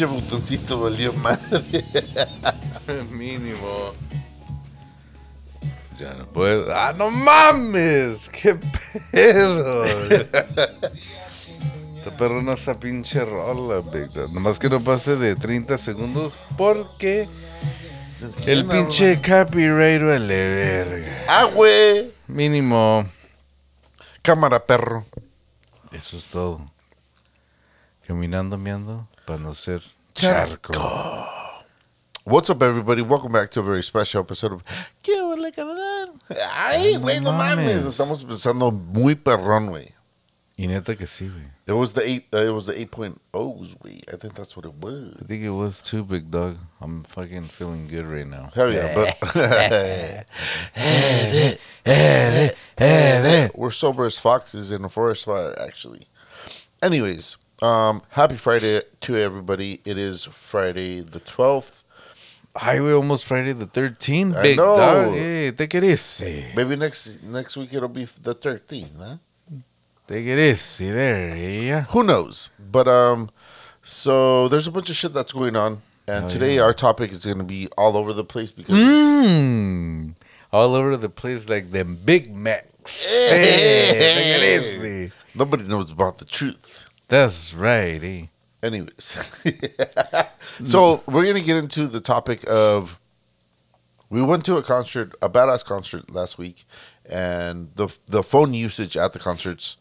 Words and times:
Pinche 0.00 0.14
botoncito 0.14 0.80
valió 0.80 1.12
madre. 1.12 1.84
Mínimo. 3.10 3.92
Ya 5.98 6.14
no 6.14 6.26
puedo. 6.26 6.74
¡Ah, 6.74 6.94
no 6.96 7.10
mames! 7.10 8.30
¡Qué 8.30 8.58
pedo! 9.10 9.84
Esta 11.98 12.16
perro 12.16 12.40
no 12.40 12.54
esa 12.54 12.80
pinche 12.80 13.22
rola. 13.26 13.82
Nomás 14.32 14.58
que 14.58 14.70
no 14.70 14.82
pase 14.82 15.16
de 15.16 15.36
30 15.36 15.76
segundos 15.76 16.38
porque 16.56 17.28
el 18.46 18.64
pinche 18.64 19.20
copyright 19.20 20.02
vale 20.02 20.48
verga. 20.48 21.24
Ah, 21.28 21.44
güey. 21.44 22.10
Mínimo. 22.26 23.06
Cámara, 24.22 24.64
perro. 24.64 25.04
Eso 25.92 26.16
es 26.16 26.28
todo. 26.28 26.70
Caminando, 28.06 28.56
meando, 28.56 29.06
para 29.24 29.38
no 29.38 29.54
ser 29.54 29.80
charco. 30.14 30.72
What's 32.24 32.50
up, 32.50 32.62
everybody? 32.62 33.02
Welcome 33.02 33.32
back 33.32 33.50
to 33.52 33.60
a 33.60 33.62
very 33.62 33.82
special 33.82 34.20
episode 34.20 34.52
of 34.52 34.64
¿Qué 35.02 35.20
huele, 35.22 35.52
carnal? 35.52 36.12
Ay, 36.68 36.96
güey, 36.96 37.20
no 37.20 37.32
mames. 37.32 37.84
Estamos 37.84 38.24
pensando 38.24 38.70
muy 38.70 39.14
perrón, 39.14 39.68
güey. 39.68 39.92
Y 40.56 40.66
neta 40.66 40.94
que 40.96 41.06
sí, 41.06 41.28
güey. 41.28 41.46
It 41.66 41.72
was 41.72 41.94
the 41.94 42.02
eight. 42.06 42.26
Uh, 42.34 42.44
it 42.44 42.50
was 42.50 42.66
the 42.66 42.74
8.0s, 42.74 43.78
güey. 43.78 44.02
I 44.12 44.16
think 44.16 44.34
that's 44.34 44.56
what 44.56 44.66
it 44.66 44.74
was. 44.74 45.16
I 45.20 45.24
think 45.24 45.42
it 45.42 45.50
was 45.50 45.80
too, 45.80 46.04
Big 46.04 46.30
Dog. 46.30 46.58
I'm 46.80 47.02
fucking 47.04 47.44
feeling 47.44 47.88
good 47.88 48.04
right 48.04 48.26
now. 48.26 48.50
Hell 48.54 48.72
yeah, 48.72 48.94
but 48.94 49.16
we're 53.56 53.70
sober 53.70 54.04
as 54.04 54.18
foxes 54.18 54.70
in 54.72 54.84
a 54.84 54.88
forest 54.88 55.24
fire, 55.24 55.56
actually. 55.58 56.06
Anyways, 56.82 57.38
um, 57.62 58.02
happy 58.10 58.36
Friday 58.36 58.82
to 59.02 59.16
everybody. 59.16 59.80
It 59.84 59.98
is 59.98 60.24
Friday 60.24 61.00
the 61.00 61.20
12th. 61.20 61.82
Highway 62.56 62.92
almost 62.92 63.24
Friday 63.26 63.52
the 63.52 63.66
13th, 63.66 64.36
I 64.36 64.42
Big 64.42 64.56
know. 64.56 64.76
Dog. 64.76 65.14
Hey, 65.14 65.50
take 65.52 65.74
it 65.74 65.84
easy. 65.84 66.46
Maybe 66.56 66.74
next 66.76 67.22
next 67.22 67.56
week 67.56 67.72
it'll 67.72 67.88
be 67.88 68.04
the 68.06 68.34
13th, 68.34 68.90
huh? 68.98 69.16
Take 70.08 70.26
it 70.26 70.38
easy 70.38 70.90
there, 70.90 71.36
yeah. 71.36 71.82
Who 71.82 72.02
knows? 72.02 72.50
But 72.58 72.88
um, 72.88 73.30
so 73.84 74.48
there's 74.48 74.66
a 74.66 74.72
bunch 74.72 74.90
of 74.90 74.96
shit 74.96 75.14
that's 75.14 75.32
going 75.32 75.54
on, 75.54 75.80
and 76.08 76.24
Oh, 76.24 76.28
today 76.28 76.56
yeah. 76.56 76.62
our 76.62 76.74
topic 76.74 77.12
is 77.12 77.24
going 77.24 77.38
to 77.38 77.44
be 77.44 77.68
all 77.78 77.96
over 77.96 78.12
the 78.12 78.24
place 78.24 78.50
because 78.50 78.76
Mmm. 78.78 80.14
All 80.52 80.74
over 80.74 80.96
the 80.96 81.08
place 81.08 81.48
like 81.48 81.70
them 81.70 81.96
Big 82.04 82.34
Macs. 82.34 83.20
Hey, 83.22 83.92
take 83.92 84.42
it 84.42 84.60
easy. 84.60 85.12
nobody 85.36 85.62
knows 85.62 85.92
about 85.92 86.18
the 86.18 86.24
truth. 86.24 86.79
That's 87.10 87.52
right, 87.52 88.02
eh? 88.02 88.26
Anyways, 88.62 88.92
so 90.64 91.02
we're 91.06 91.26
gonna 91.26 91.40
get 91.40 91.56
into 91.56 91.86
the 91.86 92.00
topic 92.00 92.44
of 92.48 92.98
we 94.10 94.22
went 94.22 94.44
to 94.46 94.56
a 94.56 94.62
concert, 94.62 95.12
a 95.20 95.28
badass 95.28 95.64
concert 95.64 96.10
last 96.10 96.38
week, 96.38 96.64
and 97.10 97.70
the 97.74 97.88
the 98.06 98.22
phone 98.22 98.54
usage 98.54 98.96
at 98.96 99.12
the 99.12 99.18
concerts, 99.18 99.76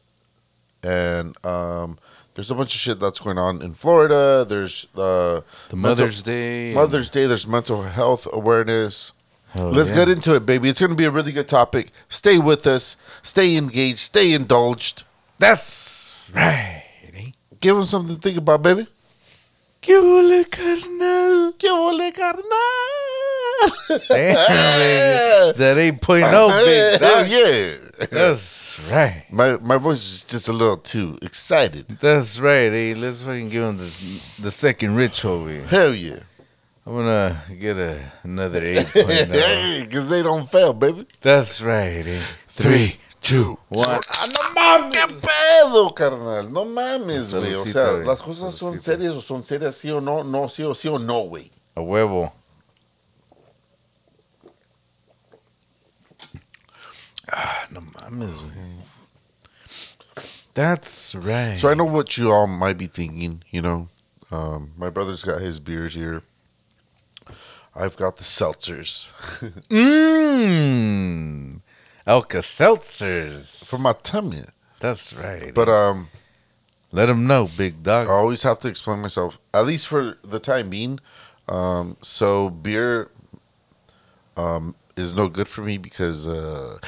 and 0.84 1.36
um, 1.46 2.00
there's 2.36 2.50
a 2.52 2.56
bunch 2.56 2.74
of 2.74 2.80
shit 2.80 3.00
that's 3.00 3.20
going 3.20 3.38
on 3.38 3.62
in 3.62 3.74
Florida. 3.74 4.46
There's 4.48 4.88
uh, 4.96 5.42
The 5.70 5.76
Mental- 5.76 6.06
Mother's 6.06 6.24
Day. 6.24 6.74
Mother's 6.74 7.10
Day. 7.10 7.26
There's 7.26 7.46
mental 7.46 7.84
health 7.84 8.28
awareness. 8.32 9.12
Hell 9.52 9.72
Let's 9.72 9.90
yeah. 9.90 9.98
get 9.98 10.10
into 10.10 10.36
it, 10.36 10.46
baby. 10.46 10.70
It's 10.70 10.80
gonna 10.80 10.96
be 10.96 11.06
a 11.06 11.12
really 11.12 11.32
good 11.32 11.48
topic. 11.50 11.92
Stay 12.08 12.38
with 12.40 12.66
us. 12.66 12.98
Stay 13.24 13.58
engaged. 13.58 14.00
Stay 14.00 14.34
indulged. 14.34 15.04
That's 15.38 16.32
right? 16.34 16.69
Give 17.60 17.76
them 17.76 17.86
something 17.86 18.16
to 18.16 18.22
think 18.22 18.38
about, 18.38 18.62
baby. 18.64 18.88
¿Qué 19.82 19.98
ole, 19.98 20.46
carnal? 20.46 21.54
¿Qué 21.58 21.70
ole, 21.70 22.12
carnal? 22.12 22.44
Damn, 24.08 25.54
that 25.58 25.78
8.0, 25.78 26.00
Big 26.08 26.24
Hell 26.24 26.98
Dog. 27.00 27.30
yeah. 27.30 28.06
That's 28.12 28.80
right. 28.90 29.26
My 29.30 29.58
my 29.58 29.76
voice 29.78 30.00
is 30.00 30.24
just 30.24 30.48
a 30.48 30.54
little 30.54 30.78
too 30.78 31.18
excited. 31.22 31.86
That's 32.00 32.40
right, 32.40 32.72
eh? 32.72 32.94
Let's 32.96 33.22
fucking 33.24 33.50
give 33.50 33.64
him 33.64 33.78
the, 33.78 34.22
the 34.42 34.52
second 34.52 34.96
rich 34.96 35.26
over 35.26 35.50
here. 35.50 35.66
Hell 35.66 35.94
yeah. 35.94 36.20
I'm 36.88 36.96
gonna 36.96 37.42
get 37.60 37.78
a, 37.78 38.00
another 38.24 38.62
8.0. 38.62 39.82
Because 39.86 40.10
they 40.10 40.24
don't 40.24 40.50
fail, 40.50 40.72
baby. 40.74 41.06
That's 41.22 41.62
right, 41.62 42.08
eh? 42.08 42.20
Three, 42.48 42.96
two, 43.22 43.58
one. 43.68 44.00
Mames. 44.60 44.98
¿Qué 44.98 45.28
pedo, 45.28 45.90
carnal? 45.94 46.52
No 46.52 46.66
mames, 46.66 47.34
güey. 47.34 47.54
O 47.56 47.66
sea, 47.66 47.92
güey. 47.92 48.06
las 48.06 48.22
cosas 48.22 48.54
son 48.56 48.82
serias 48.82 49.14
o 49.14 49.22
son 49.22 49.44
serias, 49.44 49.76
sí 49.76 49.90
o 49.90 50.02
no, 50.02 50.24
no, 50.24 50.50
sí 50.50 50.64
o 50.64 50.74
sí 50.76 50.88
o 50.88 51.00
no, 51.00 51.22
güey. 51.22 51.52
A 51.76 51.82
huevo. 51.82 52.34
Ah, 57.32 57.68
no 57.72 57.82
mames, 57.82 58.44
güey. 58.44 58.76
That's 60.54 61.16
right. 61.16 61.58
So 61.58 61.70
I 61.70 61.74
know 61.74 61.86
what 61.86 62.18
you 62.18 62.32
all 62.32 62.48
might 62.48 62.78
be 62.78 62.88
thinking, 62.88 63.44
you 63.52 63.62
know. 63.62 63.88
Um, 64.32 64.72
my 64.78 64.90
brother's 64.90 65.24
got 65.24 65.42
his 65.42 65.60
beers 65.60 65.94
here. 65.94 66.22
I've 67.76 67.96
got 67.96 68.18
the 68.18 68.24
seltzers. 68.24 69.10
Mmm. 69.70 71.62
Alka 72.10 72.40
Seltzers. 72.40 73.70
For 73.70 73.78
my 73.78 73.94
tummy. 74.02 74.42
That's 74.80 75.14
right. 75.14 75.54
But 75.54 75.70
um 75.70 76.08
Let 76.92 77.06
them 77.06 77.28
know, 77.28 77.48
big 77.56 77.84
dog. 77.84 78.08
I 78.08 78.12
always 78.12 78.42
have 78.42 78.58
to 78.60 78.68
explain 78.68 79.00
myself, 79.00 79.38
at 79.54 79.66
least 79.68 79.88
for 79.88 80.18
the 80.24 80.40
time 80.40 80.72
being. 80.72 81.00
Um, 81.48 81.98
so 82.02 82.50
beer 82.50 83.12
um, 84.36 84.74
is 84.98 85.14
no 85.16 85.30
good 85.30 85.48
for 85.48 85.62
me 85.62 85.78
because 85.78 86.26
uh, 86.28 86.80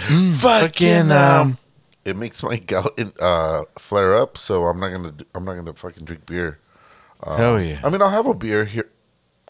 fucking, 0.41 1.11
um, 1.11 1.57
it 2.03 2.17
makes 2.17 2.41
my 2.41 2.57
gout 2.57 2.99
uh, 3.19 3.63
flare 3.77 4.15
up. 4.15 4.39
So 4.39 4.63
I'm 4.65 4.79
not 4.79 4.89
gonna 4.89 5.11
do, 5.11 5.25
I'm 5.35 5.45
not 5.45 5.53
gonna 5.53 5.73
fucking 5.73 6.05
drink 6.05 6.25
beer. 6.25 6.57
Um, 7.21 7.37
Hell 7.37 7.61
yeah. 7.61 7.79
I 7.83 7.89
mean, 7.91 8.01
I'll 8.01 8.09
have 8.09 8.25
a 8.25 8.33
beer 8.33 8.65
here. 8.65 8.89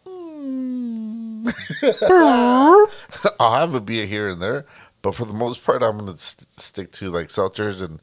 Mm. 0.06 1.48
I'll 3.40 3.60
have 3.60 3.74
a 3.74 3.82
beer 3.82 4.06
here 4.06 4.28
and 4.30 4.42
there, 4.42 4.66
but 5.02 5.16
for 5.16 5.26
the 5.26 5.34
most 5.34 5.64
part, 5.66 5.82
I'm 5.84 5.98
gonna 5.98 6.18
st- 6.18 6.48
stick 6.60 6.92
to 6.94 7.10
like 7.10 7.28
seltzers 7.28 7.82
and 7.82 8.00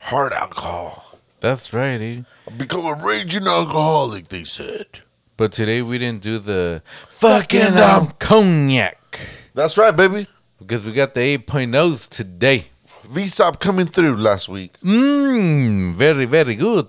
hard 0.00 0.32
alcohol. 0.32 1.18
That's 1.40 1.72
right, 1.72 2.00
eh? 2.00 2.20
I've 2.46 2.58
become 2.58 2.86
a 2.86 2.94
raging 2.94 3.46
alcoholic. 3.46 4.28
They 4.28 4.44
said. 4.44 5.00
But 5.36 5.52
today 5.52 5.82
we 5.82 5.98
didn't 5.98 6.22
do 6.22 6.38
the 6.38 6.82
fucking 7.10 7.76
um, 7.76 8.12
cognac 8.20 8.98
That's 9.52 9.76
right, 9.76 9.94
baby. 9.94 10.28
because 10.60 10.86
we 10.86 10.92
got 10.92 11.14
the 11.14 11.38
8.0s 11.38 12.08
today. 12.08 12.66
VSOP 13.08 13.58
coming 13.58 13.86
through 13.86 14.14
last 14.16 14.48
week. 14.48 14.72
Mmm, 14.80 15.92
very, 15.92 16.24
very 16.24 16.54
good. 16.54 16.86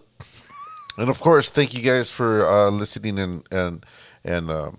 And 0.97 1.09
of 1.09 1.19
course, 1.19 1.49
thank 1.49 1.73
you 1.73 1.81
guys 1.81 2.09
for 2.09 2.47
uh, 2.47 2.69
listening 2.69 3.19
and 3.19 3.43
and 3.51 3.85
and 4.23 4.49
um, 4.49 4.77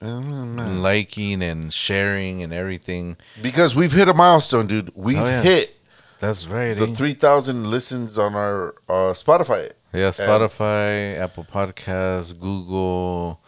And 0.00 0.82
liking 0.82 1.42
and 1.42 1.72
sharing 1.72 2.42
and 2.42 2.52
everything. 2.52 3.16
because 3.42 3.74
we've 3.74 3.92
hit 3.92 4.08
a 4.08 4.14
milestone, 4.14 4.66
dude. 4.66 4.90
We've 4.94 5.18
Oh, 5.18 5.24
yeah. 5.26 5.42
hit 5.42 5.76
That's 6.18 6.46
right. 6.46 6.74
the 6.74 6.86
eh? 6.88 6.94
three 6.94 7.14
thousand 7.14 7.70
listens 7.70 8.18
on 8.18 8.34
our 8.34 8.74
uh, 8.88 9.12
Spotify. 9.14 9.70
yeah, 9.92 10.10
Spotify, 10.10 11.16
Apple 11.18 11.44
Podcasts, 11.44 12.38
Google, 12.38 13.40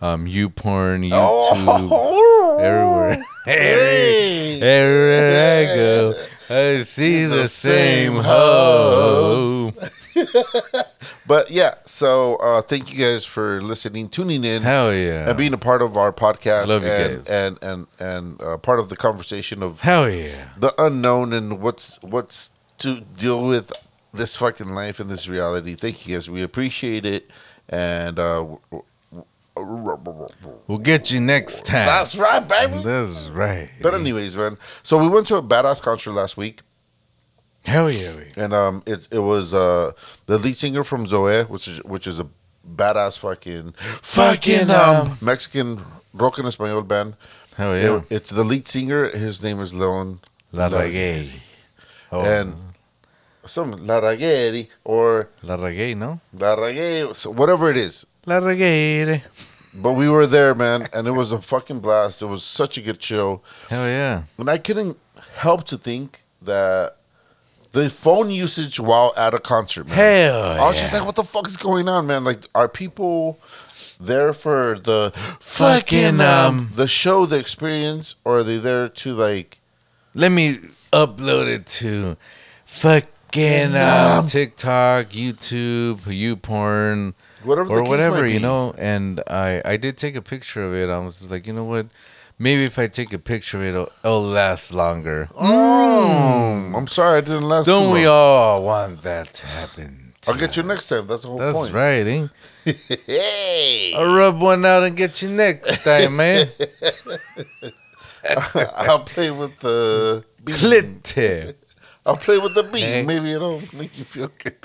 um, 0.00 0.26
YouPorn, 0.26 1.10
YouTube, 1.10 1.90
Oh. 1.90 2.58
everywhere. 2.60 3.24
Hey. 3.44 4.60
Everywhere 4.60 5.60
I 5.70 5.74
go, 5.74 6.14
I 6.78 6.82
see 6.82 7.24
the, 7.26 7.48
same 7.48 8.14
hoe. 8.16 9.72
But 11.30 11.48
yeah, 11.52 11.74
so 11.84 12.34
uh, 12.42 12.60
thank 12.60 12.92
you 12.92 12.98
guys 12.98 13.24
for 13.24 13.62
listening, 13.62 14.08
tuning 14.08 14.42
in, 14.42 14.62
Hell 14.62 14.92
yeah. 14.92 15.28
and 15.28 15.38
being 15.38 15.52
a 15.52 15.58
part 15.58 15.80
of 15.80 15.96
our 15.96 16.12
podcast, 16.12 16.66
Love 16.66 16.82
you 16.82 16.90
and, 16.90 17.16
guys. 17.18 17.28
and 17.30 17.58
and 17.62 17.86
and 18.00 18.42
uh, 18.42 18.56
part 18.56 18.80
of 18.80 18.88
the 18.88 18.96
conversation 18.96 19.62
of 19.62 19.78
Hell 19.78 20.10
yeah. 20.10 20.48
the 20.56 20.74
unknown 20.76 21.32
and 21.32 21.60
what's 21.60 22.02
what's 22.02 22.50
to 22.78 23.02
deal 23.16 23.46
with 23.46 23.70
this 24.12 24.34
fucking 24.34 24.70
life 24.70 24.98
and 24.98 25.08
this 25.08 25.28
reality. 25.28 25.74
Thank 25.76 26.04
you 26.04 26.16
guys. 26.16 26.28
We 26.28 26.42
appreciate 26.42 27.06
it. 27.06 27.30
And 27.68 28.18
uh 28.18 28.56
We'll 30.66 30.78
get 30.82 31.12
you 31.12 31.20
next 31.20 31.66
time. 31.66 31.86
that's 31.86 32.16
right, 32.16 32.40
baby. 32.40 32.82
That's 32.82 33.28
right. 33.28 33.70
But 33.80 33.94
anyways, 33.94 34.36
man. 34.36 34.56
So 34.82 34.98
we 34.98 35.08
went 35.08 35.26
to 35.28 35.36
a 35.36 35.42
badass 35.42 35.80
concert 35.82 36.12
last 36.12 36.36
week, 36.36 36.62
Hell 37.64 37.90
yeah. 37.90 38.12
and 38.36 38.52
um, 38.52 38.82
it 38.86 39.06
it 39.10 39.18
was 39.18 39.52
uh 39.54 39.92
the 40.26 40.38
lead 40.38 40.56
singer 40.56 40.82
from 40.84 41.06
Zoe, 41.06 41.42
which 41.44 41.68
is 41.68 41.82
which 41.84 42.06
is 42.06 42.18
a 42.18 42.26
badass 42.66 43.18
fucking 43.18 43.72
Fucking, 43.76 44.70
um, 44.70 45.18
Mexican 45.20 45.80
rock 46.14 46.38
en 46.38 46.46
español 46.46 46.86
band. 46.86 47.14
Hell 47.56 47.76
yeah. 47.76 47.96
It- 47.98 48.04
it's 48.10 48.30
the 48.30 48.44
lead 48.44 48.66
singer. 48.68 49.08
His 49.10 49.42
name 49.42 49.60
is 49.60 49.74
Leon 49.74 50.20
La 50.52 50.66
La- 50.66 50.80
Oh, 52.12 52.24
and 52.24 52.54
some 53.46 53.70
La 53.86 54.00
Ragueri 54.00 54.66
or 54.84 55.28
La 55.42 55.56
Regué, 55.56 55.96
no? 55.96 56.20
La 56.32 56.56
Ragueri, 56.56 57.14
so 57.14 57.30
whatever 57.30 57.70
it 57.70 57.76
is. 57.76 58.04
La 58.26 58.40
Regué. 58.40 59.22
But 59.72 59.92
we 59.92 60.08
were 60.08 60.26
there, 60.26 60.54
man, 60.54 60.88
and 60.92 61.06
it 61.06 61.12
was 61.12 61.30
a 61.30 61.40
fucking 61.40 61.78
blast. 61.78 62.20
It 62.22 62.26
was 62.26 62.42
such 62.42 62.76
a 62.78 62.80
good 62.80 63.00
show. 63.00 63.42
Hell 63.68 63.86
yeah. 63.86 64.24
And 64.38 64.50
I 64.50 64.58
couldn't 64.58 64.98
help 65.36 65.64
to 65.68 65.78
think 65.78 66.22
that 66.42 66.96
the 67.72 67.88
phone 67.88 68.30
usage 68.30 68.80
while 68.80 69.12
at 69.16 69.34
a 69.34 69.38
concert, 69.38 69.86
man. 69.86 69.96
Hell 69.96 70.60
I 70.60 70.68
was 70.68 70.80
just 70.80 70.92
like, 70.92 71.04
what 71.04 71.16
the 71.16 71.24
fuck 71.24 71.46
is 71.46 71.56
going 71.56 71.88
on, 71.88 72.06
man? 72.06 72.24
Like, 72.24 72.40
are 72.54 72.68
people 72.68 73.38
there 74.00 74.32
for 74.32 74.78
the 74.78 75.12
fucking, 75.40 76.20
um, 76.20 76.20
um, 76.20 76.70
the 76.74 76.88
show, 76.88 77.26
the 77.26 77.38
experience, 77.38 78.16
or 78.24 78.38
are 78.38 78.42
they 78.42 78.56
there 78.56 78.88
to, 78.88 79.12
like, 79.14 79.58
Let 80.14 80.32
me 80.32 80.58
upload 80.92 81.46
it 81.46 81.66
to 81.66 82.16
fucking 82.64 83.76
um, 83.76 84.26
TikTok, 84.26 85.10
YouTube, 85.10 86.00
YouPorn, 86.00 87.14
whatever 87.44 87.68
the 87.68 87.74
or 87.74 87.82
whatever, 87.84 88.26
you 88.26 88.40
know. 88.40 88.74
And 88.78 89.20
I, 89.28 89.62
I 89.64 89.76
did 89.76 89.96
take 89.96 90.16
a 90.16 90.22
picture 90.22 90.64
of 90.64 90.74
it. 90.74 90.88
I 90.88 90.98
was 90.98 91.30
like, 91.30 91.46
you 91.46 91.52
know 91.52 91.64
what? 91.64 91.86
Maybe 92.42 92.64
if 92.64 92.78
I 92.78 92.86
take 92.86 93.12
a 93.12 93.18
picture 93.18 93.62
it, 93.62 93.68
it'll, 93.68 93.92
it'll 94.02 94.22
last 94.22 94.72
longer. 94.72 95.28
Oh, 95.34 96.72
I'm 96.74 96.86
sorry 96.86 97.18
I 97.18 97.20
didn't 97.20 97.42
last 97.42 97.66
Don't 97.66 97.88
too 97.88 97.92
we 97.92 98.06
all 98.06 98.64
want 98.64 99.02
that 99.02 99.26
to 99.26 99.46
happen? 99.46 100.14
I'll 100.26 100.38
get 100.38 100.56
you 100.56 100.62
next 100.62 100.88
time. 100.88 101.06
That's 101.06 101.20
the 101.20 101.28
whole 101.28 101.36
That's 101.36 101.58
point. 101.58 101.74
right, 101.74 102.06
eh? 102.06 102.26
hey, 103.06 103.92
I'll 103.94 104.16
rub 104.16 104.40
one 104.40 104.64
out 104.64 104.84
and 104.84 104.96
get 104.96 105.20
you 105.20 105.28
next 105.28 105.84
time, 105.84 106.16
man. 106.16 106.48
Eh? 106.58 106.66
I'll 108.74 109.04
play 109.04 109.30
with 109.30 109.58
the 109.58 110.24
beat. 110.42 110.56
Clit. 110.56 111.54
I'll 112.06 112.16
play 112.16 112.38
with 112.38 112.54
the 112.54 112.62
beat. 112.62 112.84
Hey. 112.84 113.00
Eh? 113.00 113.04
Maybe 113.04 113.32
it'll 113.32 113.60
make 113.74 113.98
you 113.98 114.04
feel 114.04 114.30
good. 114.38 114.56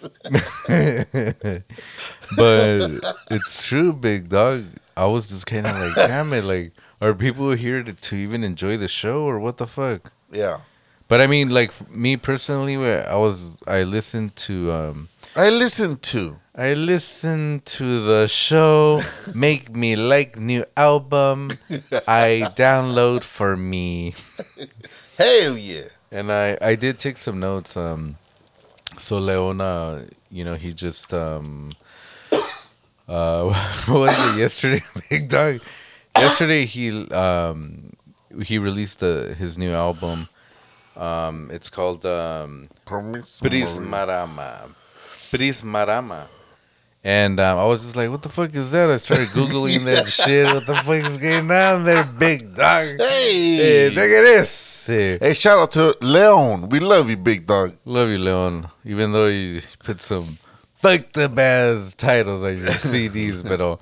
but 2.38 3.18
it's 3.32 3.68
true, 3.68 3.92
big 3.92 4.30
dog. 4.30 4.64
I 4.96 5.08
was 5.08 5.28
just 5.28 5.46
kind 5.46 5.68
of 5.68 5.78
like, 5.78 6.08
damn 6.08 6.32
it, 6.32 6.46
like, 6.46 6.72
are 7.06 7.14
people 7.14 7.52
here 7.52 7.84
to, 7.84 7.94
to 7.94 8.16
even 8.16 8.44
enjoy 8.44 8.78
the 8.78 8.88
show 8.88 9.24
or 9.24 9.40
what 9.40 9.58
the 9.58 9.68
fuck? 9.68 10.12
yeah. 10.32 10.60
But 11.08 11.22
I 11.22 11.28
mean, 11.28 11.50
like 11.50 11.72
me 11.92 12.18
personally, 12.18 12.78
where 12.78 13.08
I 13.08 13.16
was, 13.16 13.62
I 13.68 13.84
listened 13.84 14.36
to, 14.48 14.72
um, 14.72 15.08
I 15.36 15.50
listened 15.50 16.02
to. 16.14 16.38
I 16.56 16.74
listened 16.74 17.66
to 17.78 18.02
the 18.02 18.28
show. 18.28 19.02
Make 19.36 19.70
me 19.76 19.96
like 19.96 20.36
new 20.38 20.66
album. 20.76 21.52
I 22.08 22.50
download 22.56 23.24
for 23.24 23.56
me. 23.56 24.16
Hell 25.18 25.58
yeah. 25.58 25.90
And 26.12 26.32
I, 26.32 26.58
I 26.60 26.74
did 26.74 26.98
take 26.98 27.18
some 27.18 27.40
notes. 27.40 27.78
Um, 27.78 28.16
so 28.98 29.20
Leona, 29.20 30.06
you 30.32 30.44
know, 30.44 30.56
he 30.56 30.74
just 30.74 31.14
um, 31.14 31.74
uh, 33.08 33.44
what 33.86 34.00
was 34.00 34.34
it 34.34 34.40
yesterday? 34.40 34.84
Big 35.10 35.30
dog. 35.30 35.60
Yesterday 36.18 36.66
he 36.66 37.10
um, 37.12 37.94
he 38.44 38.58
released 38.58 39.00
the, 39.00 39.36
his 39.38 39.58
new 39.58 39.72
album. 39.74 40.28
Um, 40.96 41.50
it's 41.52 41.70
called 41.70 42.06
um, 42.06 42.70
Prismarama. 42.86 44.70
Prismarama. 45.30 46.28
And 47.04 47.40
um, 47.40 47.60
I 47.60 47.66
was 47.66 47.84
just 47.84 47.96
like, 47.96 48.10
what 48.10 48.24
the 48.24 48.30
fuck 48.30 48.56
is 48.56 48.72
that? 48.72 48.90
I 48.90 48.98
started 48.98 49.28
Googling 49.28 49.86
that 49.86 50.08
shit. 50.20 50.48
What 50.48 50.66
the 50.66 50.74
fuck 50.74 51.06
is 51.06 51.18
going 51.18 51.52
on 51.52 51.84
there, 51.84 52.04
big 52.04 52.56
dog? 52.56 52.98
Hey. 52.98 53.58
Hey, 53.58 53.90
look 53.90 53.98
at 54.06 54.22
this. 54.22 54.88
Hey. 54.88 55.20
Hey, 55.20 55.34
shout 55.36 55.60
out 55.60 55.72
to 55.74 55.96
Leon. 56.02 56.70
We 56.70 56.80
love 56.80 57.10
you, 57.10 57.18
big 57.18 57.46
dog. 57.46 57.74
Love 57.86 58.10
you, 58.10 58.18
Leon. 58.18 58.70
Even 58.86 59.12
though 59.12 59.28
you 59.28 59.62
put 59.84 60.02
some 60.02 60.40
fucked 60.74 61.18
up 61.20 61.38
ass 61.38 61.94
titles 61.94 62.44
on 62.44 62.58
your 62.58 62.66
CDs, 62.72 63.46
pero. 63.46 63.80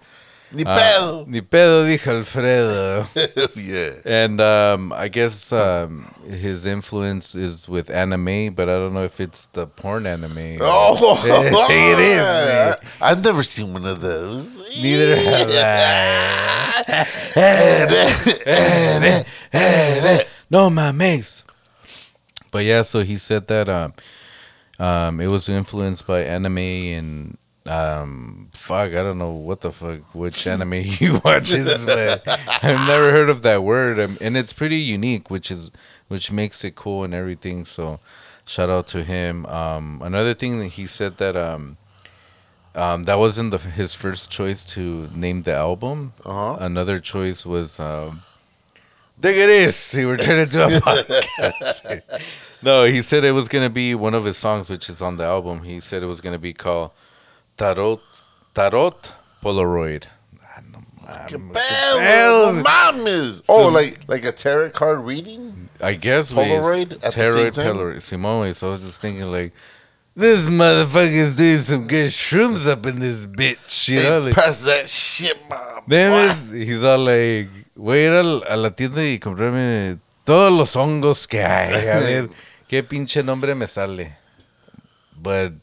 Ni 0.54 0.64
uh, 0.64 0.76
pedo. 0.78 1.26
Ni 1.28 1.42
pedo, 1.42 1.86
dijo 1.86 2.18
Alfredo. 2.18 3.08
Yeah. 3.56 3.92
And 4.06 4.40
um, 4.40 4.94
I 4.94 5.08
guess 5.08 5.52
um, 5.52 6.14
his 6.30 6.66
influence 6.66 7.34
is 7.34 7.68
with 7.68 7.90
anime, 7.90 8.54
but 8.54 8.70
I 8.70 8.74
don't 8.74 8.94
know 8.94 9.04
if 9.04 9.20
it's 9.20 9.48
the 9.48 9.66
porn 9.68 10.06
anime. 10.06 10.34
Oh, 10.62 11.68
it 11.70 12.00
is. 12.00 12.18
man. 12.18 12.76
I've 13.02 13.24
never 13.24 13.44
seen 13.44 13.74
one 13.74 13.86
of 13.86 14.02
those. 14.02 14.62
Neither 14.80 15.16
have 15.16 15.50
I. 15.52 17.06
no, 20.50 20.70
my 20.70 20.92
mace. 20.92 21.44
But 22.52 22.66
yeah, 22.66 22.82
so 22.84 23.04
he 23.04 23.18
said 23.18 23.48
that 23.48 23.70
um, 23.70 23.94
um, 24.80 25.20
it 25.20 25.28
was 25.28 25.50
influenced 25.50 26.06
by 26.06 26.22
anime 26.22 26.58
and 26.58 27.38
um, 27.66 28.50
fuck, 28.54 28.92
I 28.92 29.04
don't 29.04 29.18
know 29.18 29.32
what 29.32 29.62
the 29.62 29.72
fuck 29.72 30.14
which 30.14 30.46
anime 30.48 30.72
he 30.84 31.10
watches, 31.24 31.86
but 31.86 32.24
I've 32.62 32.88
never 32.88 33.12
heard 33.12 33.30
of 33.30 33.42
that 33.44 33.64
word, 33.64 34.00
um, 34.00 34.18
and 34.20 34.36
it's 34.36 34.54
pretty 34.54 34.78
unique, 34.78 35.30
which 35.30 35.50
is 35.50 35.72
which 36.08 36.32
makes 36.32 36.64
it 36.64 36.76
cool 36.76 37.04
and 37.04 37.14
everything. 37.14 37.66
So, 37.66 38.00
shout 38.46 38.70
out 38.70 38.88
to 38.88 39.04
him. 39.04 39.46
Um, 39.46 40.02
another 40.04 40.34
thing 40.34 40.60
that 40.60 40.70
he 40.70 40.88
said 40.88 41.18
that 41.18 41.36
um, 41.36 41.78
um, 42.76 43.04
that 43.04 43.18
wasn't 43.18 43.52
the, 43.52 43.58
his 43.58 43.94
first 43.94 44.30
choice 44.30 44.66
to 44.66 45.10
name 45.16 45.44
the 45.44 45.54
album. 45.54 46.14
Uh-huh. 46.26 46.58
Another 46.60 47.00
choice 47.00 47.46
was 47.46 47.80
um, 47.80 48.24
Dig 49.20 49.38
it 49.38 49.50
is. 49.50 49.92
He 49.92 50.06
were 50.06 50.18
turning 50.18 50.44
into 50.44 50.64
a 50.64 50.68
podcast. 50.82 52.02
no, 52.62 52.84
he 52.84 53.02
said 53.02 53.24
it 53.24 53.32
was 53.32 53.48
gonna 53.48 53.70
be 53.70 53.96
one 53.96 54.14
of 54.14 54.26
his 54.26 54.38
songs, 54.38 54.70
which 54.70 54.90
is 54.90 55.02
on 55.02 55.18
the 55.18 55.24
album. 55.24 55.64
He 55.64 55.80
said 55.80 56.04
it 56.04 56.08
was 56.08 56.20
gonna 56.20 56.40
be 56.40 56.54
called 56.54 56.92
Tarot 57.64 58.00
Tarot 58.54 58.96
Polaroid. 59.42 60.04
Que 61.28 61.36
Um, 61.38 61.52
pedo, 61.54 62.54
no 62.56 62.64
mames. 62.64 63.36
So- 63.46 63.54
Oh, 63.54 63.68
like 63.70 64.00
like 64.08 64.26
a 64.26 64.32
tarot 64.32 64.70
card 64.72 65.00
reading? 65.06 65.70
I 65.82 65.94
guess 65.94 66.34
we 66.34 66.44
Polaroid 66.44 66.92
at 66.94 67.02
the 67.02 67.12
Tarot 67.12 67.34
same 67.36 67.52
time? 67.54 67.76
Polaroid. 67.78 68.02
Simone. 68.02 68.54
So 68.54 68.68
I 68.68 68.72
was 68.72 68.84
just 68.84 69.00
thinking 69.02 69.32
like. 69.32 69.54
This 70.16 70.46
motherfucker's 70.46 71.36
doing 71.36 71.58
some 71.64 71.88
good 71.88 72.10
shrooms 72.12 72.68
up 72.70 72.86
in 72.86 73.00
this 73.00 73.26
bitch, 73.26 73.88
you 73.90 74.04
know? 74.04 74.20
Like, 74.20 74.36
pass 74.36 74.62
that 74.62 74.88
shit, 74.88 75.36
mom. 75.50 75.82
Then 75.88 76.38
he's 76.54 76.86
all 76.86 77.00
like, 77.00 77.50
voy 77.76 77.98
a 77.98 78.10
ir 78.10 78.14
al- 78.14 78.44
a 78.48 78.56
la 78.56 78.70
tienda 78.70 79.02
y 79.02 79.18
comprarme 79.18 79.98
todos 80.24 80.52
los 80.52 80.76
hongos 80.76 81.26
que 81.28 81.40
hay. 81.44 81.88
A 81.90 82.00
ver, 82.00 82.30
qué 82.70 82.84
pinche 82.84 83.24
nombre 83.26 83.56
me 83.56 83.66
sale. 83.66 84.16
But 85.20 85.54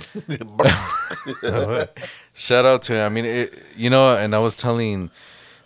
shout 2.34 2.64
out 2.64 2.82
to 2.82 2.94
him. 2.94 3.06
I 3.06 3.08
mean, 3.08 3.24
it, 3.24 3.62
you 3.76 3.90
know, 3.90 4.16
and 4.16 4.34
I 4.34 4.38
was 4.38 4.56
telling 4.56 5.10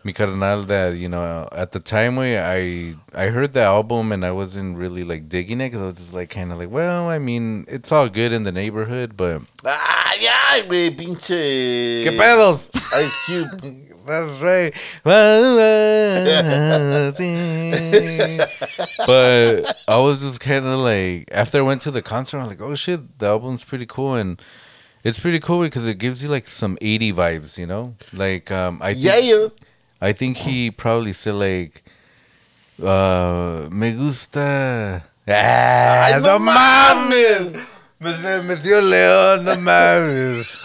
mi 0.05 0.13
carnal 0.13 0.63
that, 0.65 0.97
you 0.97 1.09
know, 1.09 1.49
at 1.53 1.73
the 1.73 1.81
time 1.81 2.17
we 2.17 2.37
I 2.37 2.95
I 3.15 3.27
heard 3.29 3.53
the 3.55 3.63
album 3.63 4.13
and 4.13 4.25
I 4.25 4.31
wasn't 4.33 4.77
really 4.77 5.03
like 5.05 5.29
digging 5.29 5.61
it 5.61 5.69
because 5.71 5.81
I 5.83 5.85
was 5.87 5.95
just 5.95 6.15
like 6.15 6.31
kind 6.31 6.53
of 6.53 6.59
like, 6.59 6.71
well, 6.71 7.09
I 7.09 7.19
mean, 7.19 7.65
it's 7.69 7.91
all 7.91 8.09
good 8.09 8.33
in 8.33 8.43
the 8.45 8.53
neighborhood, 8.53 9.17
but 9.17 9.43
Ah, 9.65 10.13
ya, 10.21 10.63
güey, 10.69 10.91
pinche. 10.97 12.05
¿Qué 12.05 12.17
pedos? 12.17 12.69
Ice 12.95 13.17
Cube. 13.27 13.49
That's 14.07 14.39
right. 14.43 14.71
but 19.07 19.75
I 19.89 19.99
was 19.99 20.21
just 20.21 20.41
kind 20.41 20.67
of 20.67 20.79
like, 20.81 21.29
after 21.33 21.59
I 21.59 21.63
went 21.63 21.81
to 21.83 21.91
the 21.91 22.03
concert, 22.03 22.39
I'm 22.39 22.49
like, 22.49 22.61
oh 22.61 22.75
shit, 22.75 23.19
the 23.19 23.27
album's 23.27 23.65
pretty 23.65 23.87
cool. 23.87 24.15
And 24.15 24.41
it's 25.03 25.19
pretty 25.19 25.41
cool 25.41 25.63
because 25.63 25.87
it 25.89 25.99
gives 25.99 26.23
you 26.23 26.29
like 26.29 26.49
some 26.49 26.77
80 26.81 27.13
vibes, 27.13 27.59
you 27.59 27.67
know? 27.67 27.95
Like, 28.13 28.51
um, 28.51 28.81
I 28.83 28.95
think, 28.95 29.05
Yeah, 29.07 29.17
yeah. 29.19 29.47
I 30.05 30.13
think 30.13 30.37
he 30.37 30.71
probably 30.71 31.15
said 31.15 31.33
like, 31.33 31.83
uh, 32.83 33.69
me 33.71 33.93
gusta. 33.93 35.03
Ah, 35.27 36.05
Ay, 36.05 36.21
no 36.21 36.37
no 36.37 36.39
mames. 36.45 37.57
Me 37.99 38.13
se 38.13 38.43
metió 38.43 38.83
León, 38.83 39.45
no 39.45 39.57
mames. 39.57 40.59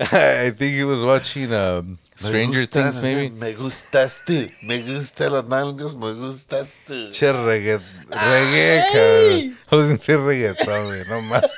I 0.00 0.48
think 0.56 0.72
he 0.72 0.84
was 0.84 1.04
watching 1.04 1.52
um, 1.52 1.98
Stranger 2.16 2.64
Things, 2.64 3.02
maybe. 3.02 3.28
Me 3.28 3.52
gustas 3.52 4.24
tú. 4.24 4.48
Me 4.66 4.78
gusta 4.80 5.28
las 5.28 5.44
nalgas, 5.44 5.94
me 5.94 6.14
gustas 6.14 6.74
tú. 6.86 7.12
Che, 7.12 7.32
reggae, 7.32 7.78
reggae, 8.08 8.82
cabrón. 8.94 9.56
I 9.70 9.76
was 9.76 9.88
gonna 9.88 10.00
say 10.00 10.16
reggaeton, 10.16 10.86
güey, 10.88 11.04
no 11.06 11.20
mames. 11.20 11.50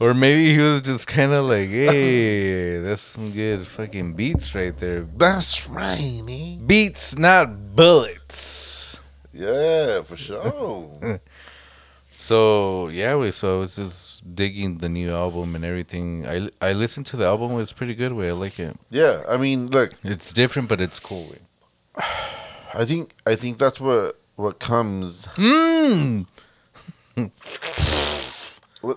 Or 0.00 0.12
maybe 0.14 0.54
he 0.54 0.60
was 0.60 0.82
just 0.82 1.06
kind 1.06 1.32
of 1.32 1.46
like, 1.46 1.68
hey, 1.68 2.78
that's 2.80 3.02
some 3.02 3.30
good 3.32 3.66
fucking 3.66 4.14
beats 4.14 4.54
right 4.54 4.76
there. 4.76 5.02
That's 5.02 5.68
right, 5.68 6.20
man. 6.24 6.66
Beats, 6.66 7.18
not 7.18 7.74
bullets. 7.74 9.00
Yeah, 9.32 10.02
for 10.02 10.16
sure. 10.16 11.20
So 12.18 12.88
yeah, 12.88 13.14
we 13.16 13.30
so 13.30 13.56
I 13.58 13.60
was 13.60 13.76
just 13.76 14.34
digging 14.34 14.78
the 14.78 14.88
new 14.88 15.12
album 15.14 15.54
and 15.54 15.62
everything. 15.64 16.26
I 16.26 16.48
I 16.62 16.72
listened 16.72 17.04
to 17.12 17.16
the 17.16 17.26
album; 17.26 17.60
it's 17.60 17.72
pretty 17.74 17.94
good. 17.94 18.12
Way 18.14 18.30
I 18.30 18.32
like 18.32 18.58
it. 18.58 18.74
yeah, 18.90 19.22
I 19.28 19.36
mean, 19.36 19.68
look, 19.68 19.92
It's 20.02 20.32
different, 20.32 20.70
but 20.70 20.80
it's 20.80 20.98
cool. 20.98 21.24
Way. 21.28 21.38
I 22.74 22.86
think 22.86 23.12
I 23.26 23.34
think 23.36 23.58
that's 23.58 23.78
what 23.80 24.16
what 24.36 24.58
comes. 24.58 25.26
Mm. 25.36 26.26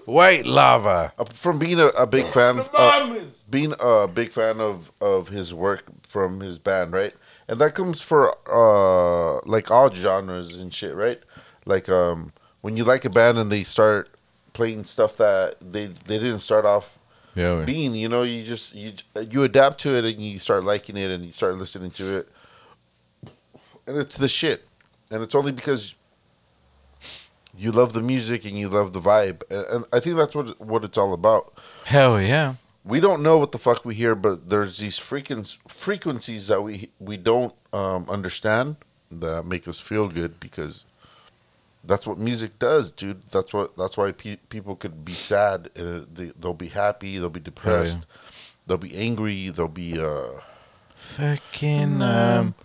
White 0.05 0.46
lava. 0.46 1.13
Uh, 1.17 1.25
From 1.25 1.60
being 1.60 1.79
a, 1.79 1.88
a 1.88 2.05
big 2.08 2.25
fan, 2.27 2.60
uh, 2.77 3.27
being 3.50 3.74
a 3.79 4.08
big 4.08 4.31
fan 4.31 4.60
of 4.60 4.91
of 5.01 5.29
his 5.29 5.53
work 5.53 5.84
from 6.08 6.39
his 6.41 6.60
band, 6.60 6.91
right? 6.93 7.13
And 7.48 7.60
that 7.60 7.74
comes 7.75 8.00
for 8.01 8.36
uh 8.48 9.39
like 9.46 9.72
all 9.72 9.93
genres 9.93 10.60
and 10.60 10.74
shit, 10.74 10.96
right? 10.96 11.19
Like 11.65 11.89
um 11.89 12.34
when 12.62 12.77
you 12.77 12.84
like 12.84 13.05
a 13.05 13.10
band 13.10 13.38
and 13.38 13.51
they 13.51 13.63
start 13.63 14.10
playing 14.53 14.84
stuff 14.84 15.17
that 15.17 15.55
they 15.62 15.88
they 15.88 16.17
didn't 16.19 16.39
start 16.39 16.65
off 16.65 16.98
Yeah, 17.36 17.60
we- 17.60 17.65
being, 17.65 17.96
you 17.96 18.10
know, 18.10 18.24
you 18.24 18.43
just 18.43 18.75
you 18.75 18.93
you 19.29 19.43
adapt 19.43 19.79
to 19.81 19.96
it 19.96 20.05
and 20.05 20.19
you 20.19 20.39
start 20.39 20.63
liking 20.63 20.98
it 20.98 21.10
and 21.12 21.25
you 21.25 21.31
start 21.31 21.58
listening 21.58 21.91
to 21.91 22.17
it, 22.19 22.27
and 23.88 23.98
it's 23.98 24.17
the 24.17 24.27
shit, 24.27 24.65
and 25.12 25.24
it's 25.24 25.34
only 25.36 25.51
because 25.51 25.96
you 27.59 27.71
love 27.71 27.93
the 27.93 28.01
music 28.01 28.45
and 28.45 28.57
you 28.57 28.69
love 28.69 28.93
the 28.93 28.99
vibe, 28.99 29.43
and, 29.49 29.65
and 29.73 29.85
I 29.93 29.99
think 29.99 30.15
that's 30.15 30.35
what 30.35 30.59
what 30.59 30.83
it's 30.83 30.97
all 30.97 31.13
about. 31.13 31.53
hell 31.85 32.21
yeah. 32.21 32.55
We 32.85 32.99
don't 33.01 33.21
know 33.21 33.37
what 33.37 33.51
the 33.51 33.57
fuck 33.57 33.85
we 33.85 33.93
hear, 33.93 34.15
but 34.15 34.49
there's 34.49 34.77
these 34.79 34.97
freaking 34.97 35.45
frequencies 35.67 36.47
that 36.47 36.61
we 36.61 36.89
we 36.99 37.17
don't 37.17 37.53
um, 37.73 38.09
understand 38.09 38.77
that 39.11 39.45
make 39.45 39.67
us 39.67 39.79
feel 39.79 40.07
good 40.07 40.39
because 40.39 40.85
that's 41.83 42.07
what 42.07 42.17
music 42.17 42.57
does, 42.57 42.91
dude. 42.91 43.21
That's 43.31 43.53
what 43.53 43.75
that's 43.75 43.97
why 43.97 44.11
pe- 44.13 44.37
people 44.49 44.75
could 44.75 45.03
be 45.05 45.11
sad, 45.11 45.69
uh, 45.77 46.01
they, 46.11 46.31
they'll 46.39 46.53
be 46.53 46.69
happy, 46.69 47.17
they'll 47.17 47.29
be 47.29 47.39
depressed, 47.39 48.05
they'll 48.65 48.77
be 48.77 48.95
angry, 48.95 49.49
they'll 49.49 49.67
be 49.67 49.99
uh, 49.99 50.39
Fucking 50.95 52.01
um. 52.01 52.55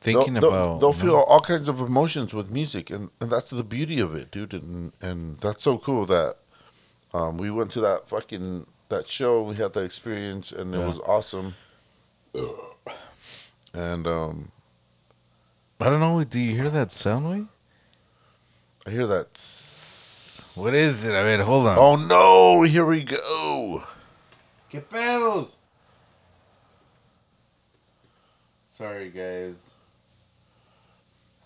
Thinking 0.00 0.34
they'll, 0.34 0.48
about 0.48 0.62
they'll, 0.64 0.78
they'll 0.78 0.92
feel 0.92 1.16
all 1.16 1.40
kinds 1.40 1.68
of 1.68 1.80
emotions 1.80 2.32
with 2.32 2.50
music, 2.50 2.88
and, 2.90 3.10
and 3.20 3.30
that's 3.30 3.50
the 3.50 3.64
beauty 3.64 3.98
of 3.98 4.14
it, 4.14 4.30
dude. 4.30 4.52
And 4.52 4.92
and 5.02 5.36
that's 5.38 5.64
so 5.64 5.76
cool 5.78 6.06
that 6.06 6.36
um, 7.12 7.36
we 7.36 7.50
went 7.50 7.72
to 7.72 7.80
that 7.80 8.08
fucking 8.08 8.66
that 8.90 9.08
show, 9.08 9.42
we 9.42 9.56
had 9.56 9.72
that 9.74 9.84
experience, 9.84 10.52
and 10.52 10.74
it 10.74 10.78
Yeah. 10.78 10.86
was 10.86 11.00
awesome. 11.00 11.54
And 13.74 14.06
um, 14.06 14.50
I 15.80 15.86
don't 15.90 16.00
know. 16.00 16.22
Do 16.24 16.38
you 16.40 16.54
hear 16.60 16.70
that 16.70 16.92
sound 16.92 17.28
wave? 17.28 17.48
I 18.86 18.90
hear 18.90 19.06
that. 19.08 19.26
What 20.54 20.74
is 20.74 21.04
it? 21.04 21.12
I 21.14 21.22
mean, 21.24 21.44
hold 21.44 21.66
on. 21.66 21.76
Oh 21.78 21.96
no! 21.96 22.62
Here 22.62 22.84
we 22.86 23.02
go. 23.02 23.82
¿Qué 24.72 24.80
pedos? 24.80 25.56
Sorry, 28.68 29.10
guys. 29.10 29.74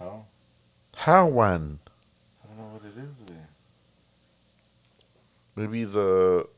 How? 0.03 0.25
How 0.97 1.27
one? 1.27 1.79
I 2.43 2.49
don't 2.49 2.59
know 2.59 2.73
what 2.75 2.83
it 2.85 2.99
is. 3.01 3.17
There. 3.27 3.49
Maybe 5.55 5.85
the 5.85 6.49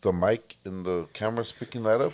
the 0.00 0.12
mic 0.12 0.56
and 0.64 0.86
the 0.86 1.06
camera's 1.12 1.52
picking 1.52 1.82
that 1.82 2.00
up. 2.00 2.12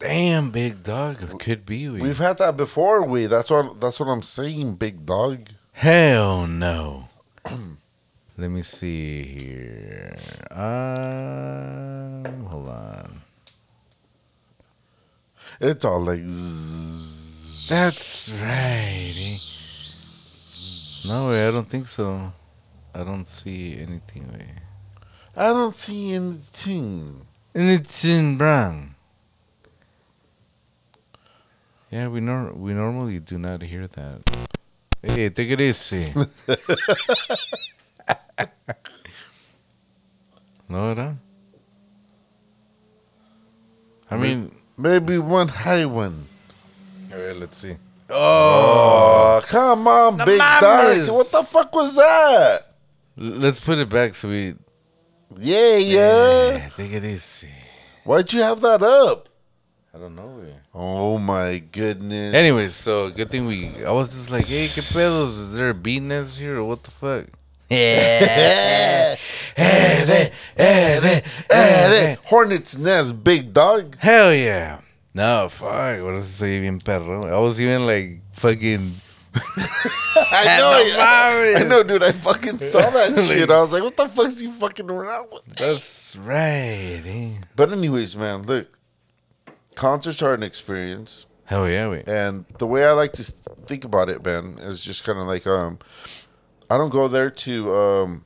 Damn, 0.00 0.50
big 0.50 0.82
dog. 0.82 1.22
It 1.22 1.38
could 1.38 1.64
be. 1.64 1.88
We. 1.88 2.00
We've 2.00 2.18
had 2.18 2.38
that 2.38 2.56
before. 2.56 3.02
We 3.04 3.26
that's 3.26 3.50
what 3.50 3.80
that's 3.80 4.00
what 4.00 4.06
I'm 4.06 4.22
saying, 4.22 4.74
big 4.76 5.06
dog. 5.06 5.48
Hell 5.74 6.46
no. 6.46 7.08
Let 8.38 8.50
me 8.50 8.62
see 8.62 9.22
here. 9.22 10.16
Um, 10.50 12.46
hold 12.46 12.68
on. 12.68 13.20
It's 15.60 15.84
all 15.84 16.00
like. 16.00 16.26
zzz. 16.26 17.19
That's 17.70 18.42
right. 18.50 19.14
eh? 19.14 19.38
No 21.08 21.28
way, 21.30 21.46
I 21.46 21.52
don't 21.52 21.68
think 21.68 21.86
so. 21.86 22.32
I 22.92 23.04
don't 23.04 23.28
see 23.28 23.78
anything. 23.78 24.26
Way. 24.32 24.46
I 25.36 25.50
don't 25.54 25.76
see 25.76 26.14
anything. 26.14 27.20
And 27.54 27.70
it's 27.70 28.04
in 28.04 28.36
brown. 28.36 28.96
Yeah, 31.92 32.08
we 32.08 32.18
nor- 32.18 32.52
we 32.54 32.74
normally 32.74 33.20
do 33.20 33.38
not 33.38 33.62
hear 33.62 33.86
that. 33.86 34.18
Hey, 35.00 35.28
take 35.30 35.50
it 35.50 35.60
easy. 35.60 36.12
no, 40.68 40.88
¿verdad? 40.88 41.16
I 44.10 44.16
mean, 44.16 44.50
Maybe 44.76 45.18
one 45.18 45.46
high 45.46 45.84
one. 45.84 46.26
Alright, 47.20 47.36
let's 47.36 47.56
see. 47.58 47.76
Oh, 48.08 49.40
come 49.46 49.86
on, 49.86 50.16
No 50.16 50.24
big 50.26 50.38
dog. 50.38 50.62
mames. 50.62 51.08
What 51.08 51.26
the 51.30 51.44
fuck 51.48 51.72
was 51.74 51.94
that? 51.96 52.58
L- 53.18 53.24
Let's 53.38 53.60
put 53.60 53.78
it 53.78 53.88
back 53.88 54.14
so 54.14 54.28
we. 54.28 54.54
Yeah, 55.38 55.76
yeah. 55.76 56.68
take 56.76 56.92
it 56.92 57.04
easy. 57.04 57.48
Why'd 58.04 58.32
you 58.32 58.42
have 58.42 58.60
that 58.62 58.82
up? 58.82 59.28
I 59.94 59.98
don't 59.98 60.14
know. 60.16 60.40
eh. 60.48 60.52
Oh 60.74 61.18
my 61.18 61.58
goodness. 61.58 62.34
Anyways, 62.34 62.74
so 62.74 63.10
good 63.10 63.30
thing 63.30 63.46
we. 63.46 63.70
I 63.84 63.90
was 63.92 64.12
just 64.12 64.30
like, 64.30 64.46
hey, 64.46 64.66
¿qué 64.66 64.82
pedos? 64.92 65.38
Is 65.38 65.52
there 65.52 65.70
a 65.70 66.00
nest 66.00 66.38
here 66.40 66.58
or 66.58 66.64
what 66.64 66.82
the 66.82 66.90
fuck? 66.90 67.26
Yeah. 67.68 69.14
Hornet's 72.26 72.76
nest, 72.78 73.22
big 73.22 73.52
dog. 73.52 73.96
Hell 73.98 74.34
yeah. 74.34 74.80
No, 75.14 75.48
fuck. 75.48 76.02
What 76.02 76.14
is 76.14 76.28
soy 76.28 76.60
bien 76.60 76.78
perro? 76.78 77.26
I 77.26 77.38
was 77.40 77.60
even 77.60 77.86
like 77.86 78.22
fucking. 78.32 78.94
I 79.34 80.58
know, 80.58 81.00
I. 81.00 81.54
I 81.58 81.68
know, 81.68 81.82
dude. 81.82 82.02
I 82.02 82.12
fucking 82.12 82.58
saw 82.58 82.80
that 82.80 83.16
shit. 83.28 83.50
I 83.50 83.60
was 83.60 83.72
like, 83.72 83.82
"What 83.82 83.96
the 83.96 84.08
fuck's 84.08 84.40
he 84.40 84.48
fucking 84.48 84.90
around 84.90 85.28
with?" 85.32 85.44
That's 85.56 86.16
right. 86.16 87.02
eh? 87.04 87.32
But 87.54 87.70
anyways, 87.72 88.16
man, 88.16 88.42
look, 88.42 88.78
concerts 89.74 90.20
are 90.22 90.34
an 90.34 90.42
experience, 90.42 91.26
Hell 91.44 91.68
yeah, 91.68 91.88
we. 91.88 92.02
and 92.06 92.44
the 92.58 92.66
way 92.66 92.84
I 92.84 92.92
like 92.92 93.12
to 93.14 93.24
think 93.24 93.84
about 93.84 94.08
it, 94.08 94.22
Ben, 94.22 94.56
is 94.60 94.84
just 94.84 95.04
kind 95.04 95.18
of 95.18 95.26
like, 95.26 95.46
um, 95.46 95.78
I 96.68 96.76
don't 96.76 96.90
go 96.90 97.06
there 97.08 97.30
to 97.30 97.74
um, 97.74 98.24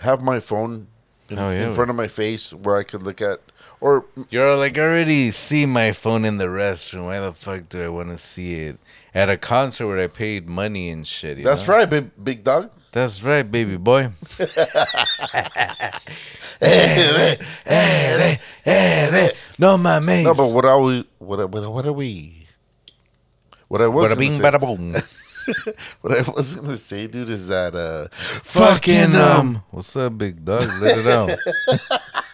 have 0.00 0.20
my 0.22 0.38
phone 0.40 0.86
in, 1.30 1.36
yeah. 1.38 1.50
in 1.66 1.72
front 1.72 1.90
of 1.90 1.96
my 1.96 2.08
face 2.08 2.52
where 2.54 2.76
I 2.76 2.82
could 2.82 3.02
look 3.02 3.20
at, 3.20 3.38
or 3.80 4.04
You're 4.30 4.56
like, 4.56 4.76
I 4.78 4.82
already 4.82 5.30
see 5.30 5.66
my 5.66 5.92
phone 5.92 6.24
in 6.24 6.38
the 6.38 6.46
restroom. 6.46 7.06
Why 7.06 7.20
the 7.20 7.32
fuck 7.32 7.68
do 7.68 7.82
I 7.82 7.88
want 7.88 8.10
to 8.10 8.18
see 8.18 8.54
it 8.54 8.78
at 9.14 9.28
a 9.30 9.36
concert 9.36 9.86
where 9.86 9.98
I 9.98 10.06
paid 10.06 10.48
money 10.48 10.90
and 10.90 11.06
shit? 11.06 11.38
you 11.38 11.44
that's 11.44 11.66
know? 11.66 11.74
right, 11.74 11.88
big 11.88 12.10
big 12.22 12.44
dog. 12.44 12.70
That's 12.92 13.22
right, 13.22 13.42
baby 13.48 13.76
boy. 13.76 14.10
no 19.58 19.76
mames. 19.78 20.24
No, 20.24 20.34
but 20.34 20.52
what 20.52 20.64
are 20.64 20.80
we? 20.80 21.04
What 21.18 21.40
are- 21.40 21.46
what 21.46 21.62
are, 21.64 21.70
what 21.70 21.86
are 21.86 21.92
we? 21.92 22.46
What 23.68 23.80
I 23.82 23.86
was 23.86 24.06
Bada 24.12 24.16
gonna 24.16 24.20
bing, 24.20 24.30
say, 24.32 24.58
boom. 24.58 24.92
what 26.00 26.18
I 26.18 26.30
was 26.32 26.54
gonna 26.54 26.76
say, 26.76 27.06
dude, 27.06 27.28
is 27.28 27.46
that 27.48 27.74
uh, 27.74 28.08
Fucking 28.12 29.14
um. 29.14 29.62
What's 29.70 29.94
up, 29.96 30.18
big 30.18 30.44
dog? 30.44 30.64
Let 30.82 30.98
it 30.98 31.06
out. 31.06 31.30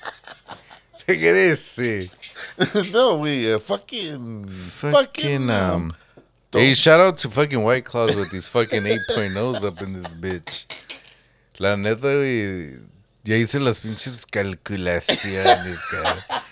Easy. 1.09 2.11
no, 2.93 3.19
we 3.19 3.53
uh, 3.53 3.59
fucking 3.59 4.49
Fucking 4.49 5.51
um. 5.51 5.95
Hey, 6.53 6.75
shout 6.75 7.01
out 7.01 7.19
to 7.19 7.29
fucking 7.29 7.63
White 7.63 7.85
Claws 7.85 8.17
with 8.17 8.31
these 8.31 8.49
fucking 8.49 8.83
8.0s 8.83 9.63
up 9.65 9.83
in 9.83 9.93
this 9.93 10.15
bitch. 10.15 10.65
La 11.59 11.77
neta, 11.77 12.07
güey. 12.07 12.81
Ya 13.25 13.37
hice 13.37 13.57
las 13.61 13.81
pinches 13.81 14.25
calculaciones, 14.25 15.85
cara. 15.91 16.43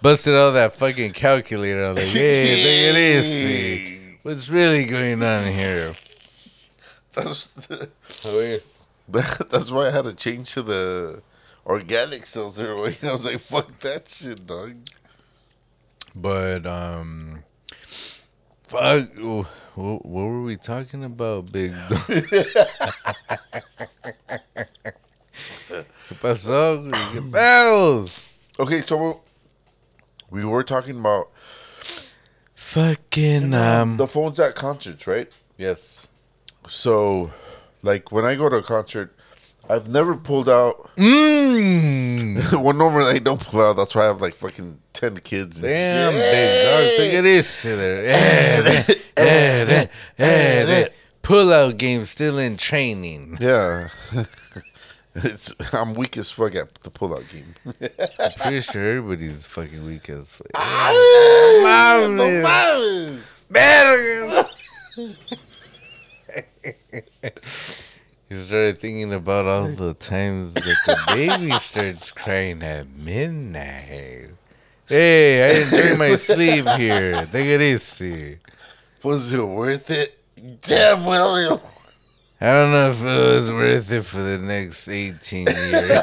Busted 0.00 0.34
out 0.34 0.52
that 0.52 0.72
fucking 0.72 1.12
calculator. 1.12 1.84
I 1.84 1.88
was 1.88 1.98
like, 1.98 2.06
hey, 2.06 2.46
take 2.46 2.96
it 2.96 3.24
easy. 3.24 4.18
What's 4.22 4.48
really 4.48 4.86
going 4.86 5.22
on 5.22 5.46
here? 5.52 5.94
That's, 7.12 7.54
Oh, 8.24 8.58
that's 9.08 9.70
why 9.70 9.88
I 9.88 9.90
had 9.90 10.04
to 10.04 10.14
change 10.14 10.52
to 10.54 10.62
the 10.62 11.22
organic 11.66 12.26
cells 12.26 12.56
there. 12.58 12.76
I 12.76 12.96
was 13.02 13.24
like, 13.24 13.38
fuck 13.38 13.78
that 13.80 14.08
shit, 14.08 14.46
dog. 14.46 14.76
But, 16.14 16.66
um. 16.66 17.44
Fuck. 18.64 19.18
What, 19.20 20.04
what 20.04 20.24
were 20.24 20.42
we 20.42 20.56
talking 20.56 21.04
about, 21.04 21.50
big 21.52 21.72
dog? 21.88 21.98
¿Qué 26.08 26.14
pasó, 26.20 26.90
¿Qué 27.12 27.20
pedos? 27.30 28.26
Okay, 28.58 28.80
so 28.80 28.96
we're, 28.96 29.14
we 30.30 30.44
were 30.44 30.64
talking 30.64 30.98
about 30.98 31.30
Fucking, 32.54 33.54
um. 33.54 33.96
the 33.96 34.06
phones 34.06 34.38
at 34.38 34.54
concerts, 34.54 35.06
right? 35.06 35.32
Yes. 35.56 36.08
So, 36.68 37.32
like 37.82 38.12
when 38.12 38.24
I 38.24 38.34
go 38.36 38.48
to 38.48 38.56
a 38.56 38.62
concert, 38.62 39.14
I've 39.68 39.88
never 39.88 40.16
pulled 40.16 40.48
out. 40.48 40.90
Mmm. 40.96 42.52
well, 42.62 42.74
normally 42.74 43.10
I 43.10 43.18
don't 43.18 43.40
pull 43.40 43.60
out. 43.60 43.76
That's 43.76 43.94
why 43.94 44.02
I 44.02 44.06
have 44.06 44.20
like 44.20 44.34
fucking 44.34 44.80
ten 44.92 45.16
kids. 45.18 45.58
And 45.58 45.68
Damn, 45.68 46.12
shit. 46.12 46.32
big 46.32 46.64
dog. 46.64 46.96
Take 46.96 47.12
it 47.12 47.26
easy 47.26 47.74
there. 47.74 48.04
Eh, 49.16 49.86
eh. 50.16 50.88
Pull-out 51.22 51.76
game 51.76 52.04
still 52.04 52.38
in 52.38 52.56
training. 52.56 53.36
Yeah. 53.40 53.88
it's 55.14 55.52
I'm 55.72 55.94
weak 55.94 56.16
as 56.16 56.30
fuck 56.30 56.54
at 56.54 56.74
the 56.82 56.90
pull-out 56.90 57.24
game. 57.30 57.54
I'm 58.18 58.32
pretty 58.32 58.60
sure 58.62 58.82
everybody's 58.82 59.46
fucking 59.46 59.84
weak 59.84 60.08
as 60.10 60.32
fuck. 60.32 60.48
Ah, 60.54 62.06
mames. 62.08 63.20
No 68.30 68.36
mames. 68.36 68.36
Vergas. 68.36 68.36
he 68.36 68.36
started 68.36 68.78
thinking 68.78 69.12
about 69.12 69.46
all 69.46 69.68
the 69.68 69.94
times 69.94 70.54
that 70.54 70.76
the 70.86 70.98
baby 71.14 71.50
starts 71.52 72.10
crying 72.10 72.62
at 72.62 72.88
midnight. 72.88 74.30
Hey, 74.88 75.44
I 75.44 75.62
enjoy 75.62 75.96
my 75.96 76.16
sleep 76.16 76.66
here. 76.68 77.26
Take 77.26 77.46
it 77.46 77.60
easy. 77.60 78.38
Was 79.02 79.32
it 79.32 79.42
worth 79.42 79.90
it? 79.90 80.18
Damn 80.62 81.04
well. 81.04 81.60
I 82.40 82.46
don't 82.46 82.70
know 82.72 82.90
if 82.90 83.02
it 83.02 83.34
was 83.34 83.52
worth 83.52 83.92
it 83.92 84.02
for 84.02 84.22
the 84.22 84.38
next 84.38 84.88
18 84.88 85.46
years. 85.46 86.00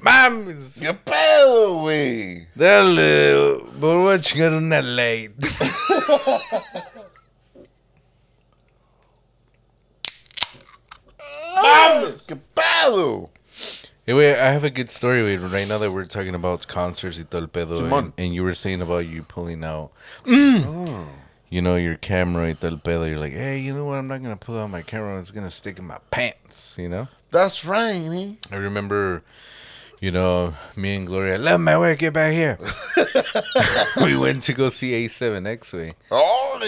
Mames, 0.00 0.80
Get 0.80 1.04
pedo, 1.04 1.82
güey. 1.82 2.46
dale, 2.56 3.60
voy 3.78 4.14
a 4.14 4.18
chingar 4.18 4.52
una 4.52 4.82
light. 4.82 5.32
Mames. 11.56 12.28
Get 12.28 12.54
pedo. 12.54 13.28
Hey, 14.04 14.14
wait, 14.14 14.38
I 14.38 14.52
have 14.52 14.62
a 14.64 14.70
good 14.70 14.88
story. 14.90 15.22
Wait, 15.24 15.38
right 15.38 15.66
now 15.68 15.78
that 15.78 15.90
we're 15.90 16.04
talking 16.04 16.34
about 16.34 16.66
concerts 16.68 17.18
y 17.18 17.24
todo 17.28 17.42
el 17.42 17.48
pedo, 17.48 17.80
Simón. 17.80 17.98
and, 17.98 18.12
and 18.18 18.34
you 18.34 18.42
were 18.44 18.54
saying 18.54 18.80
about 18.80 19.06
you 19.08 19.22
pulling 19.24 19.64
out, 19.64 19.90
Oh. 20.28 21.08
you 21.48 21.60
know, 21.60 21.74
your 21.76 21.96
camera 21.96 22.46
y 22.48 22.52
todo 22.52 22.70
el 22.70 22.78
pedo. 22.78 23.08
You're 23.08 23.18
like, 23.18 23.32
hey, 23.32 23.58
you 23.58 23.74
know 23.74 23.84
what? 23.86 23.96
I'm 23.98 24.06
not 24.06 24.22
gonna 24.22 24.36
pull 24.36 24.58
out 24.60 24.70
my 24.70 24.82
camera. 24.82 25.18
It's 25.18 25.32
gonna 25.32 25.50
stick 25.50 25.78
in 25.78 25.86
my 25.86 25.98
pants. 26.12 26.76
You 26.78 26.88
know. 26.88 27.08
That's 27.32 27.64
right, 27.64 27.96
eh? 27.96 28.32
I 28.52 28.56
remember, 28.56 29.22
you 30.00 30.10
know, 30.10 30.54
me 30.76 30.96
and 30.96 31.06
Gloria, 31.06 31.38
love 31.38 31.60
my 31.60 31.78
work, 31.78 31.98
get 31.98 32.12
back 32.12 32.32
here. 32.32 32.58
we 34.04 34.16
went 34.16 34.42
to 34.44 34.52
go 34.52 34.68
see 34.68 35.06
A7X 35.06 35.74
way. 35.74 35.92
Oh, 36.10 36.58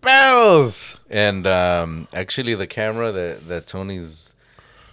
Bells! 0.00 1.00
And 1.10 1.46
um, 1.46 2.08
actually, 2.12 2.54
the 2.54 2.66
camera 2.66 3.12
that, 3.12 3.46
that 3.48 3.66
Tony's, 3.66 4.34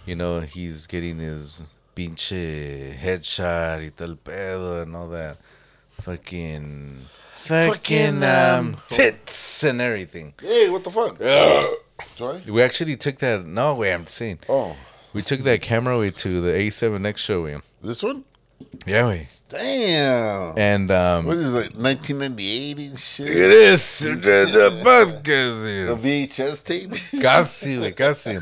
you 0.06 0.14
know, 0.14 0.40
he's 0.40 0.86
getting 0.86 1.18
his 1.18 1.62
pinche 1.96 2.94
headshot 2.96 3.80
y 3.82 3.90
tal 3.96 4.16
pedo 4.16 4.82
and 4.82 4.94
all 4.94 5.08
that. 5.08 5.36
Fucking. 6.00 6.96
Fucking, 6.98 7.72
Fucking, 7.72 8.22
um, 8.24 8.58
um, 8.74 8.76
tits 8.90 9.64
and 9.64 9.80
everything. 9.80 10.34
hey, 10.40 10.68
what 10.68 10.84
the 10.84 10.90
fuck? 10.90 11.16
Sorry. 12.16 12.40
We 12.48 12.62
actually 12.62 12.96
took 12.96 13.18
that. 13.18 13.46
No, 13.46 13.74
way, 13.74 13.92
I'm 13.94 14.06
saying. 14.06 14.40
Oh, 14.48 14.76
We 15.12 15.22
took 15.22 15.40
that 15.40 15.62
camera 15.62 15.98
way 15.98 16.10
to 16.10 16.40
the 16.40 16.50
A7X 16.50 17.16
show. 17.18 17.44
Way. 17.44 17.58
this 17.82 18.02
one? 18.02 18.24
Yeah, 18.86 19.08
we. 19.08 19.28
Damn. 19.48 20.58
And 20.58 20.90
um, 20.90 21.24
What 21.24 21.38
is 21.38 21.54
it? 21.54 21.74
1998 21.76 22.78
and 22.78 22.98
shit. 22.98 23.28
it 23.28 23.50
is 23.50 24.00
the, 24.00 24.10
the 24.14 24.82
podcast. 24.84 25.62
The. 25.62 26.08
VHS 26.08 26.64
tape. 26.64 26.90
Casi, 27.22 27.78
güey, 27.78 27.96
casi. 27.96 28.36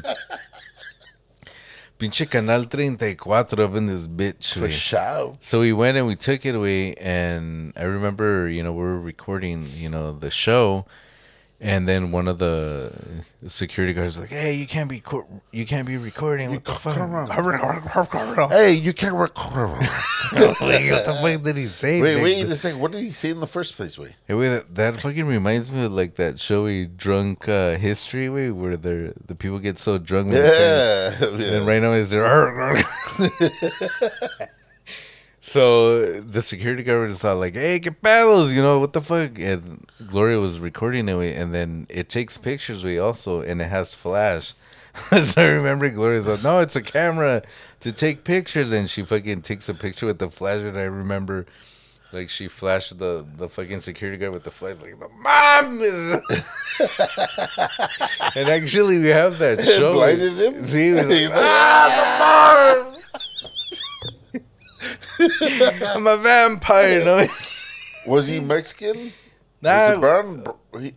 Pinche 1.98 2.28
Canal 2.28 2.64
34 2.64 3.36
up 3.36 3.74
in 3.74 3.86
this 3.86 4.06
bitch, 4.06 4.58
For 4.58 4.68
sure. 4.68 5.36
So 5.40 5.60
we 5.60 5.72
went 5.72 5.96
and 5.96 6.06
we 6.06 6.14
took 6.16 6.44
it 6.44 6.54
away, 6.54 6.94
and 6.94 7.72
I 7.76 7.84
remember, 7.84 8.48
you 8.48 8.62
know, 8.62 8.72
we 8.72 8.82
were 8.82 9.00
recording, 9.00 9.64
you 9.76 9.88
know, 9.88 10.12
the 10.12 10.30
show, 10.30 10.84
and 11.60 11.88
then 11.88 12.12
one 12.12 12.28
of 12.28 12.38
the 12.38 12.92
security 13.46 13.92
guards 13.94 14.18
was 14.18 14.28
like, 14.28 14.38
"Hey, 14.38 14.54
you 14.54 14.66
can't 14.66 14.90
be, 14.90 15.00
co- 15.00 15.26
you 15.52 15.64
can't 15.66 15.86
be 15.86 15.96
recording. 15.96 16.50
What 16.50 16.64
the 16.64 16.72
fuck? 16.72 16.96
come 16.96 17.14
on. 17.14 17.28
Wait, 17.28 18.48
Hey, 18.50 18.72
you 18.72 18.92
can't 18.92 19.14
record. 19.14 19.70
what 19.70 20.58
the 20.58 21.18
fuck 21.22 21.42
did 21.42 21.56
he 21.56 21.66
say? 21.66 22.02
wait, 22.02 22.14
Nick? 22.16 22.24
wait 22.24 22.44
a 22.44 22.56
second. 22.56 22.80
What 22.80 22.92
did 22.92 23.00
he 23.02 23.10
say 23.10 23.30
in 23.30 23.40
the 23.40 23.46
first 23.46 23.76
place? 23.76 23.98
Wait. 23.98 24.12
Hey, 24.26 24.34
wait, 24.34 24.48
that, 24.48 24.74
that 24.74 24.96
fucking 24.96 25.26
reminds 25.26 25.70
me 25.72 25.84
of 25.84 25.92
like 25.92 26.16
that 26.16 26.38
showy 26.40 26.86
drunk 26.86 27.48
uh, 27.48 27.76
history 27.76 28.28
way 28.28 28.50
where 28.50 28.76
the 28.76 29.14
the 29.26 29.34
people 29.34 29.58
get 29.58 29.78
so 29.78 29.98
drunk. 29.98 30.32
when 30.32 30.42
they 30.42 30.48
Yeah. 30.48 31.16
can't- 31.18 31.40
yeah. 31.40 31.46
And 31.58 31.66
right 31.66 31.80
now 31.80 31.92
is 31.92 32.10
there. 32.10 32.26
so 35.46 36.20
the 36.20 36.42
security 36.42 36.82
guard 36.82 37.08
was 37.08 37.24
all 37.24 37.36
like, 37.36 37.54
"Hey, 37.54 37.78
get 37.78 38.02
battles," 38.02 38.52
you 38.52 38.60
know 38.60 38.80
what 38.80 38.94
the 38.94 39.00
fuck? 39.00 39.38
And 39.38 39.86
Gloria 40.04 40.40
was 40.40 40.58
recording 40.58 41.08
it, 41.08 41.36
and 41.36 41.54
then 41.54 41.86
it 41.88 42.08
takes 42.08 42.36
pictures. 42.36 42.84
We 42.84 42.98
also 42.98 43.42
and 43.42 43.62
it 43.62 43.68
has 43.68 43.94
flash. 43.94 44.54
so 44.94 45.40
I 45.40 45.46
remember 45.46 45.88
Gloria's 45.88 46.26
like, 46.26 46.42
"No, 46.42 46.58
it's 46.58 46.74
a 46.74 46.82
camera 46.82 47.42
to 47.78 47.92
take 47.92 48.24
pictures," 48.24 48.72
and 48.72 48.90
she 48.90 49.04
fucking 49.04 49.42
takes 49.42 49.68
a 49.68 49.74
picture 49.74 50.06
with 50.06 50.18
the 50.18 50.30
flash. 50.30 50.62
And 50.62 50.76
I 50.76 50.82
remember. 50.82 51.46
Like 52.12 52.30
she 52.30 52.46
flashed 52.46 53.00
the 53.00 53.26
the 53.36 53.48
fucking 53.48 53.80
security 53.80 54.16
guard 54.16 54.32
with 54.32 54.44
the 54.44 54.52
flash, 54.52 54.76
like 54.80 54.96
the 54.98 55.08
mom 55.08 55.80
is. 55.82 56.12
and 58.36 58.48
actually, 58.48 58.98
we 58.98 59.08
have 59.08 59.40
that 59.40 59.64
show. 59.76 59.92
blinded 59.92 60.34
him? 60.34 60.64
See, 60.64 60.86
he 60.86 60.92
was 60.92 61.08
like, 61.08 61.30
ah, 61.34 62.76
the 62.78 62.84
Mars. 62.84 62.95
I'm 65.20 66.06
a 66.06 66.16
vampire, 66.18 67.04
know. 67.04 67.26
Was 68.08 68.26
he 68.28 68.40
Mexican? 68.40 69.12
Was 69.62 69.94
he 69.94 70.00
brown? 70.00 70.44
He- 70.80 70.94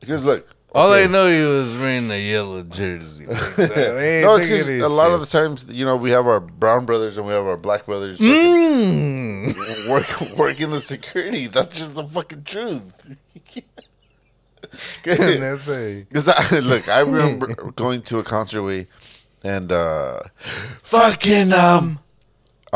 Because 0.00 0.24
look. 0.24 0.54
all 0.74 0.92
I 0.92 1.06
know 1.06 1.28
he 1.28 1.40
was 1.42 1.76
wearing 1.76 2.10
a 2.10 2.18
yellow 2.18 2.62
jersey. 2.62 3.26
Like 3.26 3.38
that. 3.56 3.70
Hey, 3.98 4.22
no, 4.24 4.36
it's 4.36 4.48
take 4.48 4.60
it 4.60 4.78
just 4.78 4.84
a 4.84 4.88
lot 4.88 5.10
of 5.10 5.20
the 5.20 5.26
times, 5.26 5.66
you 5.70 5.84
know, 5.84 5.96
we 5.96 6.10
have 6.12 6.26
our 6.26 6.40
brown 6.40 6.86
brothers 6.86 7.18
and 7.18 7.26
we 7.26 7.32
have 7.34 7.44
our 7.46 7.56
black 7.56 7.84
brothers 7.86 8.18
fucking 8.18 8.32
Mm. 8.32 9.88
work 9.90 10.36
working 10.38 10.70
the 10.70 10.80
security. 10.80 11.46
That's 11.46 11.76
just 11.76 11.94
the 11.96 12.04
fucking 12.04 12.44
truth. 12.44 12.82
And 15.04 15.42
that's 15.42 15.68
a- 15.68 16.00
Because 16.08 16.28
I, 16.28 16.58
look, 16.60 16.88
I 16.88 17.00
remember 17.00 17.46
going 17.72 18.02
to 18.02 18.18
a 18.18 18.22
concert 18.24 18.62
we 18.62 18.86
and 19.44 19.70
uh, 19.72 20.20
fucking 20.38 21.52
um, 21.52 21.98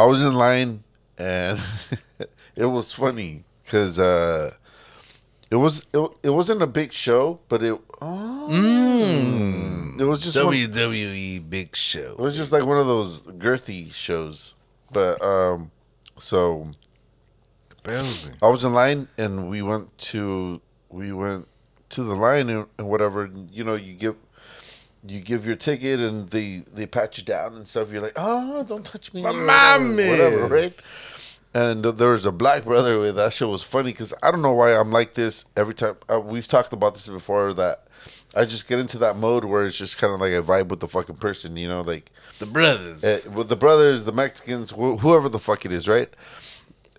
I 0.00 0.06
was 0.06 0.22
in 0.22 0.34
line, 0.34 0.82
and 1.18 1.60
it 2.56 2.66
was 2.66 2.92
funny 2.92 3.44
because 3.64 3.98
uh, 3.98 4.52
it 5.50 5.56
was 5.56 5.86
it, 5.92 6.10
it 6.22 6.30
wasn't 6.30 6.62
a 6.62 6.66
big 6.66 6.92
show, 6.92 7.40
but 7.48 7.62
it 7.62 7.78
oh, 8.00 8.48
Mm. 8.50 10.00
it 10.00 10.04
was 10.04 10.22
just 10.22 10.36
one, 10.42 10.54
WWE 10.54 11.48
Big 11.50 11.76
Show. 11.76 12.12
It 12.12 12.18
was 12.18 12.36
just 12.36 12.50
like 12.52 12.64
one 12.64 12.78
of 12.78 12.86
those 12.86 13.22
girthy 13.22 13.92
shows. 13.92 14.54
But 14.90 15.22
um, 15.22 15.70
so. 16.18 16.70
I 18.42 18.48
was 18.48 18.64
in 18.64 18.72
line, 18.74 19.08
and 19.16 19.48
we 19.48 19.62
went 19.62 19.96
to 20.12 20.60
we 20.90 21.12
went 21.12 21.48
to 21.90 22.02
the 22.02 22.14
line 22.14 22.48
and, 22.50 22.66
and 22.78 22.88
whatever. 22.88 23.24
and, 23.24 23.50
You 23.50 23.64
know, 23.64 23.74
you 23.74 23.94
give 23.94 24.16
you 25.06 25.20
give 25.20 25.46
your 25.46 25.56
ticket, 25.56 25.98
and 26.00 26.28
they 26.30 26.62
they 26.72 26.86
pat 26.86 27.16
you 27.18 27.24
down 27.24 27.54
and 27.54 27.66
stuff. 27.66 27.90
You're 27.92 28.02
like, 28.02 28.12
oh, 28.16 28.62
don't 28.64 28.84
touch 28.84 29.12
me, 29.14 29.22
My 29.22 29.32
mom 29.32 29.96
whatever, 29.96 30.46
right? 30.46 30.80
And 31.52 31.82
there 31.84 32.10
was 32.10 32.24
a 32.26 32.30
black 32.32 32.64
brother 32.64 32.98
with 33.00 33.16
that 33.16 33.32
show 33.32 33.48
was 33.48 33.62
funny 33.64 33.90
because 33.90 34.14
I 34.22 34.30
don't 34.30 34.40
know 34.42 34.52
why 34.52 34.72
I'm 34.72 34.92
like 34.92 35.14
this 35.14 35.46
every 35.56 35.74
time. 35.74 35.96
Uh, 36.08 36.20
we've 36.20 36.46
talked 36.46 36.72
about 36.72 36.94
this 36.94 37.08
before 37.08 37.52
that 37.54 37.88
I 38.36 38.44
just 38.44 38.68
get 38.68 38.78
into 38.78 38.98
that 38.98 39.16
mode 39.16 39.44
where 39.44 39.64
it's 39.64 39.76
just 39.76 39.98
kind 39.98 40.14
of 40.14 40.20
like 40.20 40.30
a 40.32 40.42
vibe 40.42 40.68
with 40.68 40.78
the 40.78 40.86
fucking 40.86 41.16
person, 41.16 41.56
you 41.56 41.66
know, 41.66 41.80
like 41.80 42.12
The 42.38 42.46
brothers. 42.46 43.04
uh, 43.04 43.18
with 43.34 43.48
the 43.48 43.56
brothers, 43.56 44.04
the 44.04 44.12
Mexicans, 44.12 44.70
wh- 44.70 45.00
whoever 45.00 45.28
the 45.28 45.40
fuck 45.40 45.64
it 45.64 45.72
is, 45.72 45.88
right? 45.88 46.08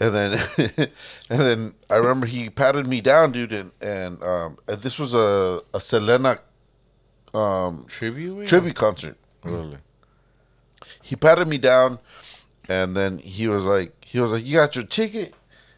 And 0.02 0.14
then, 0.14 0.40
and 1.30 1.40
then 1.40 1.74
I 1.90 1.96
remember 1.96 2.26
he 2.28 2.50
patted 2.50 2.88
me 2.88 3.00
down, 3.00 3.32
dude, 3.32 3.54
and 3.54 3.72
and, 3.82 4.22
um, 4.22 4.58
and 4.68 4.82
this 4.82 5.00
was 5.00 5.14
a 5.14 5.62
a 5.74 5.80
Selena 5.80 6.40
um, 7.34 7.86
tribute. 7.88 8.48
tribute 8.48 8.76
concert. 8.76 9.18
Really? 9.44 9.78
He 11.02 11.16
patted 11.16 11.48
me 11.48 11.58
down, 11.58 12.00
and 12.70 12.96
then 12.96 13.18
he 13.18 13.48
was 13.48 13.66
like, 13.66 14.04
he 14.04 14.20
was 14.20 14.32
like, 14.32 14.46
"You 14.46 14.58
got 14.58 14.76
your 14.76 14.86
ticket," 14.86 15.34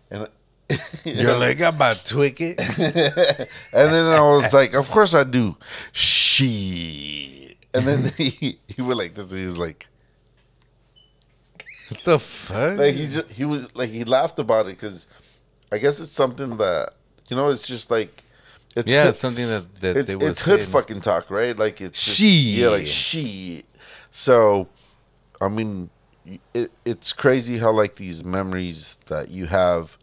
and 0.09 0.27
You're 1.03 1.37
like, 1.37 1.61
I'm 1.61 1.75
about 1.75 1.97
to 1.97 2.13
tweak 2.13 2.39
it. 2.39 2.59
and 2.79 3.91
then 3.91 4.05
I 4.07 4.21
was 4.21 4.53
like, 4.53 4.73
"Of 4.73 4.89
course 4.89 5.13
I 5.13 5.23
do." 5.23 5.57
She, 5.91 7.57
and 7.73 7.83
then 7.83 8.11
he 8.17 8.57
he 8.67 8.81
went 8.81 8.97
like 8.97 9.13
this. 9.15 9.31
He 9.31 9.45
was 9.45 9.57
like. 9.57 9.87
What 11.89 12.03
the 12.05 12.17
fuck? 12.19 12.79
like 12.79 12.95
he 12.95 13.05
just 13.05 13.29
he 13.29 13.45
was 13.45 13.75
like 13.75 13.89
he 13.89 14.03
laughed 14.03 14.39
about 14.39 14.65
it 14.65 14.69
because 14.69 15.07
I 15.71 15.77
guess 15.77 15.99
it's 15.99 16.13
something 16.13 16.57
that 16.57 16.93
you 17.29 17.35
know 17.35 17.49
it's 17.49 17.67
just 17.67 17.91
like 17.91 18.22
it's 18.75 18.91
yeah, 18.91 19.03
hood, 19.03 19.09
it's 19.09 19.19
something 19.19 19.47
that, 19.47 19.75
that 19.81 19.97
it's, 19.97 20.07
they 20.07 20.15
would 20.15 20.31
it's 20.31 20.45
hood 20.45 20.63
fucking 20.63 21.01
talk 21.01 21.29
right 21.29 21.57
like 21.57 21.81
it's 21.81 22.03
just, 22.03 22.19
Shit. 22.19 22.27
yeah 22.29 22.69
like 22.69 22.87
she 22.87 23.63
so 24.11 24.67
I 25.39 25.47
mean 25.49 25.89
it, 26.53 26.71
it's 26.85 27.13
crazy 27.13 27.57
how 27.57 27.71
like 27.71 27.95
these 27.95 28.23
memories 28.23 28.97
that 29.07 29.29
you 29.29 29.47
have 29.47 29.97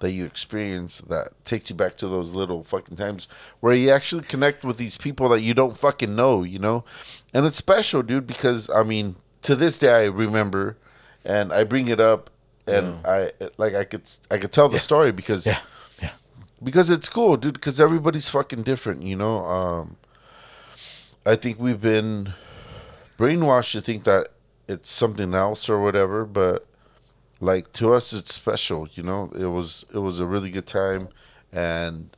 that 0.00 0.10
you 0.12 0.24
experience 0.24 0.98
that 0.98 1.28
takes 1.44 1.70
you 1.70 1.76
back 1.76 1.96
to 1.96 2.08
those 2.08 2.34
little 2.34 2.62
fucking 2.62 2.96
times 2.96 3.28
where 3.60 3.74
you 3.74 3.90
actually 3.90 4.22
connect 4.22 4.64
with 4.64 4.76
these 4.76 4.96
people 4.96 5.28
that 5.30 5.40
you 5.40 5.54
don't 5.54 5.76
fucking 5.76 6.14
know, 6.14 6.42
you 6.42 6.58
know? 6.58 6.84
And 7.32 7.46
it's 7.46 7.56
special, 7.56 8.02
dude, 8.02 8.26
because 8.26 8.68
I 8.68 8.82
mean, 8.82 9.16
to 9.42 9.54
this 9.54 9.78
day 9.78 10.04
I 10.04 10.04
remember 10.04 10.76
and 11.24 11.52
I 11.52 11.64
bring 11.64 11.88
it 11.88 12.00
up 12.00 12.30
and 12.66 12.96
I 13.06 13.30
like 13.58 13.74
I 13.74 13.84
could 13.84 14.02
I 14.30 14.38
could 14.38 14.52
tell 14.52 14.68
the 14.68 14.78
story 14.78 15.12
because 15.12 15.46
Yeah. 15.46 15.58
Because 16.62 16.90
it's 16.90 17.08
cool, 17.08 17.36
dude. 17.36 17.54
Because 17.54 17.80
everybody's 17.80 18.28
fucking 18.28 18.62
different, 18.62 19.02
you 19.02 19.16
know. 19.16 19.44
Um, 19.44 19.96
I 21.24 21.36
think 21.36 21.58
we've 21.58 21.80
been 21.80 22.32
brainwashed 23.18 23.72
to 23.72 23.80
think 23.80 24.04
that 24.04 24.28
it's 24.68 24.90
something 24.90 25.34
else 25.34 25.68
or 25.68 25.80
whatever, 25.82 26.24
but 26.24 26.66
like 27.40 27.72
to 27.74 27.92
us, 27.92 28.12
it's 28.12 28.34
special. 28.34 28.88
You 28.94 29.02
know, 29.02 29.30
it 29.38 29.46
was 29.46 29.84
it 29.94 29.98
was 29.98 30.18
a 30.20 30.26
really 30.26 30.50
good 30.50 30.66
time, 30.66 31.08
and 31.52 32.10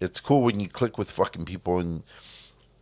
it's 0.00 0.20
cool 0.20 0.42
when 0.42 0.60
you 0.60 0.68
click 0.68 0.96
with 0.96 1.10
fucking 1.10 1.44
people 1.44 1.78
and 1.78 2.02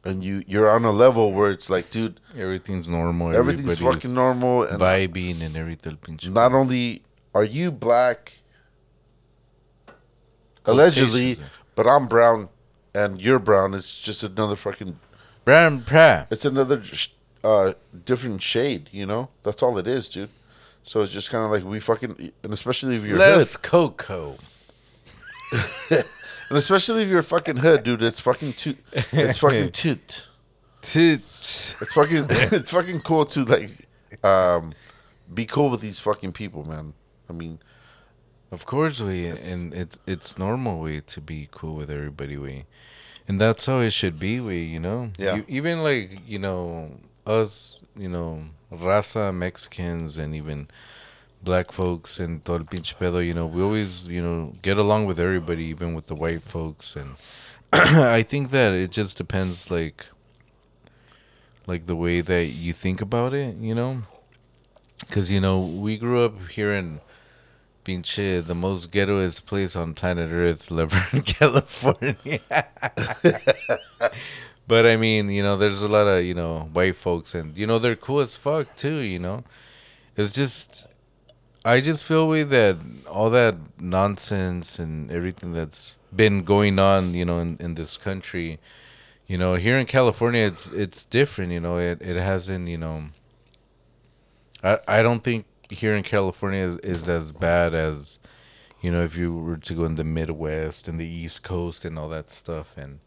and 0.05 0.23
you 0.23 0.45
you're 0.47 0.71
on 0.71 0.85
a 0.85 0.93
level 0.93 1.33
where 1.33 1.51
it's 1.51 1.69
like, 1.69 1.91
dude, 1.91 2.21
Everything's 2.37 2.89
normal. 2.89 3.35
everything's 3.35 3.81
fucking 3.81 4.15
normal, 4.15 4.63
and 4.63 4.81
vibing 4.81 5.43
and 5.43 5.57
everything. 5.57 5.99
not 6.33 6.53
only 6.53 7.03
are 7.35 7.45
you 7.45 7.71
black 7.73 8.39
allegedly 10.69 11.37
but 11.75 11.87
i'm 11.87 12.07
brown 12.07 12.49
and 12.95 13.21
you're 13.21 13.39
brown. 13.39 13.75
It's 13.75 14.01
just 14.01 14.23
another 14.23 14.57
fucking 14.57 14.99
Brown 15.45 15.83
pra. 15.83 16.27
it's 16.31 16.45
another 16.45 16.83
uh 17.45 17.73
different 18.05 18.43
shade 18.43 18.89
you 18.93 19.07
know? 19.07 19.31
That's 19.43 19.63
all 19.63 19.79
it 19.79 19.87
is 19.87 20.09
dude. 20.09 20.31
So 20.83 21.03
it's 21.03 21.13
just 21.13 21.31
kind 21.31 21.45
of 21.45 21.51
like 21.51 21.65
we 21.65 21.81
fucking 21.81 22.33
and 22.43 22.53
especially 22.53 22.97
if 22.97 23.05
you're 23.05 23.19
Less 23.19 23.57
cocoa. 23.57 24.37
and 25.91 26.05
especially 26.51 27.03
if 27.03 27.09
you're 27.09 27.23
fucking 27.23 27.59
hood 27.59 27.85
dude 27.85 28.03
it's 28.03 28.21
fucking 28.21 28.55
toot. 28.55 28.79
It's 28.93 29.39
fucking 29.39 29.71
toot. 29.73 30.29
Tits. 30.81 31.81
it's 31.83 31.93
fucking 31.93 32.27
it's 32.31 32.71
fucking 32.71 33.01
cool 33.01 33.25
to 33.27 33.45
like 33.45 33.71
um 34.25 34.73
be 35.33 35.45
cool 35.45 35.71
with 35.71 35.81
these 35.81 36.01
fucking 36.01 36.33
people 36.33 36.65
man. 36.65 36.95
I 37.31 37.33
mean 37.33 37.59
Of 38.51 38.65
course, 38.65 39.03
we 39.03 39.27
and 39.27 39.75
it's 39.75 39.99
it's 40.07 40.39
normal 40.39 40.81
we 40.81 41.01
to 41.03 41.21
be 41.21 41.49
cool 41.51 41.75
with 41.75 41.91
everybody. 41.91 42.37
We, 42.39 42.65
and 43.29 43.39
that's 43.41 43.67
how 43.67 43.81
it 43.81 43.91
should 43.93 44.19
be. 44.19 44.41
We, 44.41 44.63
you 44.63 44.81
know, 44.81 45.11
Yeah. 45.19 45.37
You- 45.37 45.45
even 45.49 45.83
like 45.83 46.21
you 46.27 46.39
know 46.39 46.99
us, 47.27 47.83
you 47.97 48.09
know, 48.09 48.45
raza 48.73 49.35
Mexicans 49.35 50.17
and 50.17 50.35
even 50.35 50.69
black 51.43 51.71
folks 51.73 52.19
and 52.19 52.43
todo 52.45 52.57
el 52.57 52.65
pinche 52.65 52.95
pedo. 52.97 53.21
You 53.25 53.35
know, 53.35 53.47
we 53.47 53.63
always 53.63 54.09
you 54.09 54.23
know 54.23 54.55
get 54.63 54.79
along 54.79 55.05
with 55.07 55.21
everybody, 55.21 55.65
even 55.65 55.95
with 55.95 56.07
the 56.07 56.15
white 56.15 56.43
folks. 56.43 56.97
And 56.97 57.17
I 57.73 58.23
think 58.23 58.51
that 58.51 58.73
it 58.73 58.91
just 58.91 59.19
depends, 59.19 59.71
like, 59.71 60.07
like 61.67 61.85
the 61.87 61.97
way 61.97 62.23
that 62.23 62.47
you 62.47 62.73
think 62.73 63.03
about 63.03 63.35
it. 63.35 63.57
You 63.57 63.75
know, 63.75 64.03
because 65.01 65.31
you 65.31 65.41
know 65.41 65.61
we 65.61 65.99
grew 65.99 66.25
up 66.25 66.49
here 66.49 66.73
in 66.73 67.01
pinche 67.89 68.45
the 68.47 68.55
most 68.55 68.93
ghettoest 68.93 69.47
place 69.47 69.75
on 69.75 69.95
planet 69.95 70.31
Earth, 70.31 70.71
La 70.77 70.85
Verne, 70.85 71.23
California. 71.39 72.41
but 74.69 74.85
I 74.85 74.97
mean, 74.97 75.31
you 75.31 75.43
know, 75.43 75.57
there's 75.57 75.81
a 75.81 75.89
lot 75.89 76.07
of 76.07 76.23
you 76.25 76.35
know 76.35 76.69
white 76.73 76.97
folks, 76.97 77.35
and 77.35 77.57
you 77.57 77.67
know 77.67 77.79
they're 77.79 77.97
cool 77.97 78.21
as 78.21 78.37
fuck 78.37 78.77
too. 78.77 78.99
You 78.99 79.19
know, 79.19 79.45
it's 80.17 80.33
just 80.33 80.87
I 81.65 81.81
just 81.81 82.05
feel 82.05 82.29
way 82.29 82.43
that 82.43 82.77
all 83.11 83.31
that 83.31 83.57
nonsense 83.81 84.79
and 84.79 85.11
everything 85.11 85.53
that's 85.55 85.95
been 86.15 86.43
going 86.43 86.79
on, 86.79 87.15
you 87.15 87.25
know, 87.25 87.39
in, 87.39 87.57
in 87.59 87.75
this 87.75 87.97
country, 87.97 88.59
you 89.27 89.37
know, 89.39 89.55
here 89.55 89.79
in 89.79 89.87
California, 89.87 90.47
it's 90.47 90.71
it's 90.71 91.07
different. 91.07 91.53
You 91.53 91.61
know, 91.61 91.79
it 91.79 92.03
it 92.03 92.17
hasn't, 92.17 92.69
you 92.69 92.77
know. 92.79 93.09
I 94.63 94.79
I 94.87 95.03
don't 95.03 95.25
think 95.25 95.47
here 95.71 95.95
in 95.95 96.03
California 96.03 96.61
is, 96.61 96.77
is 96.79 97.09
as 97.09 97.33
bad 97.33 97.75
as, 97.75 98.19
you 98.81 98.91
know, 98.91 99.03
if 99.03 99.17
you 99.17 99.35
were 99.35 99.57
to 99.57 99.75
go 99.75 99.85
in 99.85 99.97
the 99.97 100.05
Midwest 100.05 100.89
and 100.89 100.99
the 100.99 101.07
East 101.07 101.43
Coast 101.43 101.85
and 101.85 101.99
all 101.99 102.09
that 102.09 102.31
stuff, 102.31 102.77
and 102.77 103.01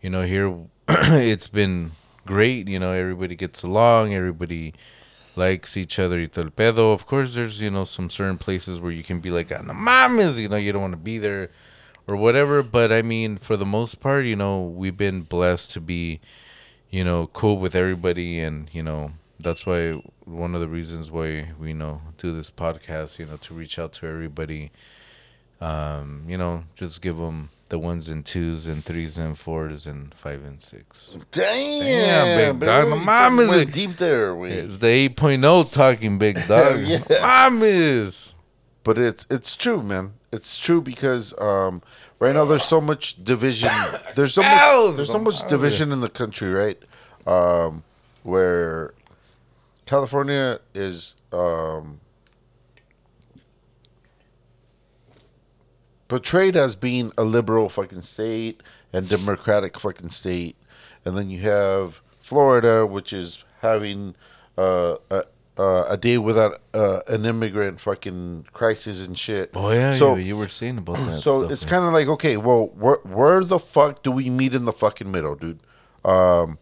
you 0.00 0.10
know, 0.10 0.22
here 0.22 0.54
it's 0.88 1.48
been 1.48 1.92
great. 2.26 2.68
You 2.68 2.78
know, 2.78 2.92
everybody 2.92 3.34
gets 3.34 3.62
along, 3.62 4.14
everybody 4.14 4.74
likes 5.36 5.76
each 5.76 5.98
other. 5.98 6.18
y 6.18 6.28
el 6.36 6.50
pedo. 6.50 6.92
Of 6.92 7.06
course, 7.06 7.34
there's 7.34 7.60
you 7.62 7.70
know 7.70 7.84
some 7.84 8.10
certain 8.10 8.38
places 8.38 8.80
where 8.80 8.92
you 8.92 9.02
can 9.02 9.20
be 9.20 9.30
like, 9.30 9.50
"Ah, 9.52 9.62
no 9.62 9.72
mames," 9.72 10.38
you 10.38 10.48
know, 10.48 10.56
you 10.56 10.72
don't 10.72 10.82
want 10.82 10.92
to 10.92 11.10
be 11.12 11.18
there 11.18 11.50
or 12.06 12.16
whatever. 12.16 12.62
But 12.62 12.92
I 12.92 13.02
mean, 13.02 13.36
for 13.38 13.56
the 13.56 13.66
most 13.66 14.00
part, 14.00 14.24
you 14.24 14.36
know, 14.36 14.60
we've 14.62 14.96
been 14.96 15.22
blessed 15.22 15.70
to 15.72 15.80
be, 15.80 16.20
you 16.90 17.04
know, 17.04 17.28
cool 17.28 17.58
with 17.58 17.74
everybody, 17.74 18.40
and 18.40 18.68
you 18.72 18.82
know, 18.82 19.12
that's 19.40 19.64
why 19.66 20.00
one 20.28 20.54
of 20.54 20.60
the 20.60 20.68
reasons 20.68 21.10
why 21.10 21.48
we 21.58 21.68
you 21.68 21.74
know 21.74 22.00
do 22.16 22.32
this 22.32 22.50
podcast, 22.50 23.18
you 23.18 23.26
know, 23.26 23.36
to 23.38 23.54
reach 23.54 23.78
out 23.78 23.92
to 23.94 24.06
everybody. 24.06 24.70
Um, 25.60 26.22
you 26.28 26.38
know, 26.38 26.64
just 26.76 27.02
give 27.02 27.16
them 27.16 27.50
the 27.68 27.78
ones 27.80 28.08
and 28.08 28.24
twos 28.24 28.66
and 28.66 28.84
threes 28.84 29.18
and 29.18 29.36
fours 29.36 29.86
and 29.86 30.14
five 30.14 30.44
and 30.44 30.62
six. 30.62 31.18
damn, 31.32 31.82
Damn, 31.82 32.58
big 32.60 32.66
dog. 32.68 32.88
My 32.90 32.96
mom 33.28 33.38
is 33.40 33.48
went 33.50 33.68
a- 33.68 33.72
deep 33.72 33.90
there 33.96 34.34
wait. 34.36 34.52
It's 34.52 34.78
the 34.78 35.08
8.0 35.08 35.70
talking 35.72 36.16
big 36.18 36.36
dog. 36.48 36.82
yeah. 36.82 36.98
Mom 37.20 37.62
is. 37.64 38.34
but 38.84 38.98
it's 38.98 39.26
it's 39.30 39.56
true, 39.56 39.82
man. 39.82 40.12
It's 40.30 40.58
true 40.58 40.80
because 40.80 41.34
um, 41.40 41.82
right 42.20 42.34
now 42.34 42.44
there's 42.44 42.64
so 42.64 42.80
much 42.80 43.22
division. 43.24 43.70
There's 44.14 44.34
so 44.34 44.42
much. 44.42 44.96
There's 44.96 45.10
so 45.10 45.18
much 45.18 45.46
division 45.48 45.90
in 45.90 46.00
the 46.02 46.10
country, 46.10 46.50
right? 46.52 46.78
Um, 47.26 47.82
where 48.22 48.92
California 49.88 50.60
is 50.74 51.14
um, 51.32 51.98
portrayed 56.08 56.56
as 56.56 56.76
being 56.76 57.10
a 57.16 57.24
liberal 57.24 57.70
fucking 57.70 58.02
state 58.02 58.62
and 58.92 59.08
democratic 59.08 59.80
fucking 59.80 60.10
state, 60.10 60.56
and 61.06 61.16
then 61.16 61.30
you 61.30 61.40
have 61.40 62.00
Florida, 62.20 62.84
which 62.86 63.14
is 63.14 63.44
having 63.62 64.14
uh, 64.58 64.96
a 65.10 65.24
uh, 65.56 65.84
a 65.88 65.96
day 65.96 66.18
without 66.18 66.60
uh, 66.74 67.00
an 67.08 67.24
immigrant 67.24 67.80
fucking 67.80 68.46
crisis 68.52 69.04
and 69.04 69.18
shit. 69.18 69.50
Oh, 69.54 69.70
yeah, 69.72 69.90
So- 69.92 70.14
you, 70.16 70.22
you 70.22 70.36
were 70.36 70.48
saying 70.48 70.76
about 70.78 70.98
that. 70.98 71.20
so 71.20 71.38
stuff, 71.40 71.50
it's 71.50 71.64
kind 71.64 71.84
of 71.86 71.94
like 71.94 72.08
okay, 72.08 72.36
well, 72.36 72.66
where 72.74 72.98
where 73.04 73.42
the 73.42 73.58
fuck 73.58 74.02
do 74.02 74.12
we 74.12 74.28
meet 74.28 74.52
in 74.52 74.66
the 74.66 74.72
fucking 74.72 75.10
middle, 75.10 75.34
dude? 75.34 75.60
Um, 76.04 76.58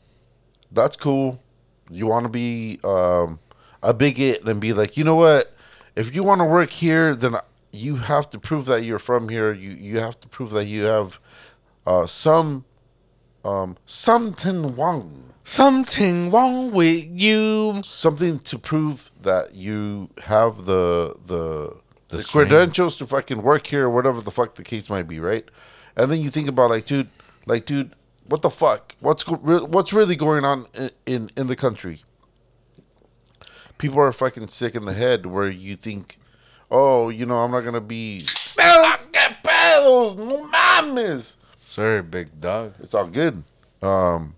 that's 0.71 0.97
cool. 0.97 1.43
You 1.91 2.07
want 2.07 2.25
to 2.25 2.29
be 2.31 2.79
um, 2.85 3.39
a 3.83 3.95
bigot 3.95 4.47
and 4.47 4.61
be 4.61 4.73
like, 4.73 4.97
you 4.97 5.05
know 5.05 5.15
what? 5.17 5.53
If 5.95 6.15
you 6.15 6.23
want 6.23 6.41
to 6.41 6.45
work 6.45 6.71
here, 6.71 7.15
then 7.15 7.37
you 7.73 7.97
have 7.97 8.29
to 8.31 8.39
prove 8.39 8.67
that 8.67 8.85
you're 8.85 8.99
from 8.99 9.29
here. 9.29 9.53
You 9.53 9.71
you 9.71 10.01
have 10.01 10.21
to 10.21 10.29
prove 10.29 10.51
that 10.51 10.65
you 10.67 10.85
have 10.85 11.19
uh, 11.87 12.07
some 12.07 12.65
um, 13.45 13.77
something 13.87 14.75
wrong, 14.77 15.33
Something 15.45 16.31
wrong 16.33 16.73
with 16.73 17.07
you. 17.09 17.81
something 17.85 18.41
to 18.41 18.59
prove 18.59 19.11
that 19.23 19.55
you 19.55 20.11
have 20.25 20.65
the 20.67 21.15
the 21.27 21.77
The 22.09 22.17
the, 22.19 22.29
credentials 22.33 22.97
to 22.99 23.07
fucking 23.07 23.43
work 23.43 23.67
here 23.69 23.85
or 23.87 23.91
whatever 23.91 24.21
the 24.21 24.31
fuck 24.33 24.55
the 24.57 24.65
case 24.65 24.91
might 24.91 25.07
be, 25.09 25.21
right? 25.21 25.49
And 25.97 26.11
then 26.11 26.21
you 26.21 26.31
think 26.31 26.49
about 26.49 26.71
like, 26.71 26.85
dude, 26.87 27.09
like, 27.47 27.65
dude, 27.67 27.95
what 28.29 28.43
the 28.43 28.51
fuck? 28.51 28.95
What's 29.01 29.27
what's 29.29 29.93
really 29.93 30.17
going 30.17 30.45
on 30.45 30.67
in, 30.75 30.91
in 31.07 31.31
in 31.37 31.47
the 31.47 31.57
country? 31.57 32.03
People 33.79 34.01
are 34.01 34.13
fucking 34.13 34.49
sick 34.49 34.75
in 34.75 34.85
the 34.85 34.95
head 34.95 35.27
where 35.27 35.49
you 35.49 35.77
think, 35.77 36.17
oh, 36.71 37.11
you 37.11 37.27
know, 37.27 37.39
I'm 37.39 37.51
not 37.51 37.61
gonna 37.63 37.81
be. 37.81 38.21
"Que 39.13 39.37
pedos, 39.45 40.17
no 40.17 40.49
mames. 40.49 41.37
Sorry, 41.63 42.03
big 42.03 42.41
dog. 42.41 42.75
It's 42.81 42.95
all 42.95 43.07
good. 43.07 43.45
Um, 43.83 44.35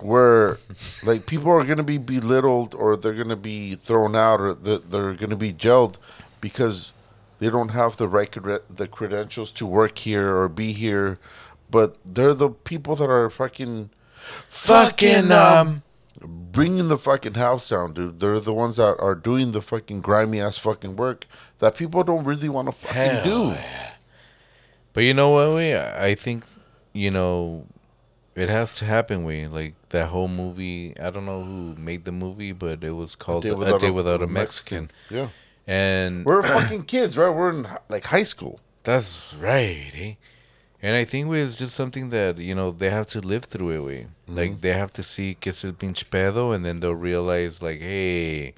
where 0.00 0.58
like 1.04 1.26
people 1.26 1.50
are 1.50 1.64
gonna 1.64 1.82
be 1.82 1.98
belittled 1.98 2.74
or 2.74 2.96
they're 2.96 3.14
gonna 3.14 3.36
be 3.36 3.74
thrown 3.74 4.16
out 4.16 4.40
or 4.40 4.54
they're, 4.54 4.78
they're 4.78 5.14
gonna 5.14 5.36
be 5.36 5.52
jailed 5.52 5.98
because 6.40 6.92
they 7.38 7.50
don't 7.50 7.70
have 7.70 7.96
the 7.96 8.08
right 8.08 8.32
the 8.32 8.88
credentials 8.88 9.50
to 9.52 9.66
work 9.66 9.98
here 9.98 10.36
or 10.36 10.48
be 10.48 10.72
here, 10.72 11.18
but 11.70 11.96
they're 12.04 12.34
the 12.34 12.50
people 12.50 12.96
that 12.96 13.10
are 13.10 13.30
fucking 13.30 13.90
Fucking, 14.48 15.30
um, 15.30 15.82
bringing 16.20 16.88
the 16.88 16.98
fucking 16.98 17.34
house 17.34 17.68
down, 17.68 17.92
dude. 17.92 18.20
They're 18.20 18.40
the 18.40 18.52
ones 18.52 18.76
that 18.76 18.96
are 18.98 19.14
doing 19.14 19.52
the 19.52 19.62
fucking 19.62 20.00
grimy 20.00 20.40
ass 20.40 20.58
fucking 20.58 20.96
work 20.96 21.26
that 21.58 21.76
people 21.76 22.02
don't 22.02 22.24
really 22.24 22.48
want 22.48 22.68
to 22.68 22.72
fucking 22.72 22.96
Hell 22.96 23.50
do. 23.50 23.56
But 24.92 25.04
you 25.04 25.14
know 25.14 25.30
what, 25.30 25.54
we? 25.54 25.76
I 25.76 26.14
think, 26.14 26.44
you 26.92 27.10
know, 27.10 27.66
it 28.34 28.48
has 28.48 28.74
to 28.74 28.84
happen, 28.84 29.24
we. 29.24 29.46
Like, 29.46 29.74
that 29.90 30.08
whole 30.08 30.28
movie, 30.28 30.98
I 30.98 31.10
don't 31.10 31.26
know 31.26 31.42
who 31.42 31.74
made 31.76 32.04
the 32.04 32.12
movie, 32.12 32.52
but 32.52 32.82
it 32.82 32.92
was 32.92 33.14
called 33.14 33.44
A 33.44 33.78
Day 33.78 33.90
Without, 33.90 34.22
a, 34.22 34.26
Mexican. 34.26 34.90
Yeah. 35.10 35.28
And 35.66 36.24
We're 36.24 36.42
fucking 36.42 36.84
kids, 36.84 37.18
right? 37.18 37.28
We're 37.28 37.50
in 37.50 37.66
like 37.88 38.04
high 38.04 38.22
school. 38.22 38.60
That's 38.84 39.36
right, 39.40 39.92
eh? 39.94 40.14
And 40.82 40.94
I 40.94 41.04
think 41.04 41.28
we 41.28 41.40
it's 41.40 41.56
just 41.56 41.74
something 41.74 42.10
that, 42.10 42.38
you 42.38 42.54
know, 42.54 42.70
they 42.70 42.90
have 42.90 43.06
to 43.08 43.20
live 43.20 43.44
through 43.46 43.70
it, 43.70 43.80
way. 43.84 44.06
Like, 44.28 44.60
they 44.60 44.72
have 44.72 44.92
to 44.94 45.02
see 45.02 45.34
que 45.34 45.50
es 45.50 45.64
el 45.64 45.72
pinche 45.72 46.04
pedo, 46.04 46.54
and 46.54 46.64
then 46.64 46.80
they'll 46.80 46.94
realize, 46.94 47.62
like, 47.62 47.80
hey, 47.80 48.54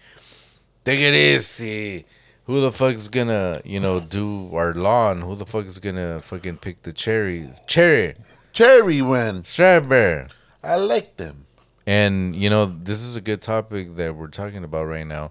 take 0.85 1.01
it 1.01 1.15
easy. 1.15 2.05
Who 2.47 2.61
the 2.61 2.73
fuck's 2.73 3.09
gonna, 3.09 3.61
you 3.65 3.79
know, 3.79 4.01
do 4.01 4.51
our 4.55 4.75
lawn? 4.75 5.21
Who 5.21 5.37
the 5.37 5.47
fuck 5.47 5.67
is 5.67 5.79
gonna 5.79 6.21
fucking 6.21 6.57
pick 6.59 6.83
the 6.83 6.93
cherries? 6.93 7.61
Cherry, 7.67 8.15
Cherry 8.53 9.03
went. 9.03 9.47
strawberry. 9.47 10.27
I 10.65 10.77
like 10.77 11.17
them. 11.19 11.45
And 11.87 12.35
you 12.37 12.51
know, 12.51 12.67
this 12.67 13.03
is 13.03 13.17
a 13.17 13.21
good 13.21 13.41
topic 13.41 13.97
that 13.97 14.15
we're 14.17 14.29
talking 14.29 14.65
about 14.65 14.87
right 14.87 15.07
now. 15.07 15.31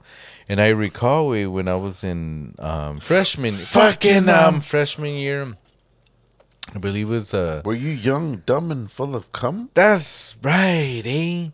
And 0.49 0.61
I 0.61 0.69
recall 0.69 1.27
we 1.27 1.45
when 1.45 1.67
I 1.67 1.75
was 1.75 2.03
in 2.03 2.55
um, 2.59 2.97
freshman, 2.97 3.51
fucking 3.51 4.29
um, 4.29 4.61
freshman 4.61 5.13
year. 5.15 5.53
I 6.75 6.79
believe 6.79 7.07
it 7.07 7.13
was 7.13 7.33
uh, 7.33 7.61
Were 7.65 7.73
you 7.73 7.89
young, 7.91 8.37
dumb, 8.45 8.71
and 8.71 8.89
full 8.91 9.15
of 9.15 9.31
cum? 9.31 9.69
that's 9.73 10.37
right, 10.43 11.01
eh? 11.05 11.49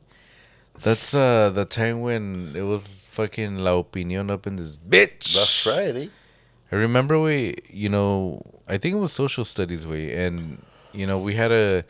That's 0.82 1.14
uh 1.14 1.50
the 1.52 1.66
time 1.66 2.02
when 2.02 2.54
it 2.56 2.64
was 2.64 3.08
fucking 3.12 3.60
La 3.60 3.78
Opinion 3.78 4.30
up 4.32 4.48
in 4.48 4.56
this 4.58 4.76
bitch. 4.78 5.34
That's 5.38 5.68
right, 5.68 5.96
eh? 5.96 6.08
I 6.72 6.76
remember 6.76 7.20
we, 7.20 7.56
you 7.70 7.88
know, 7.90 8.42
I 8.68 8.78
think 8.80 8.96
it 8.96 8.98
was 8.98 9.14
social 9.14 9.46
studies 9.46 9.86
way, 9.86 10.26
and 10.26 10.62
you 10.94 11.06
know, 11.08 11.20
we 11.20 11.36
had 11.36 11.52
a. 11.52 11.84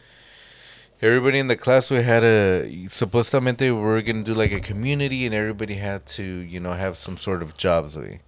Everybody 1.02 1.40
in 1.40 1.48
the 1.48 1.58
class 1.58 1.92
we 1.92 2.02
had 2.02 2.24
a 2.24 2.64
supostamente 2.88 3.62
we 3.62 3.72
were 3.72 4.02
gonna 4.02 4.24
do 4.24 4.34
like 4.34 4.52
a 4.54 4.60
community, 4.62 5.26
and 5.26 5.34
everybody 5.36 5.76
had 5.76 6.06
to, 6.18 6.24
you 6.24 6.60
know, 6.60 6.72
have 6.74 6.98
some 6.98 7.18
sort 7.18 7.42
of 7.42 7.58
jobs 7.58 7.98
way, 7.98 8.20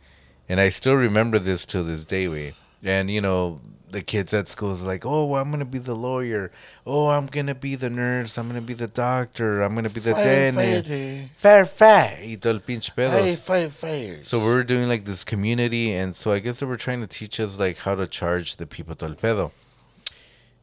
and 0.50 0.60
I 0.60 0.70
still 0.70 0.96
remember 0.96 1.38
this 1.40 1.66
till 1.66 1.84
this 1.86 2.04
day 2.06 2.28
way, 2.28 2.54
and 2.84 3.10
you 3.10 3.22
know. 3.22 3.62
The 3.88 4.02
kids 4.02 4.34
at 4.34 4.50
school 4.50 4.74
is 4.74 4.84
like, 4.84 5.06
oh, 5.06 5.36
I'm 5.36 5.52
gonna 5.52 5.64
be 5.64 5.78
the 5.78 5.96
lawyer. 5.96 6.52
Oh, 6.86 7.08
I'm 7.10 7.28
gonna 7.28 7.56
be 7.56 7.76
the 7.76 7.90
nurse. 7.90 8.38
I'm 8.38 8.50
gonna 8.50 8.60
be 8.60 8.74
the 8.74 8.88
doctor. 8.88 9.62
I'm 9.62 9.74
gonna 9.74 9.90
be 9.90 10.02
the 10.02 10.12
dentist. 10.12 10.90
Firefighter. 10.90 11.30
Fair, 11.38 11.66
fair. 11.66 12.18
Y 12.22 12.36
todo 12.36 12.56
el 12.56 12.60
pinche 12.60 12.94
pedos. 12.94 13.24
Hey, 13.24 13.36
fire, 13.38 13.70
fire. 13.70 14.22
So 14.22 14.40
we 14.40 14.48
were 14.54 14.66
doing 14.66 14.90
like 14.90 15.06
this 15.06 15.24
community, 15.24 15.94
and 15.94 16.14
so 16.14 16.34
I 16.34 16.40
guess 16.40 16.60
they 16.60 16.66
were 16.66 16.76
trying 16.76 17.00
to 17.02 17.08
teach 17.08 17.40
us 17.40 17.58
like 17.58 17.78
how 17.78 17.96
to 17.96 18.06
charge 18.06 18.58
the 18.58 18.66
people 18.66 18.96
todo 18.96 19.12
el 19.12 19.16
pedo. 19.16 19.52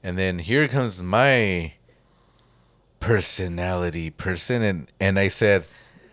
And 0.03 0.19
then 0.19 0.41
here 0.41 0.69
comes 0.69 1.01
my 1.03 1.73
personality 3.01 4.11
person, 4.11 4.63
and 4.63 4.89
and 5.01 5.19
I 5.19 5.29
said, 5.29 5.65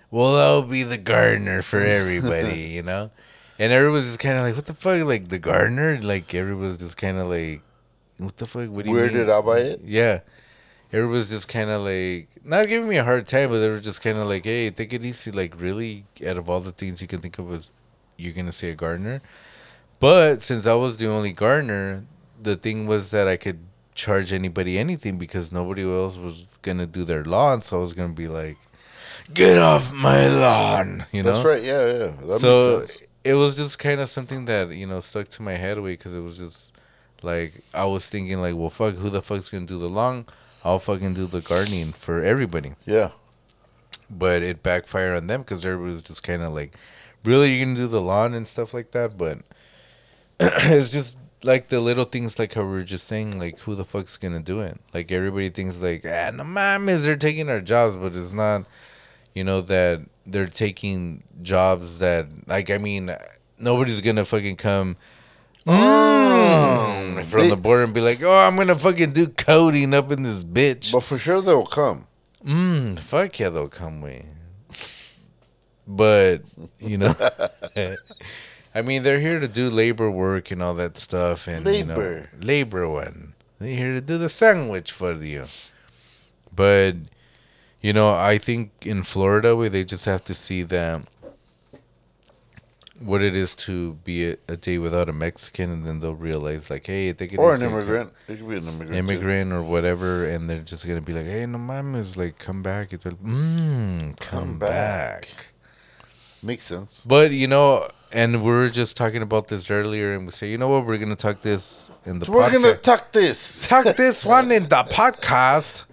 "Well, 0.09 0.37
I'll 0.37 0.63
be 0.63 0.83
the 0.83 0.97
gardener 0.97 1.61
for 1.63 1.79
everybody," 1.81 2.59
you 2.75 2.83
know. 2.83 3.11
And 3.59 3.73
everyone 3.73 3.95
was 3.95 4.05
just 4.05 4.19
kind 4.19 4.37
of 4.37 4.43
like, 4.43 4.55
"What 4.55 4.65
the 4.65 4.73
fuck?" 4.73 5.05
Like 5.05 5.27
the 5.27 5.37
gardener, 5.37 5.99
like 6.01 6.33
everyone 6.33 6.69
was 6.69 6.77
just 6.77 6.97
kind 6.97 7.17
of 7.17 7.27
like, 7.27 7.61
"What 8.17 8.37
the 8.37 8.45
fuck? 8.45 8.69
What 8.69 8.85
do 8.85 8.91
you 8.91 8.95
mean?" 8.97 9.09
Weirded 9.09 9.29
out 9.29 9.45
by 9.45 9.59
it? 9.59 9.81
Yeah. 9.83 10.21
Everyone 10.91 11.17
was 11.17 11.29
just 11.29 11.47
kind 11.47 11.69
of 11.69 11.83
like, 11.83 12.29
not 12.43 12.67
giving 12.67 12.89
me 12.89 12.97
a 12.97 13.03
hard 13.03 13.27
time, 13.27 13.49
but 13.49 13.59
they 13.59 13.69
were 13.69 13.79
just 13.79 14.01
kind 14.01 14.17
of 14.17 14.25
like, 14.25 14.43
hey, 14.43 14.71
take 14.71 14.91
it 14.91 15.05
easy. 15.05 15.29
Like, 15.29 15.53
really, 15.61 16.05
out 16.25 16.37
of 16.37 16.49
all 16.49 16.61
the 16.61 16.71
things 16.71 16.99
you 16.99 17.07
can 17.07 17.21
think 17.21 17.37
of, 17.37 17.51
as 17.53 17.69
you're 18.17 18.33
going 18.33 18.47
to 18.47 18.51
say 18.51 18.71
a 18.71 18.75
gardener. 18.75 19.21
But 19.99 20.41
since 20.41 20.65
I 20.65 20.73
was 20.73 20.97
the 20.97 21.07
only 21.07 21.31
gardener, 21.31 22.05
the 22.41 22.55
thing 22.55 22.87
was 22.87 23.11
that 23.11 23.27
I 23.27 23.37
could 23.37 23.59
charge 23.93 24.33
anybody 24.33 24.79
anything 24.79 25.19
because 25.19 25.51
nobody 25.51 25.83
else 25.83 26.17
was 26.17 26.57
going 26.63 26.79
to 26.79 26.87
do 26.87 27.03
their 27.03 27.23
lawn. 27.23 27.61
So 27.61 27.77
I 27.77 27.79
was 27.81 27.93
going 27.93 28.09
to 28.09 28.15
be 28.15 28.27
like, 28.27 28.57
get 29.31 29.59
off 29.59 29.93
my 29.93 30.27
lawn, 30.27 31.05
you 31.11 31.21
know? 31.21 31.33
That's 31.33 31.45
right. 31.45 31.61
Yeah, 31.61 31.85
yeah. 31.85 32.11
That 32.25 32.39
so 32.39 32.79
makes 32.79 32.93
sense. 32.93 33.08
It 33.23 33.33
was 33.33 33.55
just 33.55 33.79
kind 33.79 33.99
of 33.99 34.09
something 34.09 34.45
that 34.45 34.69
you 34.69 34.87
know 34.87 34.99
stuck 34.99 35.27
to 35.29 35.41
my 35.41 35.53
head 35.53 35.77
away 35.77 35.93
because 35.93 36.15
it 36.15 36.21
was 36.21 36.37
just 36.37 36.75
like 37.23 37.63
I 37.73 37.85
was 37.85 38.09
thinking 38.09 38.41
like, 38.41 38.55
well, 38.55 38.69
fuck, 38.69 38.95
who 38.95 39.09
the 39.09 39.21
fuck's 39.21 39.49
gonna 39.49 39.65
do 39.65 39.77
the 39.77 39.89
lawn? 39.89 40.25
I'll 40.63 40.79
fucking 40.79 41.13
do 41.13 41.25
the 41.25 41.41
gardening 41.41 41.93
for 41.93 42.23
everybody. 42.23 42.73
Yeah. 42.85 43.11
But 44.09 44.41
it 44.41 44.63
backfired 44.63 45.15
on 45.15 45.27
them 45.27 45.41
because 45.41 45.65
everybody 45.65 45.93
was 45.93 46.01
just 46.01 46.23
kind 46.23 46.41
of 46.41 46.53
like, 46.53 46.75
really, 47.23 47.53
you're 47.53 47.65
gonna 47.65 47.77
do 47.77 47.87
the 47.87 48.01
lawn 48.01 48.33
and 48.33 48.47
stuff 48.47 48.73
like 48.73 48.91
that. 48.91 49.17
But 49.17 49.39
it's 50.39 50.89
just 50.89 51.17
like 51.43 51.67
the 51.67 51.79
little 51.79 52.05
things, 52.05 52.39
like 52.39 52.53
how 52.53 52.61
we 52.61 52.69
were 52.69 52.83
just 52.83 53.07
saying, 53.07 53.39
like 53.39 53.59
who 53.59 53.75
the 53.75 53.85
fuck's 53.85 54.17
gonna 54.17 54.39
do 54.39 54.61
it? 54.61 54.79
Like 54.93 55.11
everybody 55.11 55.49
thinks 55.49 55.79
like, 55.81 56.03
ah, 56.05 56.31
no 56.33 56.43
mames, 56.43 57.05
they're 57.05 57.15
taking 57.15 57.49
our 57.49 57.61
jobs, 57.61 57.97
but 57.97 58.15
it's 58.15 58.33
not. 58.33 58.65
You 59.35 59.43
know 59.43 59.61
that 59.61 60.01
they're 60.31 60.47
taking 60.47 61.23
jobs 61.41 61.99
that, 61.99 62.27
like, 62.47 62.69
I 62.69 62.77
mean, 62.77 63.15
nobody's 63.57 64.01
gonna 64.01 64.25
fucking 64.25 64.55
come. 64.57 64.97
Mm, 65.67 67.23
from 67.25 67.41
They- 67.41 67.49
the 67.49 67.57
border 67.57 67.83
and 67.83 67.93
be 67.93 68.01
like, 68.01 68.21
oh, 68.23 68.31
I'm 68.31 68.55
gonna 68.55 68.75
fucking 68.75 69.11
do 69.11 69.27
coding 69.27 69.93
up 69.93 70.11
in 70.11 70.23
this 70.23 70.43
bitch. 70.43 70.91
But 70.91 71.01
for 71.03 71.17
sure 71.17 71.41
they'll 71.41 71.65
come. 71.65 72.07
Mm, 72.45 72.97
fuck 72.99 73.37
yeah, 73.39 73.49
they'll 73.49 73.67
come 73.67 74.01
We. 74.01 74.23
But 75.87 76.43
you 76.79 76.97
know, 76.97 77.15
I 78.75 78.81
mean, 78.83 79.03
they're 79.03 79.19
here 79.19 79.39
to 79.39 79.47
do 79.47 79.69
labor 79.69 80.09
work 80.09 80.51
and 80.51 80.61
all 80.61 80.75
that 80.75 80.97
stuff, 80.97 81.47
and 81.47 81.65
you 81.65 81.83
know, 81.85 81.95
Labor. 81.95 82.29
labor 82.39 82.87
one. 82.87 83.33
They're 83.59 83.75
here 83.75 83.93
to 83.93 84.01
do 84.01 84.17
the 84.17 84.29
sandwich 84.29 84.91
for 84.91 85.13
you. 85.13 85.45
But 86.55 86.95
you 87.81 87.93
know, 87.93 88.09
I 88.13 88.37
think 88.37 88.71
in 88.81 89.03
Florida, 89.03 89.55
where 89.55 89.69
they 89.69 89.83
just 89.83 90.05
have 90.05 90.23
to 90.25 90.33
see 90.33 90.63
that 90.63 91.01
what 92.99 93.21
it 93.21 93.33
is 93.33 93.55
to 93.55 93.93
be 94.03 94.29
a, 94.31 94.35
a 94.49 94.57
day 94.57 94.77
without 94.77 95.07
a 95.07 95.13
Mexican, 95.13 95.71
and 95.71 95.85
then 95.85 96.01
they'll 96.01 96.13
realize, 96.15 96.69
like, 96.69 96.85
hey, 96.85 97.13
they 97.13 97.27
could 97.27 97.39
Or 97.39 97.53
an 97.55 97.61
immigrant. 97.63 98.11
It 98.27 98.37
could 98.39 98.49
be 98.49 98.57
an 98.57 98.67
immigrant. 98.67 98.89
too. 98.91 98.97
immigrant 98.97 99.53
or 99.53 99.63
whatever, 99.63 100.27
and 100.27 100.49
they're 100.49 100.59
just 100.59 100.85
gonna 100.85 100.99
be 100.99 101.13
like, 101.13 101.25
"Hey, 101.25 101.45
no 101.45 101.57
mames, 101.57 102.17
like 102.17 102.37
come 102.37 102.61
back." 102.61 102.91
It's 102.91 103.05
like, 103.05 103.15
mm, 103.21 104.17
come, 104.19 104.39
Come 104.41 104.59
back. 104.59 105.21
back. 105.21 105.45
Makes 106.43 106.65
sense. 106.65 107.05
But 107.07 107.31
you 107.31 107.47
know, 107.47 107.87
and 108.11 108.43
we 108.43 108.49
were 108.51 108.69
just 108.69 108.97
talking 108.97 109.21
about 109.21 109.47
this 109.47 109.71
earlier, 109.71 110.13
and 110.13 110.25
we 110.25 110.31
say, 110.33 110.49
you 110.51 110.57
know 110.57 110.67
what, 110.67 110.85
we're 110.85 110.97
gonna 110.97 111.15
talk 111.15 111.41
this 111.41 111.89
in 112.05 112.19
the 112.19 112.29
we're 112.29 112.49
podcast. 112.49 112.51
gonna 112.53 112.75
tuck 112.75 113.11
this. 113.13 113.67
talk 113.69 113.85
this 113.95 114.25
one 114.25 114.51
in 114.51 114.63
the 114.63 114.83
podcast. 114.91 115.85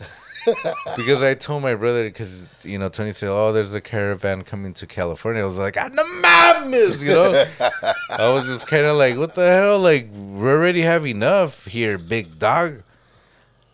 Because 0.96 1.22
I 1.22 1.34
told 1.34 1.62
my 1.62 1.74
brother, 1.74 2.04
because 2.04 2.48
you 2.62 2.78
know, 2.78 2.88
Tony 2.88 3.12
said, 3.12 3.28
"Oh, 3.30 3.52
there's 3.52 3.74
a 3.74 3.80
caravan 3.80 4.42
coming 4.42 4.72
to 4.74 4.86
California." 4.86 5.42
I 5.42 5.44
was 5.44 5.58
like, 5.58 5.76
"Ah, 5.78 5.88
no 5.92 6.04
mames," 6.22 7.02
you 7.04 7.12
know. 7.12 7.44
I 8.10 8.32
was 8.32 8.46
just 8.46 8.66
kind 8.66 8.86
of 8.86 8.96
like, 8.96 9.16
"What 9.16 9.34
the 9.34 9.48
hell? 9.50 9.78
Like, 9.78 10.08
we 10.12 10.48
already 10.48 10.82
have 10.82 11.06
enough 11.06 11.66
here, 11.66 11.98
big 11.98 12.38
dog." 12.38 12.82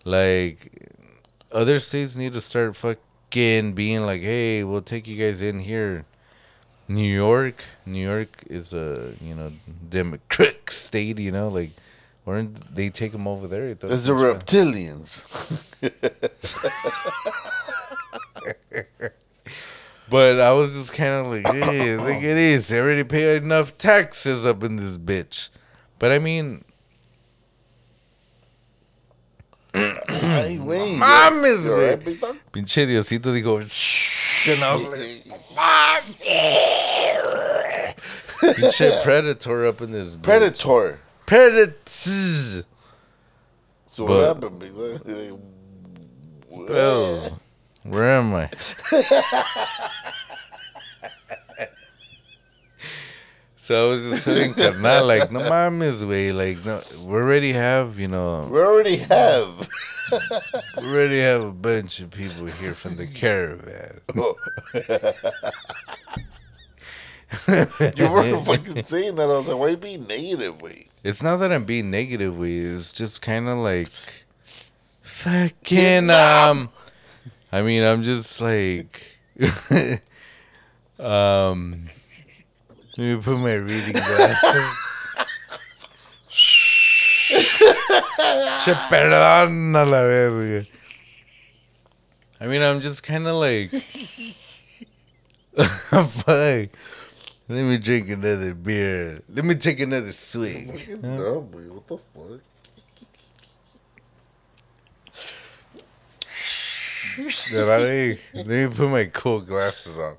Like, 0.05 0.89
other 1.53 1.79
states 1.79 2.17
need 2.17 2.33
to 2.33 2.41
start 2.41 2.75
fucking 2.77 3.73
being 3.75 4.03
like, 4.05 4.23
"Hey, 4.23 4.65
we'll 4.65 4.83
take 4.83 5.07
you 5.07 5.17
guys 5.17 5.43
in 5.43 5.61
here." 5.61 6.05
New 6.89 7.09
York, 7.09 7.63
New 7.87 8.05
York 8.07 8.43
is 8.49 8.73
a 8.73 9.15
you 9.21 9.35
know 9.35 9.53
Democratic 9.89 10.71
state, 10.71 11.19
you 11.19 11.31
know, 11.33 11.49
like. 11.49 11.71
Don't 12.27 12.75
they 12.75 12.89
take 12.89 13.13
them 13.13 13.27
over 13.27 13.49
there? 13.49 13.75
There's 13.75 14.05
the 14.05 14.13
reptilians. 14.13 15.27
But 20.09 20.41
I 20.41 20.53
was 20.53 20.75
just 20.77 20.93
kind 20.93 21.15
of 21.15 21.27
like, 21.29 21.47
hey, 21.51 21.97
look 21.97 22.17
at 22.17 22.35
this. 22.35 22.69
They 22.69 22.81
already 22.81 23.03
pay 23.05 23.37
enough 23.39 23.79
taxes 23.79 24.45
up 24.47 24.63
in 24.63 24.77
this 24.77 24.99
bitch. 24.99 25.49
But 25.99 26.13
I 26.13 26.19
mean, 26.19 26.65
Ay, 29.75 30.59
güey. 30.61 30.97
Mames, 30.99 31.69
güey. 31.71 31.93
Eh, 31.93 31.97
pinche 32.53 32.87
Diosito 32.87 33.33
dijo, 33.33 33.67
shh. 33.67 34.49
And 34.51 34.63
I 34.63 34.75
was 34.75 34.87
like, 34.87 35.25
pinche 38.55 39.03
predator 39.03 39.67
up 39.67 39.81
in 39.81 39.93
this 39.93 40.17
bitch. 40.17 40.23
Predator. 40.25 40.99
Predators. 41.33 42.63
So 43.87 44.05
what 44.05 44.27
happened, 44.27 44.59
big? 44.59 44.75
Like, 44.77 45.33
Oh, 46.69 47.39
where 47.85 48.19
am 48.19 48.35
I? 48.35 48.51
so 53.57 53.87
I 53.87 53.91
was 53.91 54.11
just 54.11 54.25
telling 54.27 54.53
Carnal, 54.53 55.07
like, 55.07 55.33
no 55.33 55.41
mames, 55.41 56.07
way, 56.07 56.33
like, 56.33 56.63
no, 56.67 56.83
we 57.03 57.15
already 57.15 57.53
have, 57.55 57.99
you 57.99 58.09
know, 58.09 58.49
We 58.53 58.59
already 58.61 58.97
have. 58.99 59.69
we 60.83 60.87
already 60.87 61.21
have 61.21 61.41
a 61.41 61.53
bunch 61.53 62.01
of 62.03 62.11
people 62.11 62.45
here 62.45 62.75
from 62.75 62.97
the 62.97 63.07
caravan. 63.07 64.03
you 67.97 68.11
were 68.11 68.37
fucking 68.45 68.85
saying 68.85 69.15
that. 69.17 69.25
I 69.25 69.27
was 69.27 69.49
like, 69.49 69.59
why 69.59 69.69
you 69.69 69.77
being 69.77 70.07
negative, 70.07 70.61
wait? 70.61 70.89
It's 71.03 71.23
not 71.23 71.37
that 71.39 71.51
I'm 71.53 71.65
being 71.65 71.91
negative, 71.91 72.39
way. 72.39 72.59
It's 72.59 72.93
just 72.93 73.23
kind 73.23 73.49
of 73.49 73.59
like, 73.59 73.91
fucking, 75.03 76.11
um, 76.11 76.71
I 77.51 77.63
mean, 77.63 77.83
I'm 77.83 78.03
just 78.03 78.41
like, 78.41 79.19
um, 80.99 81.89
Let 82.99 83.05
me 83.05 83.17
put 83.23 83.39
my 83.39 83.55
reading 83.55 83.93
glasses. 83.95 84.75
che 88.65 88.75
perdón 88.91 89.75
a 89.75 89.85
la 89.85 90.03
verga. 90.03 90.67
I 92.41 92.47
mean, 92.47 92.63
I'm 92.63 92.81
just 92.81 93.03
kind 93.03 93.27
of 93.27 93.37
like, 93.37 93.71
fuck. 95.57 96.69
Let 97.49 97.65
me 97.65 97.79
drink 97.79 98.09
another 98.09 98.55
beer. 98.55 99.21
Let 99.29 99.45
me 99.45 99.55
take 99.55 99.81
another 99.81 100.13
swig. 100.13 100.99
No, 101.03 101.41
boy, 101.41 101.61
what 101.73 101.87
the 101.87 101.99
fuck? 101.99 102.41
Let 108.35 108.47
me 108.47 108.67
put 108.69 108.89
my 108.89 109.05
cool 109.13 109.41
glasses 109.41 109.99
on. 109.99 110.17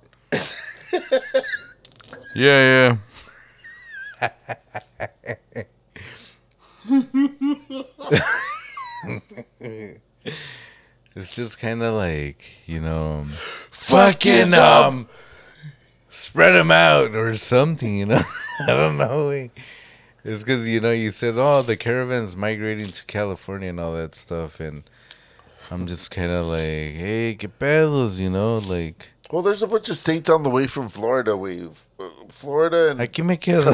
yeah, 2.36 2.92
yeah. 2.92 2.98
it's 11.16 11.36
just 11.36 11.60
kind 11.60 11.82
of 11.82 11.96
like 11.96 12.62
you 12.66 12.80
know, 12.80 13.26
fucking 13.34 14.54
um, 14.54 15.08
spread 16.14 16.54
them 16.54 16.72
out 16.72 17.16
or 17.16 17.36
something. 17.36 17.98
You 17.98 18.06
know, 18.06 18.22
I 18.62 18.68
don't 18.68 18.98
know. 18.98 19.30
It's 20.24 20.44
because 20.44 20.68
you 20.70 20.80
know 20.80 20.92
you 20.92 21.10
said, 21.10 21.34
oh, 21.38 21.62
the 21.62 21.76
caravans 21.76 22.36
migrating 22.38 22.88
to 22.88 23.06
California 23.06 23.70
and 23.70 23.80
all 23.80 23.94
that 23.94 24.16
stuff, 24.16 24.60
and 24.60 24.84
I'm 25.70 25.86
just 25.88 26.12
kind 26.12 26.32
of 26.32 26.46
like, 26.46 26.96
hey, 26.96 27.36
que 27.38 27.50
pedos, 27.50 28.20
you 28.20 28.30
know, 28.30 28.56
like. 28.56 29.10
Well, 29.32 29.42
there's 29.42 29.64
a 29.64 29.68
bunch 29.68 29.90
of 29.90 29.98
states 29.98 30.30
on 30.30 30.44
the 30.44 30.50
way 30.50 30.68
from 30.68 30.90
Florida. 30.90 31.36
We, 31.36 31.68
uh, 32.00 32.10
Florida 32.30 32.92
and 32.92 33.00
Aquí 33.00 33.26
me 33.26 33.36
quedo. 33.38 33.74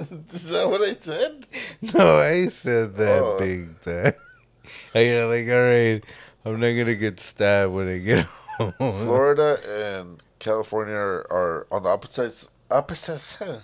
is 0.00 0.48
that 0.50 0.68
what 0.68 0.82
I 0.82 0.94
said? 0.94 1.46
No, 1.94 2.16
I 2.16 2.46
said 2.46 2.94
that 2.96 3.22
Oh. 3.22 3.38
big 3.38 3.80
time. 3.80 4.12
I 4.94 5.06
got 5.06 5.28
like, 5.28 5.48
all 5.48 5.62
right, 5.64 6.04
I'm 6.48 6.60
not 6.60 6.72
gonna 6.72 6.94
get 6.94 7.20
stabbed 7.20 7.72
when 7.72 7.88
I 7.88 7.98
get 7.98 8.24
home. 8.58 8.72
Florida 8.78 9.58
and 9.68 10.22
California 10.38 10.94
are, 10.94 11.26
are 11.30 11.66
on 11.70 11.82
the 11.82 11.88
opposites 11.90 12.50
opposites 12.70 13.36
huh, 13.36 13.58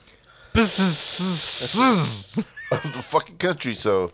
of 2.73 2.83
the 2.95 3.03
fucking 3.03 3.37
country. 3.39 3.75
So 3.75 4.11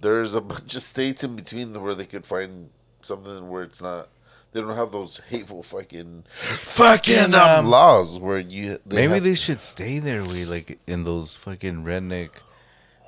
there's 0.00 0.34
a 0.34 0.40
bunch 0.40 0.74
of 0.74 0.82
states 0.82 1.24
in 1.24 1.36
between 1.36 1.80
where 1.80 1.94
they 1.94 2.06
could 2.06 2.26
find 2.26 2.70
something 3.02 3.48
where 3.48 3.62
it's 3.64 3.82
not. 3.82 4.08
They 4.52 4.60
don't 4.60 4.76
have 4.76 4.92
those 4.92 5.20
hateful 5.30 5.64
fucking 5.64 6.24
fucking 6.30 7.34
um, 7.34 7.64
um, 7.64 7.66
laws 7.66 8.18
where 8.20 8.38
you. 8.38 8.78
They 8.86 8.96
Maybe 8.96 9.14
have- 9.14 9.24
they 9.24 9.34
should 9.34 9.60
stay 9.60 9.98
there. 9.98 10.22
We 10.22 10.44
like 10.44 10.78
in 10.86 11.02
those 11.04 11.34
fucking 11.34 11.82
redneck, 11.84 12.30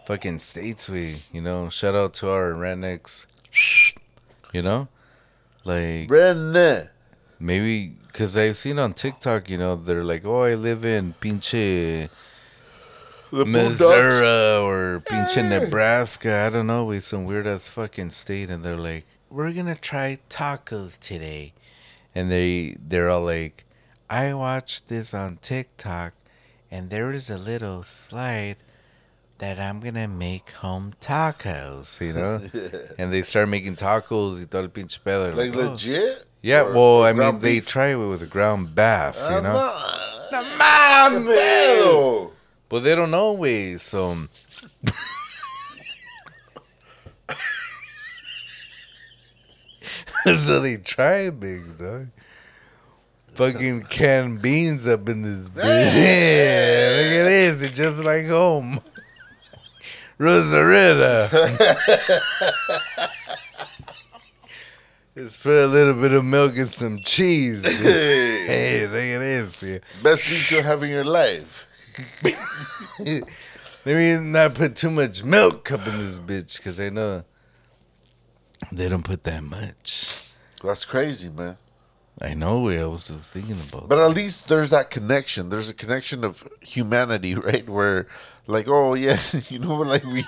fucking 0.07 0.41
states. 0.41 0.89
We, 0.89 1.19
you 1.33 1.41
know, 1.41 1.69
shout 1.69 1.95
out 1.95 2.15
to 2.15 2.31
our 2.31 2.53
rednecks. 2.53 3.27
You 4.57 4.63
know, 4.63 4.89
like 5.65 6.09
maybe 7.39 7.93
because 8.07 8.39
I've 8.39 8.57
seen 8.57 8.79
on 8.79 8.95
TikTok. 8.95 9.51
You 9.51 9.59
know, 9.59 9.77
they're 9.77 10.03
like, 10.03 10.25
oh, 10.25 10.45
I 10.45 10.55
live 10.55 10.83
in 10.83 11.13
pinche 11.21 12.09
The. 13.31 13.45
Missouri 13.45 14.65
or 14.65 15.03
pinche 15.05 15.47
Nebraska. 15.47 16.47
I 16.47 16.49
don't 16.49 16.69
know, 16.69 16.85
with 16.87 17.05
some 17.05 17.27
weird 17.27 17.47
ass 17.47 17.69
fucking 17.69 18.09
state, 18.11 18.49
and 18.49 18.65
they're 18.65 18.81
like, 18.91 19.05
"We're 19.29 19.53
gonna 19.53 19.77
try 19.77 20.21
tacos 20.31 20.99
today," 20.99 21.53
and 22.15 22.33
they 22.33 22.79
they're 22.81 23.11
all 23.11 23.27
like, 23.27 23.67
"I 24.09 24.33
watched 24.33 24.89
this 24.89 25.13
on 25.13 25.37
TikTok, 25.43 26.15
and 26.71 26.89
there 26.89 27.11
is 27.11 27.29
a 27.29 27.37
little 27.37 27.83
slide." 27.83 28.57
That 29.39 29.61
I'm 29.61 29.81
gonna 29.81 30.09
make 30.09 30.51
home 30.53 30.95
tacos, 30.99 32.01
you 32.01 32.15
know, 32.15 32.41
and 32.99 33.13
they 33.13 33.21
start 33.23 33.49
making 33.51 33.77
tacos 33.77 34.39
y 34.41 34.47
todo 34.47 34.63
el 34.63 34.69
pinche 34.71 34.99
pedo. 35.05 35.25
They're 35.25 35.35
Like 35.35 35.55
"Oh." 35.57 35.73
legit? 35.73 36.25
Yeah, 36.43 36.63
Or- 36.63 36.73
well, 36.73 37.03
I 37.05 37.13
mean, 37.13 37.17
ground 37.19 37.43
they 37.43 37.61
try 37.61 37.89
it 37.89 37.97
with 37.97 38.23
a 38.23 38.27
ground 38.27 38.75
bath, 38.75 39.19
you 39.31 39.43
know. 39.43 39.73
mom, 40.59 41.27
Ew. 41.29 42.31
But 42.71 42.81
they 42.85 42.95
don't 42.95 43.13
always. 43.15 43.83
So 43.83 44.17
so 50.37 50.61
they 50.61 50.77
try 50.77 51.31
big 51.31 51.79
dog. 51.79 52.09
Fucking 53.35 53.83
canned 53.85 54.41
beans 54.41 54.89
up 54.89 55.09
in 55.09 55.23
this 55.23 55.49
bitch. 55.49 55.63
Yeah, 55.95 56.97
look 56.97 57.13
at 57.21 57.25
this. 57.29 57.63
It's 57.63 57.77
just 57.77 58.03
like 58.03 58.27
home. 58.27 58.81
Rosarita. 60.19 61.29
Just 65.15 65.43
put 65.43 65.63
a 65.63 65.67
little 65.67 65.95
bit 65.95 66.13
of 66.13 66.25
milk 66.25 66.59
and 66.59 66.71
some 66.71 66.99
cheese. 66.99 67.65
Hey, 68.47 68.87
look 68.87 68.95
at 68.95 69.19
this. 69.19 69.63
Yeah. 69.63 69.79
best 70.03 70.29
beat 70.29 70.51
you'll 70.51 70.63
have 70.63 70.83
in 70.83 70.91
your 70.91 71.05
life. 71.05 71.67
Let 73.85 73.97
me 73.97 74.17
not 74.31 74.55
put 74.55 74.77
too 74.77 74.91
much 74.91 75.25
milk 75.25 75.73
up 75.73 75.87
in 75.87 75.99
this 75.99 76.19
bitch 76.19 76.59
because 76.59 76.79
I 76.81 76.91
know 76.91 77.25
they 78.71 78.89
don't 78.89 79.05
put 79.05 79.25
that 79.25 79.43
much. 79.43 80.31
That's 80.63 80.85
crazy, 80.85 81.29
man. 81.31 81.57
I 82.21 82.33
know. 82.35 82.69
I 82.71 82.85
was 82.87 83.09
just 83.09 83.33
thinking 83.33 83.57
about. 83.69 83.89
But 83.89 83.99
at 83.99 84.11
least 84.11 84.49
there's 84.49 84.71
that 84.71 84.91
connection. 84.91 85.51
There's 85.51 85.69
a 85.69 85.75
connection 85.75 86.25
of 86.25 86.49
humanity, 86.63 87.35
right? 87.49 87.69
Where, 87.69 88.07
like, 88.47 88.67
oh 88.69 88.95
yeah, 88.95 89.19
you 89.49 89.59
know, 89.59 89.77
like 89.83 90.05
we 90.05 90.25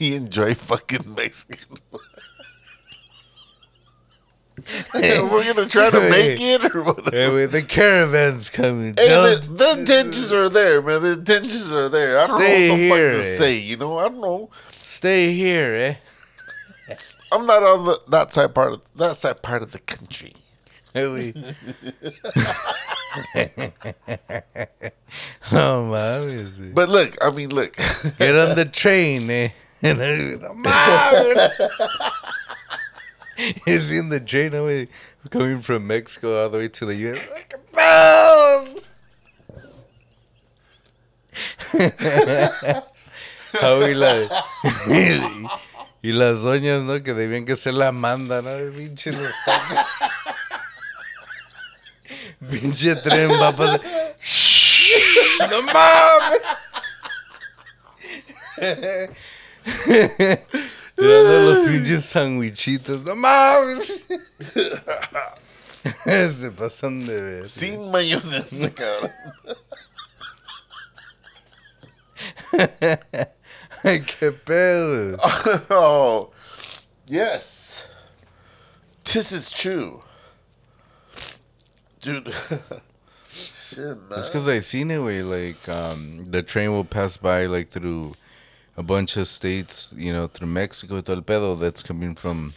we 0.00 0.14
enjoy 0.14 0.54
fucking 0.54 1.14
Mexican. 1.14 1.76
food. 1.90 2.00
We're 4.94 5.54
gonna 5.54 5.68
try 5.68 5.88
to 5.88 6.00
make 6.10 6.38
it, 6.40 6.74
or 6.74 6.82
what? 6.82 7.14
Hey, 7.14 7.32
wait, 7.32 7.46
the 7.46 7.62
caravan's 7.62 8.50
coming. 8.50 8.94
Hey, 8.96 9.08
the, 9.08 9.52
the 9.52 9.80
intentions 9.80 10.32
are 10.32 10.48
there, 10.48 10.82
man. 10.82 11.00
The 11.00 11.12
intentions 11.12 11.72
are 11.72 11.88
there. 11.88 12.18
I 12.18 12.26
don't 12.26 12.38
Stay 12.40 12.68
know 12.68 12.74
what 12.74 12.78
the 12.78 12.82
here, 12.84 13.10
fuck 13.12 13.12
to 13.12 13.18
eh? 13.18 13.36
say. 13.36 13.58
You 13.58 13.76
know, 13.76 13.98
I 13.98 14.08
don't 14.08 14.20
know. 14.20 14.50
Stay 14.72 15.32
here, 15.32 15.74
eh? 15.74 16.94
I'm 17.30 17.46
not 17.46 17.62
on 17.62 17.84
the 17.84 18.00
that 18.08 18.32
side 18.32 18.54
part 18.54 18.72
of 18.74 18.82
that 18.96 19.16
side 19.16 19.42
part 19.42 19.62
of 19.62 19.72
the 19.72 19.78
country. 19.78 20.34
Hey, 20.98 21.06
wait. 21.06 21.30
oh, 25.52 25.92
man. 25.92 26.72
But 26.74 26.88
look, 26.88 27.16
I 27.22 27.30
mean, 27.30 27.50
look. 27.50 27.76
Get 28.18 28.34
on 28.34 28.56
the 28.56 28.64
train, 28.64 29.30
eh? 29.30 29.50
And 29.80 30.00
I! 30.02 30.08
Is 33.68 33.96
in 33.96 34.08
the 34.08 34.18
train 34.18 34.54
away 34.54 34.88
coming 35.30 35.60
from 35.60 35.86
Mexico 35.86 36.42
all 36.42 36.48
the 36.48 36.58
way 36.58 36.66
to 36.66 36.86
the 36.86 36.96
US. 36.96 37.30
Like 37.30 37.54
a 37.54 37.58
pound! 37.76 38.90
How 43.60 43.82
y, 43.82 43.94
la, 43.94 44.28
y 46.02 46.12
las 46.12 46.42
doñas, 46.42 46.82
¿no? 46.82 47.04
Que 47.04 47.14
debían 47.14 47.46
que 47.46 47.54
ser 47.56 47.74
la 47.74 47.92
manda, 47.92 48.42
¿no? 48.42 48.50
Pinche 48.74 49.12
los 49.12 49.32
tacos. 49.46 49.78
Pinche 52.38 52.94
tren 52.96 53.30
va 53.30 53.48
a 53.48 53.52
pasar. 53.52 53.80
¡No 55.50 55.62
mames! 55.62 56.42
Tirando 60.96 61.50
los 61.50 61.66
pinches 61.66 62.04
sandwichitos. 62.04 63.02
¡No 63.02 63.16
mames! 63.16 64.06
Se 65.94 66.50
pasan 66.56 67.06
de 67.06 67.20
ver. 67.20 67.48
Sin 67.48 67.90
mayonesa, 67.90 68.70
cabrón. 68.74 69.12
Ay, 73.84 74.00
qué 74.02 74.32
pedo. 74.32 75.18
oh, 75.70 76.30
yes. 77.06 77.84
This 79.04 79.32
is 79.32 79.50
true. 79.50 80.02
Dude. 82.00 82.32
Shit. 83.30 83.98
It's 84.12 84.28
because 84.28 84.48
I 84.48 84.60
seen 84.60 84.90
it 84.90 84.98
way 84.98 85.22
like 85.22 85.68
um, 85.68 86.24
the 86.24 86.42
train 86.42 86.72
will 86.72 86.84
pass 86.84 87.16
by 87.16 87.46
like 87.46 87.68
through 87.68 88.14
a 88.76 88.82
bunch 88.82 89.16
of 89.16 89.26
states, 89.26 89.94
you 89.96 90.12
know, 90.12 90.26
through 90.26 90.48
Mexico 90.48 91.00
todo 91.00 91.16
el 91.16 91.22
pedo 91.22 91.58
that's 91.58 91.82
coming 91.82 92.14
from 92.14 92.54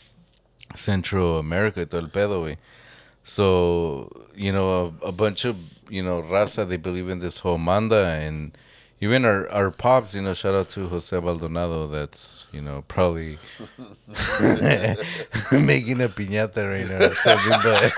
Central 0.75 1.37
America 1.37 1.85
todo 1.85 2.01
el 2.01 2.07
pedo, 2.07 2.43
way. 2.43 2.57
So, 3.23 4.09
you 4.35 4.51
know, 4.51 4.95
a, 5.03 5.07
a 5.07 5.11
bunch 5.11 5.45
of, 5.45 5.57
you 5.89 6.01
know, 6.01 6.21
raza, 6.21 6.67
they 6.67 6.77
believe 6.77 7.09
in 7.09 7.19
this 7.19 7.39
whole 7.39 7.57
manda 7.57 8.05
and 8.05 8.57
even 9.01 9.25
our 9.25 9.49
our 9.49 9.71
pops, 9.71 10.15
you 10.15 10.21
know, 10.21 10.33
shout 10.33 10.53
out 10.53 10.69
to 10.69 10.87
Jose 10.87 11.19
Baldonado. 11.19 11.87
That's 11.87 12.47
you 12.51 12.61
know 12.61 12.83
probably 12.87 13.39
making 15.51 15.99
a 15.99 16.07
piñata 16.07 16.69
right 16.69 16.87
now 16.87 17.07
or 17.07 17.15
something, 17.15 17.59
but. 17.63 17.91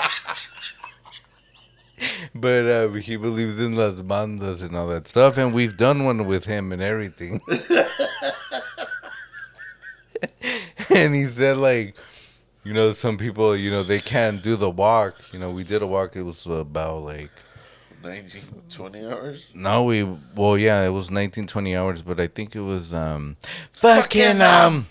But 2.35 2.65
uh, 2.65 2.89
he 2.93 3.15
believes 3.15 3.59
in 3.59 3.75
las 3.75 4.01
bandas 4.01 4.63
and 4.63 4.75
all 4.75 4.87
that 4.87 5.07
stuff, 5.07 5.37
and 5.37 5.53
we've 5.53 5.77
done 5.77 6.03
one 6.03 6.25
with 6.25 6.45
him 6.45 6.71
and 6.71 6.81
everything. 6.81 7.41
and 10.95 11.13
he 11.13 11.25
said, 11.25 11.57
like, 11.57 11.95
you 12.63 12.73
know, 12.73 12.91
some 12.91 13.17
people, 13.17 13.55
you 13.55 13.69
know, 13.69 13.83
they 13.83 13.99
can't 13.99 14.41
do 14.41 14.55
the 14.55 14.69
walk. 14.69 15.15
You 15.31 15.39
know, 15.39 15.51
we 15.51 15.63
did 15.63 15.81
a 15.81 15.87
walk. 15.87 16.15
It 16.15 16.23
was 16.23 16.45
about 16.47 17.03
like 17.03 17.29
19, 18.03 18.41
20 18.69 19.05
hours? 19.05 19.51
no, 19.55 19.83
we 19.83 20.03
well, 20.35 20.57
yeah, 20.57 20.81
it 20.83 20.89
was 20.89 21.11
19, 21.11 21.47
20 21.47 21.75
hours, 21.75 22.01
but 22.01 22.19
I 22.19 22.27
think 22.27 22.55
it 22.55 22.61
was 22.61 22.93
um 22.93 23.37
fucking 23.71 24.41
um 24.41 24.87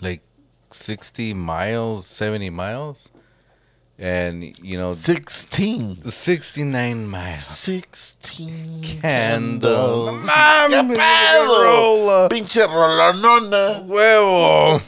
like 0.00 0.22
sixty 0.70 1.34
miles, 1.34 2.06
seventy 2.06 2.50
miles, 2.50 3.10
and 3.98 4.58
you 4.58 4.76
know 4.76 4.92
16. 4.92 6.04
sixty 6.06 6.64
nine 6.64 7.06
miles. 7.06 7.44
16 7.44 8.82
Candles. 8.82 10.28
¡Qué 10.28 10.82
Mami, 10.82 10.96
rola. 11.46 12.28
Pinche 12.28 12.66
rolonona. 12.66 13.84
Huevo. 13.86 14.80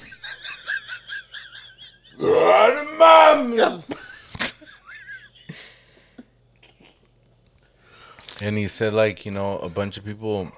And 8.41 8.59
he 8.59 8.67
said, 8.67 8.93
like, 8.93 9.25
you 9.25 9.33
know, 9.33 9.59
a 9.59 9.69
bunch 9.69 9.97
of 9.97 10.05
people, 10.05 10.51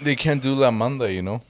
they 0.00 0.16
can't 0.16 0.42
do 0.42 0.54
La 0.54 0.70
Manda, 0.70 1.10
you 1.12 1.22
know? 1.22 1.42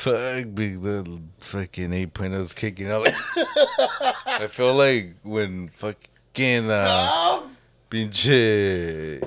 Fuck, 0.00 0.54
big 0.54 0.80
the 0.80 1.20
fucking 1.40 1.90
8.0's 1.90 2.54
kicking 2.54 2.90
out. 2.90 3.04
Like, 3.04 3.12
I 4.26 4.46
feel 4.48 4.72
like 4.72 5.16
when 5.22 5.68
fucking, 5.68 6.70
uh, 6.70 7.42
pinche 7.90 9.20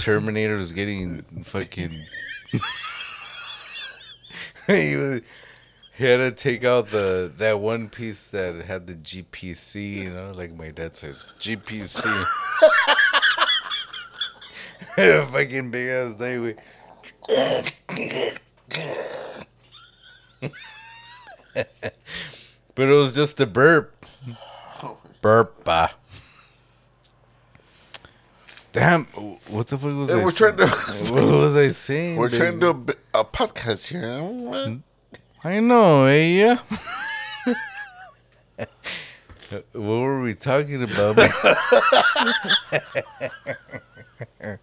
Terminator 0.00 0.56
was 0.56 0.72
getting 0.72 1.22
fucking. 1.44 1.90
he, 4.66 4.96
was, 4.96 5.20
he 5.96 6.04
had 6.04 6.16
to 6.16 6.32
take 6.32 6.64
out 6.64 6.88
the 6.88 7.30
that 7.36 7.60
one 7.60 7.88
piece 7.88 8.30
that 8.30 8.64
had 8.64 8.88
the 8.88 8.94
GPC, 8.94 9.98
you 9.98 10.10
know, 10.10 10.32
like 10.34 10.52
my 10.52 10.72
dad 10.72 10.96
said, 10.96 11.14
GPC. 11.38 12.02
fucking 15.30 15.70
big 15.70 15.88
ass 15.88 16.14
thing. 16.14 16.56
But 20.40 20.52
it 22.76 22.94
was 22.94 23.12
just 23.12 23.40
a 23.40 23.46
burp. 23.46 24.04
Burp. 25.20 25.64
Damn, 28.72 29.04
what 29.06 29.66
the 29.66 29.78
fuck 29.78 29.94
was 29.96 30.10
Hey, 30.10 30.20
I 30.20 30.24
we're 30.24 30.30
saying? 30.30 30.56
trying 30.56 30.68
to- 30.68 31.12
what 31.12 31.24
was 31.24 31.56
I 31.56 31.68
saying? 31.70 32.16
We're 32.18 32.28
trying 32.28 32.60
to 32.60 32.72
do 32.74 32.94
a, 33.14 33.20
a 33.20 33.24
podcast 33.24 33.88
here. 33.88 34.04
I 35.44 35.60
know, 35.60 36.04
eh? 36.04 36.26
Yeah. 36.26 36.58
what 39.72 39.82
were 39.82 40.20
we 40.20 40.34
talking 40.34 40.82
about? 40.82 41.16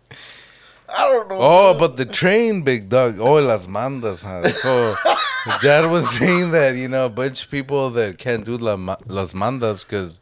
I 0.97 1.09
don't 1.09 1.29
know. 1.29 1.37
oh, 1.39 1.75
but 1.77 1.97
the 1.97 2.05
train, 2.05 2.63
big 2.63 2.89
dog. 2.89 3.19
Oh, 3.19 3.33
las 3.35 3.67
mandas, 3.67 4.23
huh? 4.23 4.47
So, 4.49 4.95
Dad 5.61 5.89
was 5.89 6.09
saying 6.09 6.51
that 6.51 6.75
you 6.75 6.87
know 6.87 7.05
a 7.05 7.09
bunch 7.09 7.45
of 7.45 7.51
people 7.51 7.89
that 7.91 8.17
can't 8.17 8.45
do 8.45 8.57
la, 8.57 8.75
las 9.07 9.33
mandas 9.33 9.85
because 9.85 10.19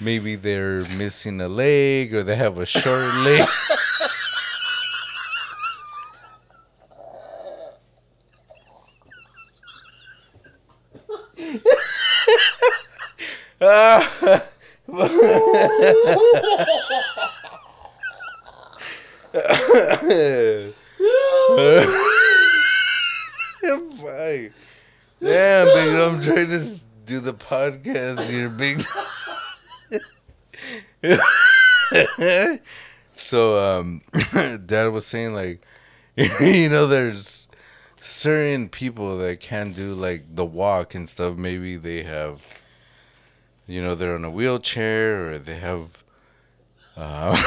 maybe 0.00 0.34
they're 0.34 0.80
missing 0.96 1.40
a 1.40 1.48
leg 1.48 2.14
or 2.14 2.22
they 2.22 2.36
have 2.36 2.58
a 2.58 2.66
short 2.66 3.14
leg. 3.16 3.46
Fine. 19.32 20.72
Damn, 25.20 25.66
big. 25.66 25.94
I'm 26.00 26.20
trying 26.20 26.48
to 26.48 26.80
do 27.04 27.20
the 27.20 27.34
podcast 27.34 28.28
here, 28.28 28.48
big. 28.48 28.82
so, 33.14 33.58
um, 33.58 34.02
Dad 34.66 34.86
was 34.86 35.06
saying 35.06 35.34
like, 35.34 35.64
you 36.16 36.68
know, 36.68 36.86
there's 36.88 37.46
certain 38.00 38.68
people 38.68 39.18
that 39.18 39.38
can't 39.40 39.76
do 39.76 39.94
like 39.94 40.24
the 40.34 40.44
walk 40.44 40.94
and 40.96 41.08
stuff. 41.08 41.36
Maybe 41.36 41.76
they 41.76 42.02
have, 42.02 42.48
you 43.68 43.80
know, 43.80 43.94
they're 43.94 44.14
on 44.14 44.24
a 44.24 44.30
wheelchair 44.30 45.30
or 45.30 45.38
they 45.38 45.56
have. 45.56 46.02
Uh, 46.96 47.40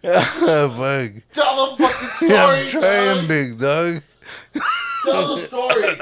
fuck. 0.02 1.12
Tell 1.32 1.76
the 1.76 1.76
fucking 1.76 2.08
story. 2.28 2.32
I'm 2.32 2.66
trying, 2.68 3.18
dog. 3.18 3.28
big 3.28 3.58
dog. 3.58 4.02
Tell 5.04 5.34
the 5.34 5.40
story. 5.40 5.96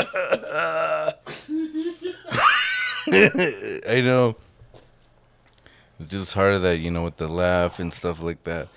I 3.88 4.00
know. 4.00 4.36
It's 5.98 6.10
just 6.10 6.34
hard 6.34 6.62
that, 6.62 6.78
you 6.78 6.90
know, 6.90 7.04
with 7.04 7.16
the 7.16 7.26
laugh 7.26 7.80
and 7.80 7.92
stuff 7.92 8.22
like 8.22 8.44
that. 8.44 8.68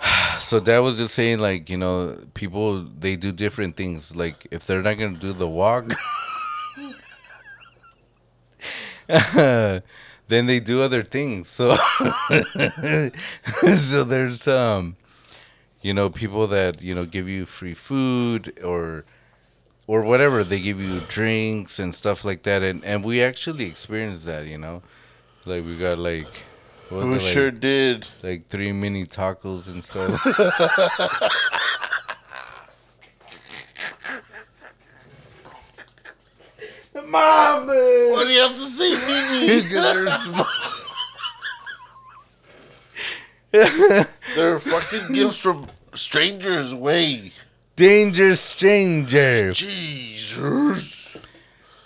So 0.38 0.58
dad 0.60 0.80
was 0.80 0.98
just 0.98 1.14
saying 1.14 1.38
like, 1.38 1.70
you 1.70 1.76
know, 1.76 2.18
people 2.34 2.82
they 2.82 3.16
do 3.16 3.30
different 3.32 3.76
things. 3.76 4.14
Like 4.14 4.46
if 4.50 4.66
they're 4.66 4.82
not 4.82 4.94
gonna 4.94 5.16
do 5.16 5.32
the 5.32 5.48
walk 5.48 5.92
then 10.28 10.46
they 10.46 10.60
do 10.60 10.82
other 10.82 11.02
things. 11.02 11.48
So 11.48 11.74
so 13.76 14.04
there's 14.04 14.46
um 14.48 14.96
you 15.82 15.92
know, 15.92 16.08
people 16.08 16.46
that, 16.46 16.80
you 16.80 16.94
know, 16.94 17.04
give 17.04 17.28
you 17.28 17.44
free 17.44 17.74
food 17.74 18.58
or 18.64 19.04
or 19.86 20.00
whatever 20.02 20.42
they 20.42 20.58
give 20.60 20.80
you 20.80 21.00
drinks 21.08 21.78
and 21.78 21.94
stuff 21.94 22.24
like 22.24 22.42
that 22.44 22.62
and 22.62 22.82
and 22.84 23.04
we 23.04 23.22
actually 23.22 23.66
experienced 23.66 24.24
that 24.24 24.46
you 24.46 24.56
know 24.56 24.82
like 25.44 25.62
we 25.62 25.76
got 25.76 25.98
like 25.98 26.46
We 26.90 27.00
it 27.00 27.04
like, 27.04 27.20
sure 27.20 27.50
did. 27.50 28.06
like 28.22 28.46
three 28.48 28.72
mini 28.72 29.04
tacos 29.04 29.68
and 29.68 29.84
stuff 29.84 30.24
Mom, 37.08 37.66
what 37.66 38.24
do 38.26 38.32
you 38.32 38.40
have 38.42 38.54
to 38.54 38.60
say, 38.60 38.90
Mimi? 39.06 39.60
They're 39.68 40.06
small. 40.08 40.46
They're 44.36 44.58
fucking 44.58 45.14
gifts 45.14 45.38
from 45.38 45.66
strangers. 45.94 46.74
Way. 46.74 47.30
danger 47.76 48.34
stranger 48.34 49.52
Jesus. 49.52 51.16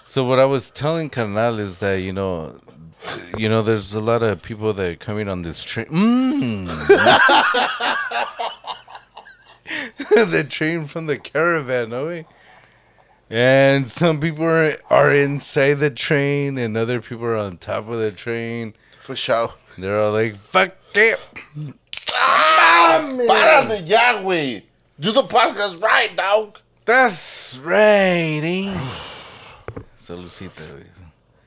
so 0.05 0.25
what 0.25 0.39
i 0.39 0.45
was 0.45 0.71
telling 0.71 1.11
carnal 1.11 1.59
is 1.59 1.81
that 1.81 2.01
you 2.03 2.13
know 2.13 2.59
you 3.37 3.49
know 3.49 3.63
there's 3.63 3.95
a 3.95 4.01
lot 4.01 4.23
of 4.23 4.43
people 4.43 4.73
that 4.73 4.91
are 4.91 4.97
coming 4.97 5.29
on 5.29 5.43
this 5.43 5.63
train 5.63 5.87
mm. 5.87 6.67
the 10.31 10.45
train 10.49 10.87
from 10.87 11.07
the 11.07 11.19
caravan 11.19 11.91
no 11.91 12.07
way 12.07 12.27
and 13.31 13.87
some 13.87 14.21
people 14.21 14.45
are, 14.45 14.75
are 14.91 15.15
inside 15.15 15.75
the 15.75 15.91
train 15.91 16.57
and 16.59 16.77
other 16.77 17.01
people 17.01 17.25
are 17.27 17.37
on 17.37 17.57
top 17.59 17.89
of 17.89 17.99
the 17.99 18.11
train 18.11 18.75
For 19.03 19.15
sure. 19.17 19.53
they're 19.77 20.01
all 20.01 20.13
like 20.13 20.37
fuck 20.37 20.75
it 20.95 21.19
Para 22.07 23.67
de 23.69 23.83
ya, 23.87 24.23
güey. 24.23 24.63
Do 24.99 25.13
the 25.13 25.23
podcast 25.23 25.81
right, 25.83 26.15
dog. 26.17 26.59
that's 26.85 27.59
right 27.63 28.41
eh? 28.43 28.73
Saludcita, 30.01 30.63
güey. 30.63 30.87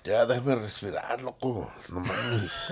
Ya, 0.05 0.25
déjame 0.25 0.55
respirar, 0.61 1.21
loco. 1.23 1.69
No 1.91 1.99
mames. 2.01 2.71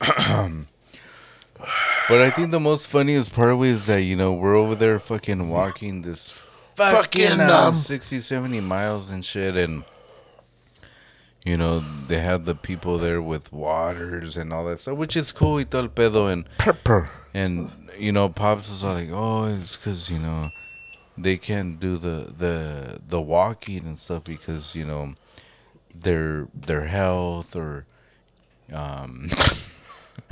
But 2.08 2.20
I 2.20 2.30
think 2.30 2.50
the 2.50 2.60
most 2.60 2.88
funniest 2.88 3.32
part 3.32 3.58
is 3.62 3.86
that, 3.86 4.02
you 4.02 4.16
know, 4.16 4.32
we're 4.32 4.56
over 4.56 4.74
there 4.74 4.98
fucking 4.98 5.48
walking 5.48 6.02
this 6.02 6.30
fucking, 6.30 7.28
Fucking, 7.28 7.40
um, 7.40 7.50
um, 7.50 7.74
60, 7.74 8.18
70 8.18 8.60
miles 8.60 9.10
and 9.10 9.24
shit. 9.24 9.56
And, 9.56 9.84
you 11.44 11.56
know, 11.56 11.80
they 12.08 12.18
have 12.18 12.44
the 12.44 12.54
people 12.54 12.98
there 12.98 13.22
with 13.22 13.52
waters 13.52 14.36
and 14.36 14.52
all 14.52 14.64
that 14.66 14.80
stuff, 14.80 14.98
which 14.98 15.16
is 15.16 15.32
cool. 15.32 15.54
Y 15.54 15.64
todo 15.64 15.82
el 15.82 15.88
pedo. 15.88 16.32
And, 16.32 16.48
Pepper. 16.58 17.10
and 17.32 17.70
you 17.98 18.12
know, 18.12 18.28
Pops 18.28 18.70
is 18.70 18.84
all 18.84 18.94
like, 18.94 19.10
oh, 19.12 19.44
it's 19.46 19.76
because, 19.76 20.10
you 20.10 20.18
know, 20.18 20.50
they 21.16 21.36
can't 21.36 21.78
do 21.78 21.96
the, 21.96 22.32
the, 22.36 23.00
the 23.06 23.20
walking 23.20 23.84
and 23.84 23.98
stuff 23.98 24.24
because, 24.24 24.74
you 24.74 24.84
know, 24.84 25.14
their, 25.94 26.48
their 26.52 26.86
health 26.86 27.54
or, 27.54 27.86
um, 28.72 29.28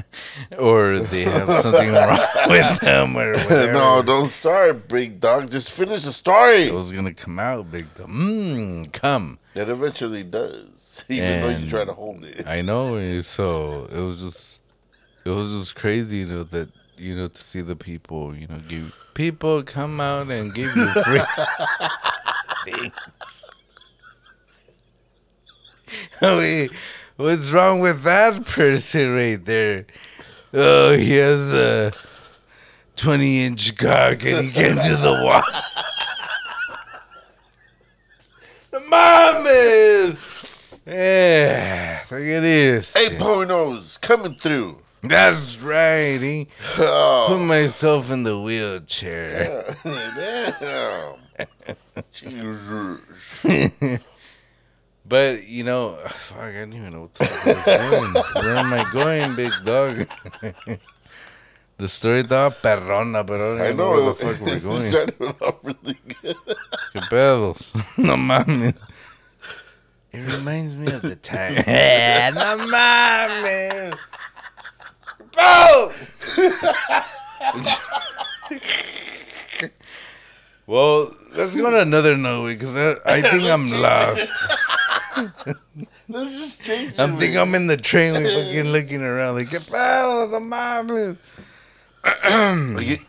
or 0.58 0.98
they 1.00 1.24
have 1.24 1.48
something 1.60 1.90
wrong 1.92 2.18
with 2.48 2.80
them 2.80 3.16
or 3.16 3.32
whatever. 3.32 3.72
no, 3.72 4.02
don't 4.02 4.28
start, 4.28 4.88
big 4.88 5.20
dog. 5.20 5.50
Just 5.50 5.70
finish 5.70 6.02
the 6.04 6.12
story. 6.12 6.64
It 6.68 6.74
was 6.74 6.92
gonna 6.92 7.14
come 7.14 7.38
out 7.38 7.70
big. 7.70 7.92
Dog. 7.94 8.08
Mmm, 8.08 8.92
come. 8.92 9.38
It 9.54 9.68
eventually 9.68 10.22
does, 10.24 11.04
even 11.08 11.40
though 11.42 11.48
you 11.50 11.68
try 11.68 11.84
to 11.84 11.92
hold 11.92 12.24
it. 12.24 12.46
I 12.46 12.62
know. 12.62 12.96
eh, 12.96 13.20
So 13.22 13.88
it 13.92 14.00
was 14.00 14.20
just, 14.20 14.62
it 15.24 15.30
was 15.30 15.52
just 15.56 15.74
crazy, 15.76 16.18
you 16.18 16.26
know, 16.26 16.42
that 16.44 16.70
you 16.96 17.14
know 17.16 17.28
to 17.28 17.40
see 17.40 17.60
the 17.60 17.76
people, 17.76 18.34
you 18.36 18.46
know, 18.48 18.58
give 18.68 18.94
people 19.14 19.62
come 19.62 20.00
out 20.00 20.30
and 20.30 20.52
give 20.54 20.74
you 20.76 20.86
free 20.86 21.20
things. 22.64 23.44
Wait, 26.22 26.70
what's 27.16 27.50
wrong 27.50 27.80
with 27.80 28.02
that 28.02 28.44
person 28.46 29.14
right 29.14 29.42
there? 29.44 29.86
Oh, 30.54 30.96
he 30.96 31.12
has 31.16 31.52
a 31.54 31.92
twenty-inch 32.96 33.76
cock 33.76 34.24
and 34.24 34.44
he 34.44 34.50
can't 34.50 34.80
do 34.80 34.96
the 34.96 35.20
walk. 35.24 35.44
Mames! 38.72 40.18
Yeah, 40.86 42.00
look 42.10 42.20
at 42.20 42.40
this. 42.40 42.96
Eight 42.96 43.18
pointos 43.18 44.00
coming 44.00 44.34
through. 44.34 44.78
That's 45.02 45.58
right. 45.58 46.18
eh? 46.22 46.44
Put 46.76 46.86
Oh, 46.88 47.38
myself 47.44 48.10
in 48.10 48.22
the 48.22 48.40
wheelchair. 48.40 49.64
damn. 49.84 51.76
Jesus. 52.12 53.98
But 55.04 55.46
you 55.48 55.64
know, 55.64 55.98
fuck, 56.08 56.38
I 56.38 56.52
don't 56.52 56.72
even 56.72 56.92
know 56.92 57.00
what 57.02 57.14
the 57.14 57.24
fuck 57.24 57.68
I 57.68 57.90
was 57.90 58.00
doing. 58.00 58.14
Where 58.44 58.56
am 58.56 58.72
I 58.72 58.84
going, 58.92 59.34
big 59.36 59.52
dog? 59.64 60.08
the 61.78 61.88
story 61.88 62.22
estaba 62.22 62.54
perrona, 62.54 63.24
pero 63.26 63.54
I 63.54 63.58
don't 63.58 63.66
I 63.66 63.70
know, 63.72 63.76
know. 63.76 63.90
where 63.90 64.04
the 64.06 64.14
fuck 64.14 64.40
we're 64.40 64.60
going. 64.68 64.82
It 64.82 64.90
started 64.90 65.42
off 65.42 65.56
really 65.64 65.98
good. 66.22 66.36
¿Qué 66.94 67.00
pedos? 67.10 67.72
No 67.98 68.16
mames. 68.16 68.74
It 70.12 70.20
reminds 70.38 70.76
me 70.76 70.86
of 70.92 71.02
the 71.02 71.16
time. 71.16 71.54
no 71.54 72.56
mames. 72.70 73.96
Bro! 75.32 75.90
well, 80.66 81.10
let's 81.34 81.56
go 81.56 81.70
to 81.70 81.80
another 81.80 82.16
note 82.16 82.48
because 82.48 82.76
I, 82.76 82.96
I 83.06 83.20
think 83.22 83.44
I'm 83.44 83.68
lost. 83.80 84.32
Let's 86.08 86.36
just 86.36 86.64
change 86.64 86.98
I'm 86.98 87.14
it. 87.14 87.20
think 87.20 87.36
I'm 87.36 87.54
in 87.54 87.66
the 87.66 87.76
train. 87.76 88.14
We 88.22 88.28
fucking 88.28 88.64
looking 88.72 89.02
around 89.02 89.36
like, 89.36 89.48
¿qué 89.48 89.58
pedo? 89.60 90.30
No 90.30 90.40
mames. 90.40 91.16
Like, 92.74 93.00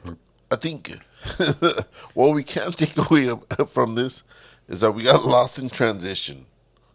I 0.52 0.56
think 0.56 0.98
what 2.14 2.34
we 2.34 2.44
can 2.44 2.72
take 2.72 2.98
away 2.98 3.32
from 3.68 3.96
this 3.96 4.24
is 4.68 4.82
that 4.82 4.92
we 4.92 5.04
got 5.04 5.26
lost 5.26 5.58
in 5.60 5.70
transition, 5.70 6.46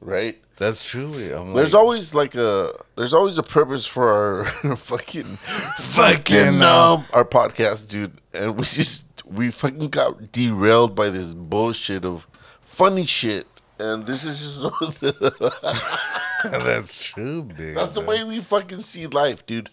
right? 0.00 0.38
That's 0.56 0.82
true. 0.88 1.12
I'm 1.34 1.54
There's 1.54 1.72
like, 1.74 1.80
always 1.80 2.14
like 2.14 2.34
a 2.34 2.72
there's 2.96 3.14
always 3.14 3.38
a 3.38 3.42
purpose 3.44 3.86
for 3.86 4.10
our 4.10 4.44
fucking 4.76 5.36
Fucking, 5.76 6.62
um, 6.62 7.04
our 7.14 7.24
podcast, 7.24 7.88
dude, 7.88 8.12
and 8.34 8.56
we 8.56 8.64
just 8.64 9.24
we 9.26 9.50
fucking 9.50 9.88
got 9.88 10.32
derailed 10.32 10.94
by 10.96 11.10
this 11.10 11.34
bullshit 11.34 12.04
of 12.04 12.26
funny 12.60 13.06
shit, 13.06 13.46
and 13.78 14.06
this 14.06 14.24
is 14.24 14.40
just 14.40 15.00
that's 16.44 16.98
true, 17.04 17.42
big. 17.42 17.74
that's 17.76 17.94
the 17.94 18.00
way 18.00 18.24
we 18.24 18.40
fucking 18.40 18.82
see 18.82 19.06
life, 19.06 19.44
dude. 19.46 19.70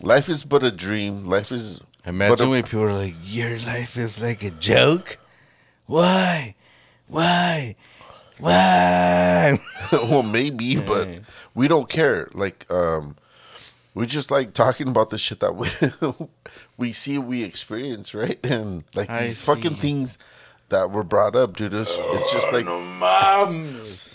Life 0.00 0.28
is 0.28 0.44
but 0.44 0.62
a 0.64 0.72
dream. 0.72 1.24
Life 1.24 1.52
is 1.52 1.80
Imagine 2.04 2.48
a- 2.48 2.50
when 2.50 2.62
people 2.64 2.82
are 2.82 2.92
like, 2.92 3.14
"Your 3.22 3.56
life 3.58 3.96
is 3.96 4.20
like 4.20 4.42
a 4.42 4.50
joke." 4.50 5.18
Why? 5.86 6.54
Why? 7.06 7.76
Why? 8.38 9.58
well, 9.92 10.22
maybe, 10.22 10.80
but 10.80 11.06
we 11.54 11.68
don't 11.68 11.88
care. 11.88 12.28
Like, 12.32 12.68
um, 12.70 13.16
we 13.94 14.06
just 14.06 14.30
like 14.30 14.54
talking 14.54 14.88
about 14.88 15.10
the 15.10 15.18
shit 15.18 15.40
that 15.40 15.54
we 15.54 15.68
we 16.76 16.92
see, 16.92 17.18
we 17.18 17.44
experience, 17.44 18.14
right? 18.14 18.38
And 18.44 18.82
like 18.94 19.10
I 19.10 19.24
these 19.24 19.44
fucking 19.44 19.74
see. 19.74 19.80
things 19.80 20.18
that 20.72 20.90
were 20.90 21.04
brought 21.04 21.36
up, 21.36 21.56
dude. 21.56 21.72
It's, 21.72 21.96
it's 21.96 22.32
just 22.32 22.52
like 22.52 22.66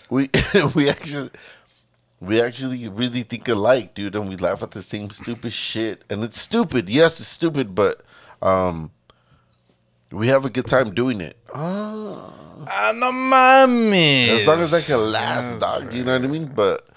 we 0.10 0.30
we 0.76 0.90
actually 0.90 1.30
we 2.20 2.42
actually 2.42 2.90
really 2.90 3.22
think 3.24 3.48
alike, 3.48 3.94
dude, 3.94 4.16
and 4.16 4.28
we 4.28 4.36
laugh 4.36 4.62
at 4.64 4.72
the 4.72 4.82
same 4.82 5.10
stupid 5.10 5.54
shit. 5.54 6.04
And 6.10 6.24
it's 6.24 6.40
stupid. 6.40 6.90
Yes, 6.90 7.20
it's 7.20 7.30
stupid, 7.30 7.76
but 7.76 8.02
um, 8.42 8.92
we 10.12 10.28
have 10.28 10.46
a 10.46 10.50
good 10.50 10.66
time 10.66 10.94
doing 10.94 11.22
it. 11.22 11.38
Ah, 11.54 12.92
no 12.96 13.12
mames. 13.12 14.40
As 14.40 14.48
long 14.48 14.60
as 14.60 14.74
I 14.74 14.82
can 14.82 15.12
last, 15.12 15.60
That's 15.60 15.80
dog. 15.80 15.94
You 15.94 16.04
know 16.04 16.14
what 16.18 16.26
I 16.26 16.28
mean? 16.28 16.48
But 16.48 16.88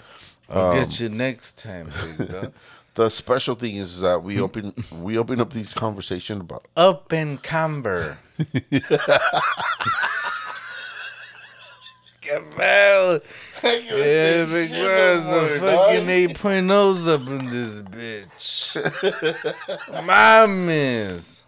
I'll 0.48 0.74
get 0.74 0.98
you 1.00 1.08
next 1.08 1.62
time, 1.62 1.92
big 2.18 2.28
dog. 2.30 2.52
the 2.94 3.08
special 3.08 3.54
thing 3.54 3.76
is 3.76 4.00
that 4.00 4.22
we 4.22 4.40
open 4.40 4.72
we 5.00 5.16
open 5.18 5.40
up 5.40 5.52
these 5.52 5.72
conversation 5.74 6.40
about 6.40 6.66
Up 6.76 7.12
and 7.12 7.42
camber. 7.42 8.16
Cabal. 12.20 13.18
Yeah, 13.62 14.44
big 14.44 14.70
boys, 14.70 15.26
the 15.26 15.58
fucking 15.60 16.06
8.0s 16.06 17.08
up 17.08 17.28
in 17.28 17.46
this 17.50 17.80
bitch. 17.80 18.76
Mames. 20.06 21.42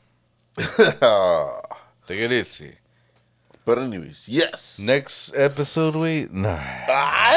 Take 2.06 2.20
it 2.20 2.32
easy. 2.32 2.74
but 3.64 3.78
anyways, 3.78 4.28
yes. 4.28 4.78
Next 4.78 5.34
episode, 5.34 5.96
wait, 5.96 6.32
nah. 6.32 6.58
Ah, 6.88 7.32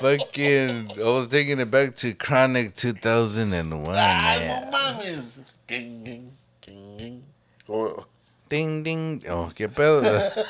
Fucking, 0.00 0.92
I 0.98 1.02
was 1.04 1.28
taking 1.28 1.58
it 1.58 1.70
back 1.70 1.94
to 1.96 2.12
Chronic 2.14 2.74
2001, 2.74 3.86
ah, 3.88 3.92
man. 3.92 4.70
no 4.70 4.76
mames. 4.78 5.40
Ging, 5.66 6.04
ging, 6.04 6.32
ging, 6.60 6.96
ging. 6.98 7.22
Oh, 7.68 8.04
Ding, 8.48 8.82
ding. 8.84 9.22
Oh, 9.28 9.50
qué 9.54 9.68
pedo. 9.68 10.02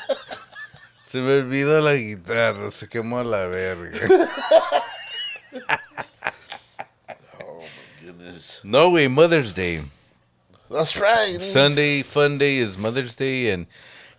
Se 1.03 1.19
me 1.19 1.41
olvidó 1.41 1.81
la 1.81 1.95
guitarra, 1.95 2.69
se 2.69 2.87
quemó 2.87 3.23
la 3.23 3.47
verga. 3.47 3.97
oh, 7.39 7.61
my 7.61 8.05
goodness. 8.05 8.61
No 8.63 8.89
way, 8.89 9.07
Mother's 9.07 9.53
Day. 9.53 9.81
That's 10.69 10.97
right. 10.99 11.41
Sunday, 11.41 12.03
fun 12.03 12.37
day 12.37 12.57
is 12.57 12.77
Mother's 12.77 13.15
Day, 13.15 13.51
and 13.51 13.67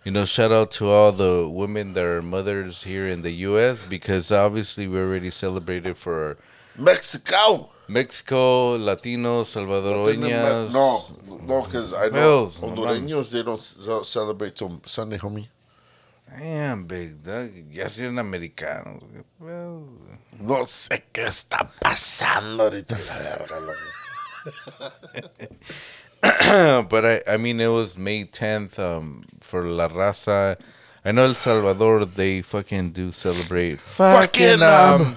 you 0.09 0.13
know, 0.13 0.25
shout 0.25 0.51
out 0.51 0.71
to 0.71 0.89
all 0.89 1.11
the 1.11 1.47
women 1.47 1.93
that 1.93 2.03
are 2.03 2.23
mothers 2.23 2.81
here 2.81 3.07
in 3.07 3.21
the 3.21 3.29
U.S. 3.49 3.83
because 3.83 4.31
obviously 4.31 4.87
we 4.87 4.97
already 4.97 5.29
celebrated 5.29 5.97
for 5.97 6.35
Mexico. 6.75 7.69
Mexico, 7.87 8.75
Latinos, 8.79 9.53
Salvadoreñas. 9.53 10.73
No, 10.73 11.37
no, 11.45 11.61
because 11.61 11.93
I 11.93 12.09
know 12.09 12.45
no 12.45 12.47
Hondureños 12.47 13.29
they 13.29 13.43
don't 13.43 14.03
celebrate 14.03 14.55
till 14.55 14.81
Sunday, 14.83 15.19
homie. 15.19 15.47
Damn, 16.27 16.85
big 16.85 17.23
dog. 17.23 17.51
Ya 17.69 17.85
son 17.87 18.17
americanos. 18.17 19.03
Well, 19.39 19.83
No 20.39 20.65
sé 20.65 21.03
qué 21.13 21.25
está 21.25 21.69
pasando 21.79 22.63
ahorita. 22.63 22.97
la 22.97 23.13
verga. 23.13 23.73
but 26.89 27.05
I, 27.05 27.21
I 27.27 27.37
mean, 27.37 27.59
it 27.61 27.67
was 27.67 27.97
May 27.97 28.25
10th 28.25 28.77
um, 28.79 29.23
for 29.41 29.63
La 29.63 29.87
Raza. 29.87 30.59
I 31.05 31.11
know 31.13 31.23
El 31.23 31.33
Salvador, 31.33 32.05
they 32.05 32.41
fucking 32.41 32.91
do 32.91 33.11
celebrate. 33.11 33.79
Fucking, 33.79 34.61
um, 34.61 35.15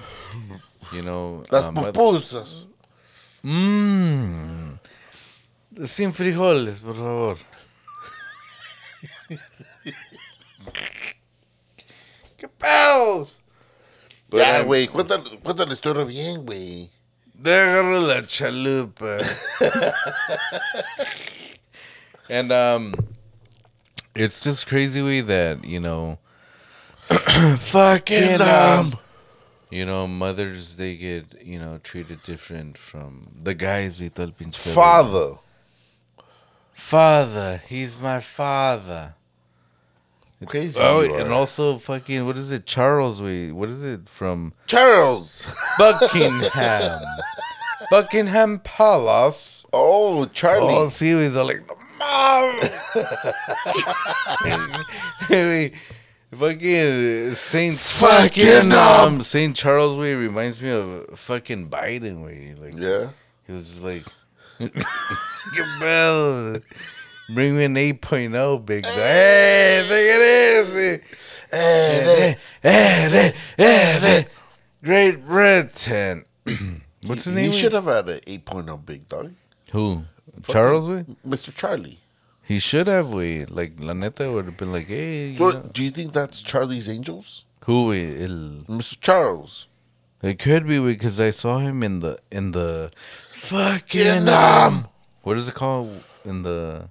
you 0.93 1.01
know, 1.01 1.43
Las 1.51 1.65
um, 1.65 1.75
pupusas. 1.75 2.65
Mmm. 3.43 4.79
Sin 5.85 6.13
frijoles, 6.13 6.79
por 6.81 6.95
favor. 6.95 7.37
¿Qué 12.37 12.47
pedos? 12.47 13.39
Ya, 14.31 14.61
um, 14.61 14.67
güey, 14.67 14.87
cuéntale, 14.87 15.23
cuéntale 15.41 15.67
la 15.67 15.73
historia 15.73 16.05
bien, 16.05 16.45
güey. 16.45 16.89
Déjalo 17.43 18.07
la 18.07 18.21
chalupa. 18.21 19.19
and 22.29 22.51
um, 22.53 22.93
it's 24.15 24.39
just 24.39 24.65
crazy 24.67 25.01
way 25.01 25.19
that 25.19 25.65
you 25.65 25.81
know, 25.81 26.19
fucking 27.57 28.39
um, 28.39 28.93
you 29.69 29.85
know, 29.85 30.07
mothers 30.07 30.77
they 30.77 30.95
get 30.95 31.43
you 31.43 31.59
know 31.59 31.79
treated 31.83 32.21
different 32.23 32.77
from 32.77 33.27
the 33.43 33.53
guys 33.53 33.99
with 33.99 34.17
el 34.19 34.31
pinche. 34.31 34.55
Father. 34.73 35.35
Father, 36.71 37.61
he's 37.67 37.99
my 37.99 38.21
father. 38.21 39.15
Crazy. 40.45 40.79
Oh, 40.81 41.01
and 41.01 41.31
also 41.31 41.77
fucking 41.77 42.25
what 42.25 42.37
is 42.37 42.51
it, 42.51 42.65
Charles? 42.65 43.21
Wait, 43.21 43.51
what 43.51 43.69
is 43.69 43.83
it 43.83 44.07
from 44.07 44.53
Charles. 44.67 45.45
Buckingham? 45.77 47.01
Buckingham 47.89 48.59
Palace. 48.59 49.65
Oh, 49.73 50.25
Charlie. 50.25 50.73
Oh, 50.73 50.89
see, 50.89 51.11
he's 51.11 51.35
all 51.35 51.47
like, 51.47 51.67
mom. 51.99 52.59
Fucking 56.33 57.35
Saint 57.35 57.77
Fucking, 57.77 58.43
fucking 58.43 58.71
um, 58.71 59.15
um 59.15 59.21
Saint 59.21 59.55
Charles 59.55 59.99
way 59.99 60.15
reminds 60.15 60.59
me 60.61 60.71
of 60.71 61.19
fucking 61.19 61.69
Biden 61.69 62.25
way. 62.25 62.55
Like 62.57 62.73
yeah. 62.75 63.09
he 63.45 63.53
was 63.53 63.69
just 63.69 63.83
like, 63.83 64.03
Bell, 65.79 66.57
bring 67.33 67.57
me 67.57 67.63
an 67.65 67.75
8.0, 67.75 68.65
big 68.65 68.83
dog. 68.83 68.93
Hey, 68.93 69.81
look 69.83 69.91
at 69.91 70.19
this. 70.19 71.01
Eh, 71.51 72.33
eh, 72.63 72.63
eh, 72.63 73.31
eh, 73.59 74.23
Great 74.83 75.25
Britain. 75.25 76.25
What's 77.05 77.25
his 77.25 77.35
He 77.35 77.41
name? 77.43 77.51
should 77.51 77.73
have 77.73 77.85
had 77.85 78.09
an 78.09 78.19
8.0 78.21 78.85
big 78.85 79.07
dog. 79.07 79.33
Who? 79.71 80.03
Charles 80.47 80.89
way? 80.89 81.05
Mr. 81.27 81.53
Charlie. 81.53 81.99
He 82.45 82.59
should 82.59 82.87
have 82.87 83.13
we 83.13 83.45
like 83.45 83.73
La 83.79 83.93
Neta 83.93 84.31
would 84.31 84.45
have 84.45 84.57
been 84.57 84.71
like, 84.71 84.87
hey, 84.87 85.27
you 85.27 85.33
So, 85.33 85.51
know. 85.51 85.69
do 85.73 85.83
you 85.83 85.89
think 85.91 86.11
that's 86.11 86.41
Charlie's 86.41 86.89
Angels? 86.89 87.45
who 87.65 87.87
we? 87.87 88.21
El, 88.21 88.63
Mr. 88.67 88.99
Charles. 88.99 89.67
it 90.21 90.39
could 90.39 90.67
be 90.67 90.79
because 90.79 91.19
I 91.19 91.29
saw 91.29 91.59
him 91.59 91.81
in 91.83 91.99
the 91.99 92.17
in 92.31 92.51
the 92.51 92.91
fucking 93.31 94.27
um, 94.27 94.87
what 95.21 95.37
is 95.37 95.47
it 95.47 95.55
called 95.55 96.03
in 96.25 96.43
the 96.43 96.89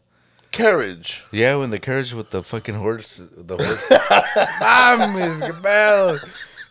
Carriage. 0.52 1.24
yeah 1.32 1.56
when 1.56 1.70
the 1.70 1.78
carriage 1.78 2.12
with 2.14 2.30
the 2.30 2.42
fucking 2.42 2.74
horse 2.76 3.22
the 3.36 3.56
horse 3.56 3.88
Mames, 5.00 5.40
Cabal. 5.46 6.18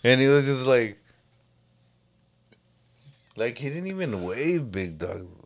and 0.04 0.22
he 0.22 0.28
was 0.28 0.46
just 0.46 0.66
like 0.66 0.98
like 3.36 3.58
he 3.58 3.70
didn't 3.70 3.88
even 3.88 4.24
wave 4.24 4.72
big 4.72 4.98
dog. 5.00 5.28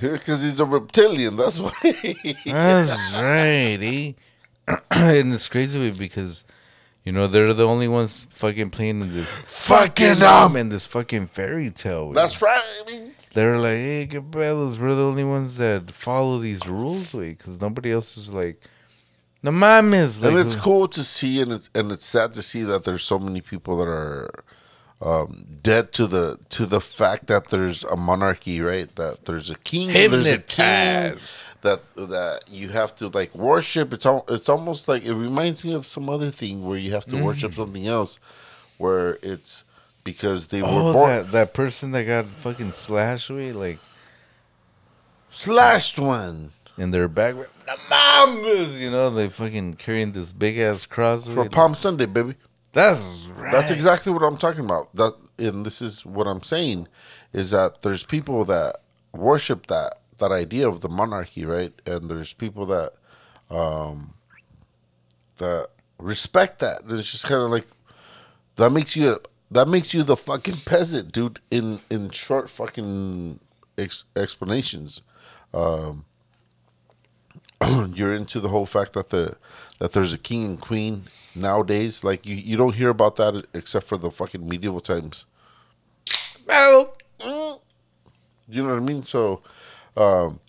Because 0.00 0.42
he's 0.42 0.60
a 0.60 0.64
reptilian. 0.64 1.36
That's 1.36 1.58
why. 1.58 1.72
That's 2.46 3.12
right, 3.14 3.78
eh? 3.80 4.12
and 4.90 5.32
it's 5.34 5.48
crazy 5.48 5.90
because, 5.90 6.44
you 7.04 7.12
know, 7.12 7.26
they're 7.26 7.52
the 7.54 7.66
only 7.66 7.88
ones 7.88 8.26
fucking 8.30 8.70
playing 8.70 9.00
in 9.00 9.12
this 9.12 9.30
Fucking, 9.68 10.22
um, 10.22 10.52
um, 10.52 10.56
in 10.56 10.68
this 10.68 10.86
fucking 10.86 11.26
fairy 11.26 11.70
tale. 11.70 12.12
That's 12.12 12.40
right. 12.40 12.62
I 12.86 12.90
mean, 12.90 13.12
they're 13.32 13.58
like, 13.58 13.76
hey, 13.76 14.08
Cabellos, 14.10 14.78
we're 14.78 14.94
the 14.94 15.04
only 15.04 15.24
ones 15.24 15.56
that 15.58 15.90
follow 15.90 16.38
these 16.38 16.66
rules, 16.66 17.14
way, 17.14 17.30
because 17.30 17.60
nobody 17.60 17.92
else 17.92 18.16
is 18.16 18.32
like, 18.32 18.60
no 19.42 19.50
mames, 19.50 20.20
like, 20.20 20.32
and 20.32 20.38
it's 20.40 20.54
cool 20.56 20.86
to 20.88 21.02
see, 21.02 21.40
and 21.40 21.52
it's 21.52 21.70
and 21.74 21.90
it's 21.90 22.04
sad 22.06 22.34
to 22.34 22.42
see 22.42 22.62
that 22.62 22.84
there's 22.84 23.02
so 23.02 23.18
many 23.18 23.40
people 23.40 23.78
that 23.78 23.88
are 23.88 24.44
um, 25.00 25.46
dead 25.62 25.92
to 25.92 26.06
the 26.06 26.38
to 26.50 26.66
the 26.66 26.80
fact 26.80 27.26
that 27.28 27.48
there's 27.48 27.84
a 27.84 27.96
monarchy, 27.96 28.60
right? 28.60 28.94
That 28.96 29.24
there's 29.24 29.50
a 29.50 29.56
king, 29.58 29.88
there's 30.10 30.26
a 30.26 30.38
king 30.38 30.46
that 31.62 31.94
that 31.94 32.40
you 32.50 32.68
have 32.68 32.94
to 32.96 33.08
like 33.08 33.34
worship. 33.34 33.94
It's 33.94 34.04
al- 34.04 34.26
it's 34.28 34.50
almost 34.50 34.88
like 34.88 35.04
it 35.06 35.14
reminds 35.14 35.64
me 35.64 35.72
of 35.72 35.86
some 35.86 36.10
other 36.10 36.30
thing 36.30 36.66
where 36.66 36.76
you 36.76 36.90
have 36.92 37.06
to 37.06 37.16
worship 37.24 37.54
something 37.54 37.86
else, 37.86 38.18
where 38.76 39.18
it's 39.22 39.64
because 40.04 40.48
they 40.48 40.62
were 40.62 40.68
Oh, 40.70 40.92
born 40.92 41.08
that, 41.10 41.32
that 41.32 41.54
person 41.54 41.92
that 41.92 42.04
got 42.04 42.26
fucking 42.26 42.72
slashed, 42.72 43.30
way, 43.30 43.52
like, 43.52 43.78
slashed 45.30 45.98
one 45.98 46.50
in 46.76 46.90
their 46.90 47.08
back, 47.08 47.34
no 47.36 47.74
mames, 47.90 48.78
you 48.78 48.90
know, 48.90 49.10
they 49.10 49.28
fucking 49.28 49.74
carrying 49.74 50.12
this 50.12 50.32
big 50.32 50.58
ass 50.58 50.86
cross. 50.86 51.26
for 51.26 51.48
Palm 51.48 51.74
Sunday, 51.74 52.06
baby. 52.06 52.34
That's 52.72 53.28
right. 53.36 53.50
That's 53.52 53.70
exactly 53.70 54.12
what 54.12 54.22
I'm 54.22 54.36
talking 54.36 54.64
about. 54.64 54.94
That 54.94 55.14
and 55.38 55.66
this 55.66 55.82
is 55.82 56.06
what 56.06 56.26
I'm 56.26 56.42
saying 56.42 56.86
is 57.32 57.50
that 57.50 57.82
there's 57.82 58.04
people 58.04 58.44
that 58.44 58.76
worship 59.12 59.66
that 59.66 59.94
that 60.18 60.30
idea 60.30 60.68
of 60.68 60.80
the 60.80 60.88
monarchy, 60.88 61.44
right? 61.44 61.72
And 61.86 62.08
there's 62.08 62.32
people 62.32 62.66
that 62.66 62.92
um 63.50 64.14
that 65.38 65.68
respect 65.98 66.60
that. 66.60 66.82
It's 66.88 67.10
just 67.10 67.26
kind 67.26 67.42
of 67.42 67.50
like 67.50 67.66
that 68.56 68.70
makes 68.70 68.94
you 68.94 69.18
that 69.50 69.68
makes 69.68 69.92
you 69.94 70.02
the 70.02 70.16
fucking 70.16 70.56
peasant, 70.64 71.12
dude. 71.12 71.40
In 71.50 71.80
in 71.90 72.10
short 72.10 72.48
fucking 72.50 73.40
ex- 73.78 74.04
explanations, 74.16 75.02
um, 75.52 76.04
you're 77.94 78.14
into 78.14 78.40
the 78.40 78.48
whole 78.48 78.66
fact 78.66 78.92
that 78.94 79.10
the 79.10 79.36
that 79.78 79.92
there's 79.92 80.12
a 80.14 80.18
king 80.18 80.44
and 80.44 80.60
queen 80.60 81.04
nowadays. 81.34 82.04
Like 82.04 82.26
you, 82.26 82.36
you 82.36 82.56
don't 82.56 82.74
hear 82.74 82.88
about 82.90 83.16
that 83.16 83.46
except 83.54 83.86
for 83.86 83.96
the 83.98 84.10
fucking 84.10 84.46
medieval 84.48 84.80
times. 84.80 85.26
Well, 86.46 86.94
You 88.48 88.62
know 88.62 88.70
what 88.70 88.82
I 88.82 88.84
mean? 88.84 89.02
So, 89.02 89.42
um, 89.96 90.40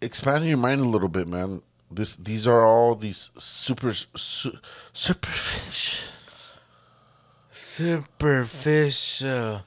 expanding 0.00 0.48
your 0.48 0.58
mind 0.58 0.80
a 0.80 0.84
little 0.88 1.08
bit, 1.08 1.28
man. 1.28 1.62
This 1.90 2.14
these 2.16 2.46
are 2.46 2.64
all 2.64 2.94
these 2.94 3.30
super 3.36 3.92
su- 3.94 4.58
superficial. 4.92 6.08
Superficial 7.60 9.62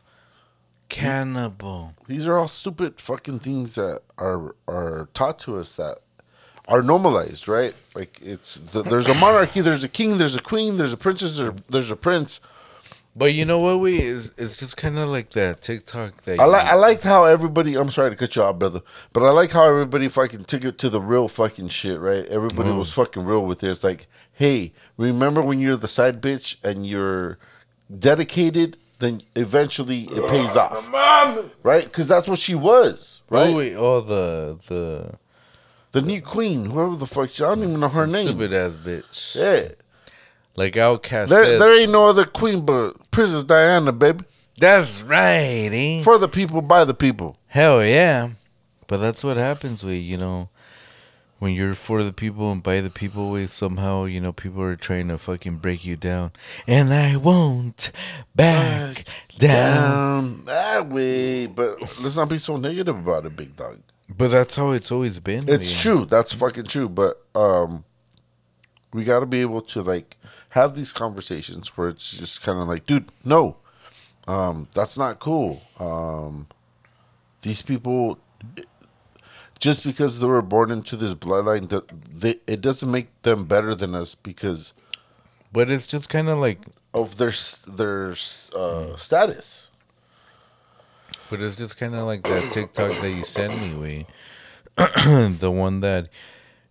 cannibal. 0.90 1.94
These 2.08 2.28
are 2.28 2.38
all 2.38 2.48
stupid 2.48 3.00
fucking 3.00 3.40
things 3.40 3.76
that 3.76 4.02
are 4.18 4.56
are 4.68 5.10
taught 5.14 5.40
to 5.40 5.60
us 5.60 5.76
that 5.76 6.00
are 6.68 6.82
normalized, 6.82 7.48
right? 7.48 7.74
Like 7.96 8.20
it's 8.22 8.56
the, 8.56 8.82
there's 8.84 9.08
a 9.10 9.14
monarchy, 9.16 9.62
there's 9.62 9.84
a 9.84 9.90
king, 9.90 10.18
there's 10.18 10.36
a 10.36 10.42
queen, 10.42 10.78
there's 10.78 10.94
a 10.94 10.98
princess, 10.98 11.38
there's, 11.38 11.54
there's 11.70 11.92
a 11.92 11.96
prince. 11.96 12.40
But 13.16 13.36
you 13.36 13.46
know 13.46 13.60
what? 13.60 13.80
We 13.80 14.02
is 14.02 14.34
it's 14.38 14.58
just 14.58 14.76
kind 14.76 14.98
of 14.98 15.08
like 15.08 15.30
that 15.32 15.62
TikTok 15.62 16.18
that 16.24 16.40
I 16.40 16.46
like 16.46 16.66
I 16.66 16.74
liked 16.74 17.04
how 17.04 17.26
everybody. 17.26 17.76
I'm 17.76 17.92
sorry 17.92 18.10
to 18.10 18.16
cut 18.16 18.36
you 18.36 18.42
off, 18.42 18.58
brother, 18.58 18.82
but 19.14 19.22
I 19.24 19.30
like 19.30 19.52
how 19.52 19.66
everybody 19.70 20.08
fucking 20.10 20.46
took 20.46 20.64
it 20.66 20.80
to 20.80 20.90
the 20.90 21.00
real 21.02 21.28
fucking 21.28 21.68
shit, 21.70 22.00
right? 22.00 22.26
Everybody 22.26 22.70
Mm. 22.70 22.80
was 22.80 22.92
fucking 22.92 23.24
real 23.24 23.46
with 23.46 23.64
it. 23.64 23.70
It's 23.70 23.84
like, 23.84 24.08
hey, 24.32 24.74
remember 24.98 25.44
when 25.44 25.60
you're 25.60 25.76
the 25.76 25.88
side 25.88 26.24
bitch 26.24 26.56
and 26.64 26.88
you're 26.88 27.38
dedicated, 28.00 28.78
then 29.00 29.22
eventually 29.36 30.02
it 30.04 30.30
pays 30.30 30.56
off, 30.56 30.90
Mom! 30.90 31.52
right? 31.64 31.84
Because 31.84 32.08
that's 32.08 32.28
what 32.28 32.40
she 32.40 32.56
was, 32.56 33.22
right? 33.30 33.50
Oh 33.50 33.58
wait, 33.58 33.76
oh 33.76 34.02
the 34.02 34.58
the 34.68 35.18
The 35.92 36.02
new 36.02 36.22
queen, 36.22 36.66
whoever 36.66 36.96
the 36.96 37.06
fuck, 37.08 37.30
she, 37.30 37.44
I 37.44 37.50
don't 37.50 37.64
even 37.64 37.80
know 37.80 37.90
her 37.90 38.08
name. 38.08 38.24
stupid 38.28 38.54
ass 38.54 38.78
bitch. 38.78 39.36
Yeah, 39.36 39.70
Like 40.56 40.78
Outcast 40.78 41.30
there, 41.30 41.46
says. 41.46 41.60
there 41.60 41.80
ain't 41.82 41.92
no 41.92 42.08
other 42.08 42.26
queen 42.26 42.62
but 42.66 43.12
Princess 43.12 43.44
Diana, 43.44 43.92
baby. 43.92 44.24
That's 44.60 45.02
right, 45.04 45.70
eh? 45.72 46.02
For 46.04 46.18
the 46.18 46.28
people, 46.28 46.62
by 46.62 46.86
the 46.86 46.94
people. 46.94 47.38
Hell 47.48 47.84
yeah. 47.84 48.30
But 48.88 48.98
that's 48.98 49.24
what 49.24 49.38
happens 49.38 49.84
with, 49.84 49.96
you 50.02 50.18
know, 50.18 50.50
when 51.44 51.54
you're 51.54 51.76
for 51.76 52.06
the 52.06 52.14
people 52.14 52.54
and 52.54 52.64
by 52.64 52.80
the 52.80 52.90
people 52.90 53.30
way 53.30 53.46
somehow, 53.46 54.06
you 54.06 54.22
know, 54.22 54.32
people 54.32 54.62
are 54.62 54.78
trying 54.78 55.10
to 55.10 55.18
fucking 55.18 55.58
break 55.58 55.84
you 55.84 55.98
down. 55.98 56.32
And 56.66 56.94
I 56.94 57.18
won't 57.18 57.92
back 58.34 59.04
down. 59.38 59.82
Down 60.40 60.46
that 60.46 60.88
way, 60.88 61.48
but 61.48 61.82
let's 62.00 62.16
not 62.16 62.30
be 62.30 62.38
so 62.38 62.56
negative 62.56 62.98
about 62.98 63.26
it, 63.26 63.36
big 63.36 63.58
dog. 63.58 63.82
But 64.18 64.32
that's 64.32 64.56
how 64.56 64.72
it's 64.72 64.90
always 64.90 65.20
been. 65.20 65.50
It's 65.50 65.74
Liam. 65.74 65.82
true. 65.82 66.06
That's 66.06 66.32
fucking 66.32 66.64
true. 66.64 66.88
But 66.88 67.22
um, 67.36 67.84
we 68.94 69.04
got 69.04 69.20
to 69.20 69.26
be 69.26 69.42
able 69.42 69.64
to 69.64 69.82
like 69.82 70.16
have 70.52 70.78
these 70.78 70.94
conversations 70.94 71.76
where 71.76 71.90
it's 71.90 72.18
just 72.18 72.42
kind 72.42 72.62
of 72.62 72.70
like, 72.70 72.86
dude, 72.86 73.12
no, 73.26 73.58
um, 74.30 74.70
that's 74.74 74.98
not 74.98 75.20
cool. 75.20 75.62
Um, 75.78 76.48
these 77.42 77.62
people, 77.62 78.18
just 79.60 79.84
because 79.86 80.20
they 80.20 80.28
were 80.28 80.42
born 80.42 80.72
into 80.72 80.98
this 80.98 81.14
bloodline, 81.16 81.70
they, 82.14 82.36
it 82.48 82.62
doesn't 82.62 82.90
make 82.92 83.08
them 83.24 83.46
better 83.46 83.74
than 83.76 83.96
us 83.96 84.16
because 84.16 84.74
But 85.54 85.70
it's 85.70 85.88
just 85.88 86.10
kind 86.10 86.30
of 86.30 86.40
like 86.40 86.60
of 86.94 87.18
their 87.18 87.34
their 87.68 88.12
uh, 88.56 88.96
status. 88.98 89.72
But 91.30 91.42
it's 91.42 91.56
just 91.56 91.78
kind 91.78 91.96
of 91.96 92.06
like 92.06 92.24
that 92.24 92.52
TikTok 92.52 93.00
that 93.02 93.10
you 93.10 93.24
sent 93.24 93.60
me, 93.60 93.74
we, 93.74 94.06
the 94.78 95.52
one 95.52 95.82
that, 95.82 96.10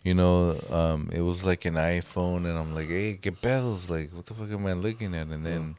you 0.03 0.15
know, 0.15 0.61
um, 0.71 1.11
it 1.13 1.23
was 1.23 1.45
like 1.45 1.65
an 1.65 1.75
iPhone, 1.75 2.47
and 2.47 2.59
I'm 2.59 2.73
like, 2.75 2.89
hey, 2.89 3.15
get 3.15 3.41
bells, 3.41 3.91
like, 3.91 4.13
what 4.13 4.27
the 4.27 4.35
fuck 4.35 4.51
am 4.51 4.67
I 4.67 4.73
looking 4.73 5.15
at? 5.15 5.29
And 5.29 5.45
then 5.45 5.77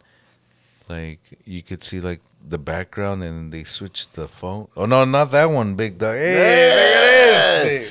like 0.89 1.19
you 1.45 1.61
could 1.61 1.84
see 1.84 1.99
like 1.99 2.21
the 2.45 2.57
background 2.57 3.23
and 3.23 3.51
they 3.51 3.63
switched 3.63 4.13
the 4.13 4.27
phone. 4.27 4.67
Oh 4.75 4.86
no, 4.86 5.05
not 5.05 5.31
that 5.31 5.49
one, 5.49 5.75
big 5.75 5.97
dog. 5.97 6.15
Hey, 6.17 6.34
there 6.34 7.88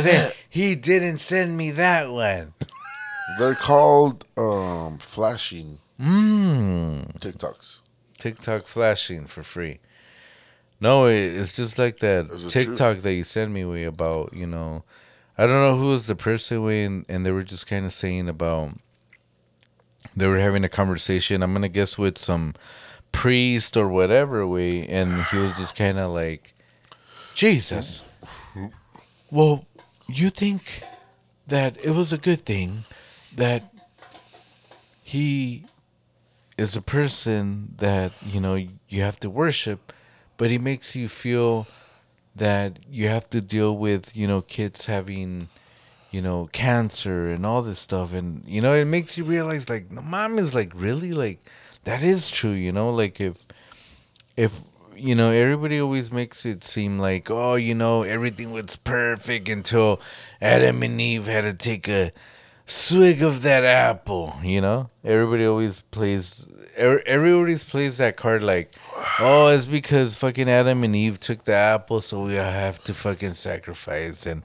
it 0.00 0.06
is. 0.06 0.36
He 0.48 0.74
didn't 0.74 1.18
send 1.18 1.56
me 1.56 1.70
that 1.72 2.10
one. 2.10 2.54
They're 3.38 3.54
called 3.54 4.24
um, 4.36 4.98
flashing 4.98 5.78
Mmm. 6.00 7.18
TikToks. 7.18 7.80
TikTok 8.18 8.66
flashing 8.66 9.26
for 9.26 9.42
free. 9.42 9.78
No, 10.80 11.06
it's 11.06 11.52
just 11.52 11.78
like 11.78 11.98
that 11.98 12.30
Is 12.30 12.46
TikTok 12.46 12.98
that 12.98 13.12
you 13.12 13.22
sent 13.22 13.52
me 13.52 13.64
way 13.64 13.84
about, 13.84 14.32
you 14.32 14.46
know, 14.46 14.84
I 15.36 15.46
don't 15.46 15.62
know 15.62 15.76
who 15.76 15.90
was 15.90 16.06
the 16.06 16.16
person 16.16 16.64
way, 16.64 16.84
and, 16.84 17.04
and 17.08 17.24
they 17.24 17.30
were 17.30 17.42
just 17.42 17.66
kind 17.66 17.84
of 17.84 17.92
saying 17.92 18.28
about, 18.28 18.70
they 20.16 20.26
were 20.26 20.38
having 20.38 20.64
a 20.64 20.68
conversation, 20.68 21.42
I'm 21.42 21.54
to 21.62 21.68
guess 21.68 21.98
with 21.98 22.18
some 22.18 22.54
priest 23.12 23.76
or 23.76 23.88
whatever 23.88 24.46
way, 24.46 24.86
and 24.86 25.22
he 25.24 25.36
was 25.36 25.52
just 25.52 25.76
kind 25.76 25.98
of 25.98 26.10
like, 26.10 26.54
Jesus, 27.34 28.04
well, 29.30 29.66
you 30.08 30.30
think 30.30 30.82
that 31.46 31.76
it 31.84 31.90
was 31.90 32.12
a 32.12 32.18
good 32.18 32.40
thing 32.40 32.84
that 33.34 33.72
he 35.02 35.64
is 36.56 36.76
a 36.76 36.82
person 36.82 37.74
that 37.78 38.12
you 38.22 38.40
know 38.40 38.54
you 38.54 39.02
have 39.02 39.18
to 39.18 39.30
worship 39.30 39.92
but 40.36 40.50
he 40.50 40.58
makes 40.58 40.94
you 40.94 41.08
feel 41.08 41.66
that 42.36 42.78
you 42.90 43.08
have 43.08 43.28
to 43.30 43.40
deal 43.40 43.76
with 43.76 44.14
you 44.14 44.26
know 44.26 44.40
kids 44.42 44.86
having 44.86 45.48
you 46.10 46.20
know 46.20 46.48
cancer 46.52 47.30
and 47.30 47.44
all 47.46 47.62
this 47.62 47.78
stuff. 47.78 48.12
And 48.12 48.42
you 48.46 48.60
know 48.60 48.72
it 48.74 48.86
makes 48.86 49.16
you 49.18 49.24
realize 49.24 49.68
like 49.68 49.90
mom 49.90 50.38
is 50.38 50.54
like 50.54 50.72
really 50.74 51.12
like 51.12 51.38
that 51.84 52.02
is 52.02 52.30
true 52.30 52.50
you 52.50 52.72
know? 52.72 52.90
Like 52.90 53.20
if 53.20 53.46
if 54.36 54.60
you 54.96 55.14
know 55.14 55.30
everybody 55.30 55.80
always 55.80 56.12
makes 56.12 56.44
it 56.44 56.62
seem 56.62 56.98
like 56.98 57.30
oh 57.30 57.54
you 57.54 57.74
know 57.74 58.02
everything 58.02 58.52
was 58.52 58.76
perfect 58.76 59.48
until 59.48 59.98
adam 60.42 60.82
and 60.82 61.00
eve 61.00 61.26
had 61.26 61.40
to 61.42 61.54
take 61.54 61.88
a 61.88 62.12
swig 62.66 63.22
of 63.22 63.40
that 63.42 63.64
apple 63.64 64.34
you 64.42 64.60
know? 64.60 64.90
Everybody 65.02 65.46
always 65.46 65.80
plays 65.80 66.46
everybody's 66.80 67.64
plays 67.64 67.98
that 67.98 68.16
card 68.16 68.42
like 68.42 68.72
oh 69.18 69.48
it's 69.48 69.66
because 69.66 70.14
fucking 70.14 70.48
adam 70.48 70.82
and 70.82 70.96
eve 70.96 71.20
took 71.20 71.44
the 71.44 71.54
apple 71.54 72.00
so 72.00 72.24
we 72.24 72.34
have 72.34 72.82
to 72.82 72.94
fucking 72.94 73.34
sacrifice 73.34 74.26
and 74.26 74.42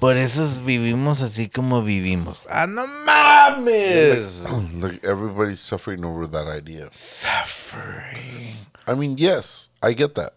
por 0.00 0.12
eso 0.12 0.42
vivimos 0.62 1.22
así 1.22 1.52
como 1.52 1.80
vivimos 1.82 2.46
ah 2.50 2.66
no 2.66 2.86
mames 3.06 4.46
like 4.82 5.04
everybody's 5.04 5.60
suffering 5.60 6.04
over 6.04 6.26
that 6.26 6.46
idea. 6.46 6.88
suffering 6.90 8.56
I 8.86 8.94
mean, 8.94 9.16
yes, 9.18 9.68
I 9.82 9.92
get 9.92 10.14
that. 10.14 10.34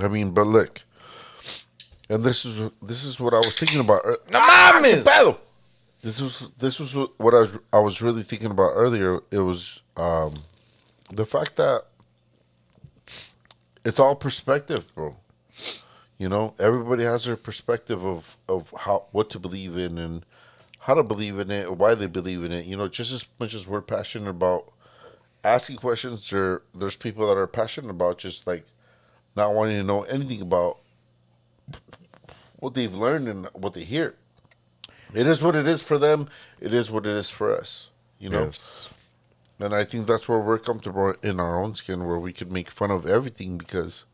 I 0.00 0.08
mean, 0.08 0.30
but 0.30 0.46
look, 0.46 0.82
and 2.08 2.22
this 2.22 2.44
is 2.44 2.70
this 2.80 3.04
is 3.04 3.18
what 3.18 3.34
I 3.34 3.38
was 3.38 3.58
thinking 3.58 3.80
about. 3.80 4.04
no 4.30 4.38
mames 4.38 5.02
Pedo! 5.02 5.36
This 6.00 6.20
was 6.20 6.52
this 6.58 6.78
was 6.78 6.94
what 6.94 7.34
I 7.34 7.40
was 7.40 7.58
I 7.72 7.80
was 7.80 8.00
really 8.00 8.22
thinking 8.22 8.50
about 8.50 8.72
earlier. 8.74 9.20
It 9.30 9.40
was 9.40 9.82
um, 9.96 10.34
the 11.14 11.26
fact 11.26 11.56
that 11.56 11.82
it's 13.84 14.00
all 14.00 14.16
perspective, 14.16 14.94
bro. 14.94 15.16
You 16.18 16.28
know, 16.28 16.54
everybody 16.58 17.04
has 17.04 17.24
their 17.24 17.36
perspective 17.36 18.04
of 18.04 18.36
of 18.48 18.72
how 18.78 19.06
what 19.12 19.30
to 19.30 19.38
believe 19.38 19.76
in 19.76 19.98
and 19.98 20.24
how 20.80 20.94
to 20.94 21.02
believe 21.02 21.38
in 21.38 21.50
it, 21.50 21.76
why 21.76 21.94
they 21.94 22.06
believe 22.06 22.44
in 22.44 22.52
it. 22.52 22.66
You 22.66 22.76
know, 22.76 22.88
just 22.88 23.12
as 23.12 23.26
much 23.38 23.54
as 23.54 23.66
we're 23.66 23.80
passionate 23.80 24.30
about 24.30 24.72
asking 25.42 25.76
questions, 25.76 26.30
there 26.30 26.62
there's 26.74 26.96
people 26.96 27.26
that 27.28 27.38
are 27.38 27.46
passionate 27.46 27.90
about 27.90 28.18
just 28.18 28.46
like 28.46 28.64
not 29.36 29.54
wanting 29.54 29.76
to 29.76 29.82
know 29.82 30.02
anything 30.02 30.40
about 30.40 30.78
what 32.56 32.74
they've 32.74 32.94
learned 32.94 33.28
and 33.28 33.46
what 33.52 33.74
they 33.74 33.84
hear. 33.84 34.14
It 35.12 35.26
is 35.26 35.42
what 35.42 35.54
it 35.54 35.66
is 35.66 35.82
for 35.82 35.98
them. 35.98 36.28
It 36.60 36.72
is 36.72 36.90
what 36.90 37.06
it 37.06 37.14
is 37.14 37.30
for 37.30 37.52
us. 37.52 37.90
You 38.18 38.30
know, 38.30 38.44
yes 38.44 38.94
and 39.60 39.74
I 39.74 39.84
think 39.84 40.06
that's 40.06 40.28
where 40.28 40.38
we're 40.38 40.58
comfortable 40.58 41.14
in 41.22 41.38
our 41.40 41.62
own 41.62 41.74
skin, 41.74 42.04
where 42.06 42.18
we 42.18 42.32
could 42.32 42.52
make 42.52 42.70
fun 42.70 42.90
of 42.90 43.06
everything 43.06 43.56
because 43.58 44.04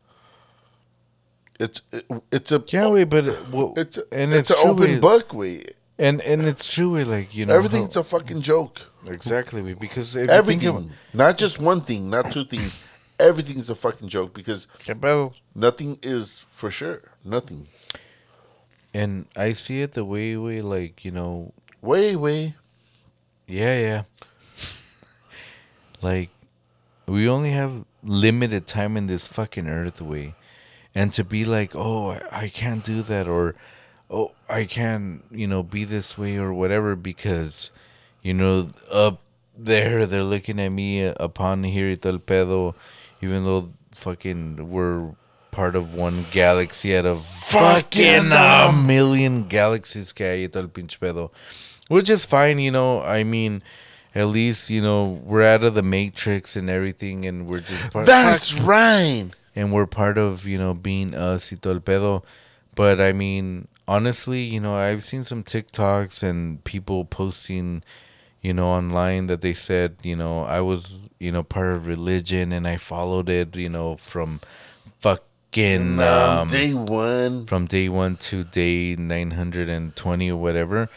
it's 1.59 1.81
it, 1.91 2.05
it's 2.31 2.51
a 2.51 2.63
yeah 2.67 2.87
wait 2.87 3.05
but 3.05 3.25
well, 3.51 3.73
it's 3.77 3.97
a, 3.97 4.03
and 4.11 4.33
it's, 4.33 4.49
it's, 4.49 4.63
an 4.63 4.69
open 4.69 4.89
we- 4.91 4.99
book. 4.99 5.33
We 5.33 5.65
and 5.99 6.21
and 6.21 6.41
it's 6.43 6.71
true 6.73 6.91
we 6.91 7.03
like 7.03 7.33
you 7.35 7.45
know 7.45 7.53
everything's 7.55 7.95
how- 7.95 8.01
a 8.01 8.03
fucking 8.03 8.41
joke. 8.41 8.81
exactly 9.07 9.61
we 9.61 9.73
because 9.73 10.15
if 10.15 10.21
you 10.23 10.27
think 10.27 10.37
Everything, 10.39 10.75
of- 10.75 10.91
not 11.13 11.37
just 11.37 11.59
one 11.59 11.81
thing, 11.81 12.09
not 12.09 12.31
two 12.31 12.45
things. 12.45 12.81
Everything's 13.19 13.69
a 13.69 13.75
fucking 13.75 14.07
joke 14.09 14.33
because 14.33 14.65
¿Qué 14.83 15.31
nothing 15.53 15.99
is 16.01 16.43
for 16.49 16.71
sure. 16.71 17.01
Nothing. 17.23 17.67
And 18.95 19.27
I 19.35 19.51
see 19.53 19.81
it 19.83 19.91
the 19.91 20.03
way 20.03 20.35
we 20.37 20.59
like, 20.61 21.05
you 21.05 21.11
know, 21.11 21.53
Way, 21.83 22.15
way. 22.15 22.55
yeah, 23.47 23.79
yeah. 23.79 24.01
Like 26.01 26.29
we 27.05 27.27
only 27.27 27.51
have 27.51 27.85
limited 28.03 28.67
time 28.67 28.97
in 28.97 29.07
this 29.07 29.27
fucking 29.27 29.67
earth 29.67 30.01
way. 30.01 30.35
And 30.93 31.13
to 31.13 31.23
be 31.23 31.45
like, 31.45 31.75
"Oh, 31.75 32.19
I, 32.31 32.49
can't 32.49 32.83
do 32.83 33.01
that," 33.03 33.27
or 33.27 33.55
"Oh, 34.09 34.33
I 34.49 34.65
can't," 34.65 35.23
you 35.31 35.47
know, 35.47 35.63
be 35.63 35.85
this 35.85 36.17
way 36.17 36.37
or 36.37 36.53
whatever 36.53 36.95
because, 36.95 37.71
you 38.21 38.33
know, 38.33 38.71
up 38.91 39.21
there 39.57 40.05
they're 40.05 40.23
looking 40.23 40.59
at 40.59 40.69
me 40.69 41.03
upon 41.05 41.63
here 41.63 41.87
y 41.87 41.97
el 42.03 42.19
pedo, 42.19 42.75
even 43.21 43.45
though 43.45 43.71
fucking 43.93 44.69
we're 44.69 45.11
part 45.51 45.75
of 45.75 45.93
one 45.93 46.25
galaxy 46.31 46.95
out 46.95 47.05
of 47.05 47.23
fucking 47.25 48.31
a 48.31 48.71
million 48.85 49.43
galaxies 49.47 50.13
que 50.13 50.25
pedo. 50.25 51.31
Which 51.87 52.09
is 52.09 52.25
fine, 52.25 52.59
you 52.59 52.71
know. 52.71 53.01
I 53.01 53.23
mean, 53.23 53.61
at 54.13 54.27
least, 54.27 54.69
you 54.69 54.81
know, 54.81 55.21
we're 55.23 55.43
out 55.43 55.63
of 55.63 55.73
the 55.73 55.81
matrix 55.81 56.55
and 56.55 56.69
everything 56.69 57.25
and 57.25 57.47
we're 57.47 57.59
just 57.59 57.91
part 57.93 58.05
That's 58.05 58.59
right. 58.59 59.29
and 59.55 59.71
we're 59.71 59.85
part 59.85 60.17
of 60.17 60.45
you 60.45 60.57
know 60.57 60.73
being 60.73 61.13
us 61.15 61.51
y 61.51 61.57
todo 61.61 61.73
el 61.75 61.79
pedo 61.81 62.23
but 62.75 63.01
i 63.01 63.11
mean 63.11 63.67
honestly 63.87 64.39
you 64.41 64.59
know 64.61 64.75
i've 64.75 65.03
seen 65.03 65.23
some 65.23 65.43
tiktoks 65.43 66.23
and 66.23 66.63
people 66.63 67.03
posting 67.03 67.83
you 68.41 68.53
know 68.53 68.67
online 68.69 69.27
that 69.27 69.41
they 69.41 69.53
said 69.53 69.95
you 70.03 70.15
know 70.15 70.43
i 70.43 70.61
was 70.61 71.09
you 71.19 71.31
know 71.33 71.43
part 71.43 71.73
of 71.73 71.85
religion 71.87 72.53
and 72.53 72.65
i 72.65 72.77
followed 72.77 73.27
it 73.27 73.53
you 73.57 73.67
know 73.67 73.97
from 73.97 74.39
fucking 74.99 75.99
Um, 75.99 75.99
um, 75.99 76.47
day 76.47 76.73
one. 76.73 77.45
from 77.45 77.65
day 77.65 77.89
one 77.89 78.15
to 78.31 78.43
day 78.45 78.95
920 78.95 80.31
or 80.31 80.37
whatever 80.37 80.87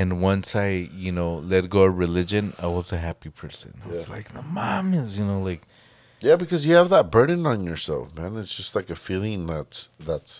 and 0.00 0.10
once 0.30 0.48
i 0.66 0.68
you 1.04 1.12
know 1.18 1.32
let 1.52 1.64
go 1.76 1.80
of 1.88 1.96
religion 2.06 2.44
i 2.58 2.66
was 2.76 2.88
a 2.92 3.00
happy 3.08 3.30
person 3.42 3.70
i 3.84 3.88
was 3.88 4.02
Yeah. 4.08 4.14
like 4.16 4.28
no 4.36 4.42
mames 4.58 5.18
you 5.18 5.24
know 5.30 5.40
like 5.50 5.62
Yeah, 6.28 6.36
because 6.44 6.62
you 6.68 6.74
have 6.80 6.90
that 6.96 7.06
burden 7.16 7.42
on 7.52 7.58
yourself, 7.70 8.04
man. 8.18 8.32
It's 8.40 8.54
just 8.60 8.72
like 8.78 8.90
a 8.96 9.00
feeling 9.08 9.40
that's 9.52 9.80
that's 10.08 10.34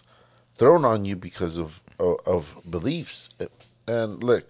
thrown 0.58 0.82
on 0.92 0.98
you 1.08 1.16
because 1.28 1.54
of 1.64 1.70
of, 2.06 2.14
of 2.34 2.42
beliefs. 2.76 3.20
And 3.94 4.10
look, 4.30 4.44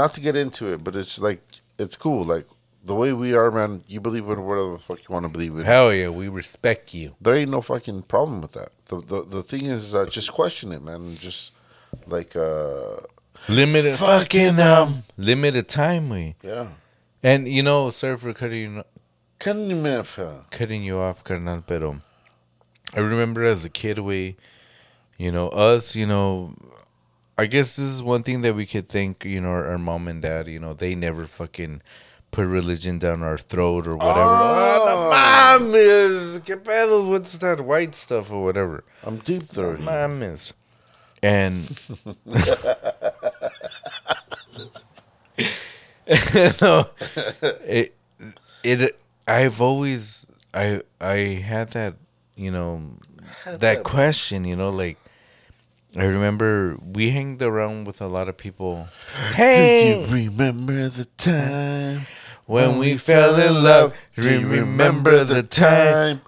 not 0.00 0.10
to 0.14 0.20
get 0.26 0.34
into 0.44 0.64
it, 0.72 0.78
but 0.84 0.96
it's 1.00 1.16
like 1.28 1.42
it's 1.82 1.96
cool. 2.04 2.22
Like 2.34 2.46
the 2.90 2.96
way 3.02 3.10
we 3.12 3.30
are, 3.40 3.50
man. 3.58 3.72
You 3.92 4.00
believe 4.00 4.26
in 4.32 4.40
whatever 4.48 4.72
the 4.76 4.84
fuck 4.88 5.00
you 5.04 5.10
want 5.14 5.24
to 5.28 5.32
believe 5.36 5.52
in. 5.58 5.64
hell 5.74 5.90
yeah 6.00 6.08
we 6.20 6.26
respect 6.42 6.84
you 6.98 7.08
There 7.24 7.36
ain't 7.40 7.50
no 7.58 7.60
fucking 7.72 8.00
problem 8.14 8.40
with 8.44 8.54
that. 8.58 8.70
The 8.90 8.96
the, 9.12 9.18
the 9.36 9.42
thing 9.50 9.64
is, 9.76 9.84
uh, 9.98 10.06
just 10.18 10.30
question 10.40 10.68
it, 10.76 10.82
man. 10.88 11.02
Just 11.26 11.42
like 12.16 12.32
uh, 12.48 12.96
limited 13.48 13.96
Fucking, 13.96 14.58
um, 14.60 15.02
limited 15.16 15.68
time 15.68 16.08
we 16.08 16.34
yeah. 16.42 16.68
and 17.22 17.48
you 17.48 17.62
know 17.62 17.90
sorry 17.90 18.16
for 18.16 18.32
cutting 18.32 18.76
you 18.76 18.84
uh, 20.18 20.42
cutting 20.50 20.82
you 20.82 20.98
off 20.98 21.22
carnal 21.24 21.62
pero 21.66 22.00
i 22.94 23.00
remember 23.00 23.44
as 23.44 23.64
a 23.64 23.68
kid 23.70 23.98
we 23.98 24.36
you 25.18 25.30
know 25.30 25.48
us 25.50 25.94
you 25.96 26.06
know 26.06 26.54
i 27.38 27.46
guess 27.46 27.76
this 27.76 27.86
is 27.86 28.02
one 28.02 28.22
thing 28.22 28.40
that 28.42 28.54
we 28.54 28.66
could 28.66 28.88
thank 28.88 29.24
you 29.24 29.40
know 29.40 29.48
our, 29.50 29.66
our 29.68 29.78
mom 29.78 30.08
and 30.08 30.22
dad 30.22 30.48
you 30.48 30.58
know 30.58 30.72
they 30.74 30.94
never 30.94 31.24
fucking 31.24 31.80
put 32.30 32.46
religion 32.46 32.98
down 32.98 33.22
our 33.22 33.38
throat 33.38 33.86
or 33.86 33.96
whatever 33.96 34.20
Oh. 34.20 34.82
oh, 34.88 35.58
no 35.60 35.66
mames 35.66 36.44
que 36.44 36.56
pedo 36.56 37.08
what's 37.08 37.36
that 37.38 37.60
white 37.60 37.94
stuff 37.94 38.30
or 38.32 38.44
whatever 38.44 38.84
I'm 39.04 39.18
deep 39.18 39.44
throaty. 39.44 39.82
mames 39.82 40.52
and 41.22 41.54
no, 46.60 46.88
it 47.66 47.94
it 48.62 48.98
I've 49.26 49.60
always 49.60 50.30
I 50.54 50.82
I 51.00 51.42
had 51.44 51.70
that 51.70 51.94
you 52.36 52.50
know 52.50 52.82
that 53.46 53.82
question 53.82 54.44
you 54.44 54.56
know 54.56 54.70
like 54.70 54.98
I 55.96 56.04
remember 56.04 56.76
we 56.80 57.10
hanged 57.10 57.40
around 57.40 57.86
with 57.86 58.00
a 58.02 58.06
lot 58.06 58.28
of 58.28 58.36
people. 58.36 58.88
Hey, 59.34 60.04
do 60.08 60.16
you 60.18 60.28
remember 60.28 60.88
the 60.88 61.06
time 61.16 62.06
when 62.46 62.78
we 62.78 62.96
fell 62.96 63.38
in 63.40 63.62
love. 63.62 63.94
Re- 64.16 64.42
Remember 64.44 65.24
the 65.24 65.42
time. 65.42 66.22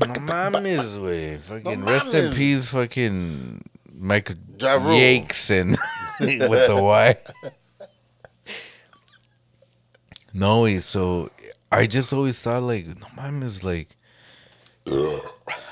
No 0.00 0.14
mames, 0.20 0.98
güey. 0.98 1.38
Fucking 1.40 1.80
No 1.80 1.86
rest 1.90 2.14
in 2.14 2.32
peace, 2.32 2.68
fucking 2.70 3.62
Michael 3.98 4.36
Ja 4.58 4.78
Yakes 4.78 5.50
and 5.50 5.76
with 6.48 6.66
the 6.68 6.76
Y. 6.80 7.16
No, 10.32 10.62
güey, 10.62 10.80
so 10.80 11.30
I 11.70 11.86
just 11.86 12.12
always 12.12 12.40
thought 12.40 12.62
like, 12.62 12.86
no 12.86 13.44
is 13.44 13.64
like, 13.64 13.96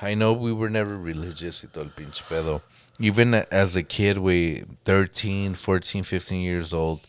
I 0.03 0.15
know 0.15 0.33
we 0.33 0.53
were 0.53 0.69
never 0.71 0.97
religious 0.97 1.63
y 1.63 1.69
todo 1.73 1.85
el 1.85 1.91
pinche 1.91 2.23
pedo. 2.25 2.63
Even 2.99 3.35
as 3.35 3.77
a 3.77 3.83
kid, 3.83 4.19
we 4.19 4.65
13, 4.85 5.55
14, 5.55 6.03
15 6.03 6.41
years 6.41 6.73
old. 6.73 7.01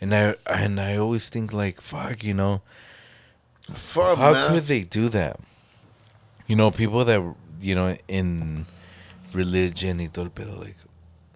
And 0.00 0.14
I 0.14 0.34
and 0.46 0.80
I 0.80 0.96
always 0.96 1.28
think 1.28 1.52
like, 1.52 1.80
fuck, 1.80 2.22
you 2.24 2.34
know, 2.34 2.62
Fuck, 3.72 4.18
how 4.18 4.32
man. 4.32 4.50
could 4.52 4.64
they 4.64 4.82
do 4.82 5.08
that? 5.08 5.38
You 6.46 6.56
know, 6.56 6.70
people 6.70 7.04
that 7.04 7.22
you 7.60 7.74
know 7.74 7.96
in 8.08 8.66
religion 9.34 9.98
y 9.98 10.08
todo 10.12 10.24
el 10.26 10.30
pedo, 10.30 10.58
like, 10.58 10.76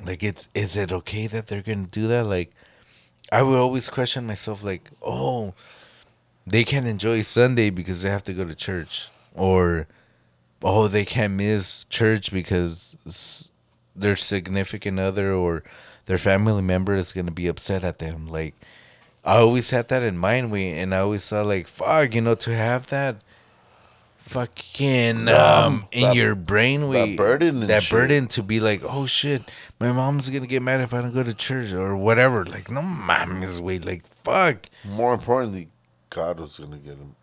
like 0.04 0.22
it's 0.22 0.48
is 0.54 0.76
it 0.76 0.92
okay 0.92 1.26
that 1.26 1.46
they're 1.46 1.62
gonna 1.62 1.86
do 1.90 2.06
that? 2.08 2.24
Like, 2.26 2.52
I 3.32 3.42
would 3.42 3.58
always 3.58 3.88
question 3.88 4.26
myself, 4.26 4.62
like, 4.62 4.90
oh, 5.02 5.54
they 6.46 6.64
can't 6.64 6.86
enjoy 6.86 7.22
Sunday 7.22 7.70
because 7.70 8.02
they 8.02 8.10
have 8.10 8.22
to 8.24 8.32
go 8.32 8.44
to 8.44 8.54
church, 8.54 9.08
or 9.34 9.88
oh, 10.62 10.88
they 10.88 11.04
can't 11.04 11.34
miss 11.34 11.84
church 11.84 12.32
because 12.32 13.52
their 13.94 14.16
significant 14.16 14.98
other 14.98 15.32
or 15.32 15.62
their 16.06 16.18
family 16.18 16.62
member 16.62 16.94
is 16.94 17.12
gonna 17.12 17.30
be 17.30 17.48
upset 17.48 17.84
at 17.84 17.98
them. 17.98 18.26
Like, 18.26 18.54
I 19.24 19.38
always 19.38 19.70
had 19.70 19.88
that 19.88 20.02
in 20.02 20.18
mind, 20.18 20.50
we 20.52 20.68
and 20.68 20.94
I 20.94 20.98
always 20.98 21.28
thought 21.28 21.46
like, 21.46 21.66
fuck, 21.66 22.14
you 22.14 22.20
know, 22.20 22.34
to 22.36 22.54
have 22.54 22.86
that 22.88 23.16
fucking 24.26 25.28
um 25.28 25.86
in 25.92 26.02
that- 26.02 26.16
your 26.16 26.34
brain, 26.34 26.88
we 26.88 26.96
that 26.96 27.16
burden 27.16 27.60
that 27.68 27.84
shit. 27.84 27.90
burden 27.90 28.26
to 28.28 28.42
be 28.42 28.58
like, 28.60 28.82
oh 28.84 29.06
shit, 29.06 29.42
my 29.78 29.92
mom's 29.92 30.28
gonna 30.28 30.46
get 30.46 30.62
mad 30.62 30.80
if 30.80 30.92
I 30.92 31.00
don't 31.00 31.14
go 31.14 31.22
to 31.22 31.32
church 31.32 31.72
or 31.72 31.96
whatever. 31.96 32.44
Like, 32.44 32.70
no 32.70 32.80
mames, 32.80 33.60
wait, 33.60 33.84
like 33.84 34.06
fuck. 34.06 34.68
More 34.84 35.14
importantly, 35.14 35.68
God 36.10 36.40
was 36.40 36.58
gonna 36.58 36.78
get 36.78 36.94
him 36.98 37.14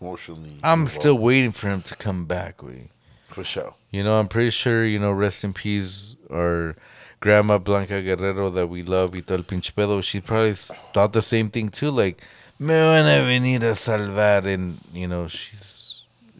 emotionally. 0.00 0.58
I'm 0.62 0.80
involved. 0.80 0.88
still 0.90 1.18
waiting 1.18 1.52
for 1.52 1.68
him 1.68 1.82
to 1.82 1.96
come 1.96 2.26
back, 2.26 2.62
we. 2.62 2.88
for 3.30 3.44
sure. 3.44 3.74
You 3.90 4.02
know, 4.04 4.18
I'm 4.18 4.28
pretty 4.28 4.50
sure, 4.50 4.84
you 4.84 4.98
know, 4.98 5.12
rest 5.12 5.42
in 5.44 5.52
peace, 5.52 6.16
our 6.30 6.76
grandma 7.20 7.58
Blanca 7.58 8.02
Guerrero 8.02 8.50
that 8.50 8.66
we 8.68 8.82
love 8.82 9.12
y 9.14 9.22
el 9.28 9.42
pinche 9.44 9.72
pedo. 9.72 10.02
She 10.02 10.20
probably 10.20 10.54
thought 10.54 11.12
the 11.12 11.22
same 11.22 11.48
thing 11.50 11.68
too, 11.70 11.90
like, 11.90 12.20
me 12.58 12.74
van 12.74 13.06
a 13.06 13.24
venir 13.24 13.62
a 13.70 13.74
salvar, 13.74 14.44
and, 14.46 14.78
you 14.92 15.06
know, 15.08 15.26
she's 15.28 15.79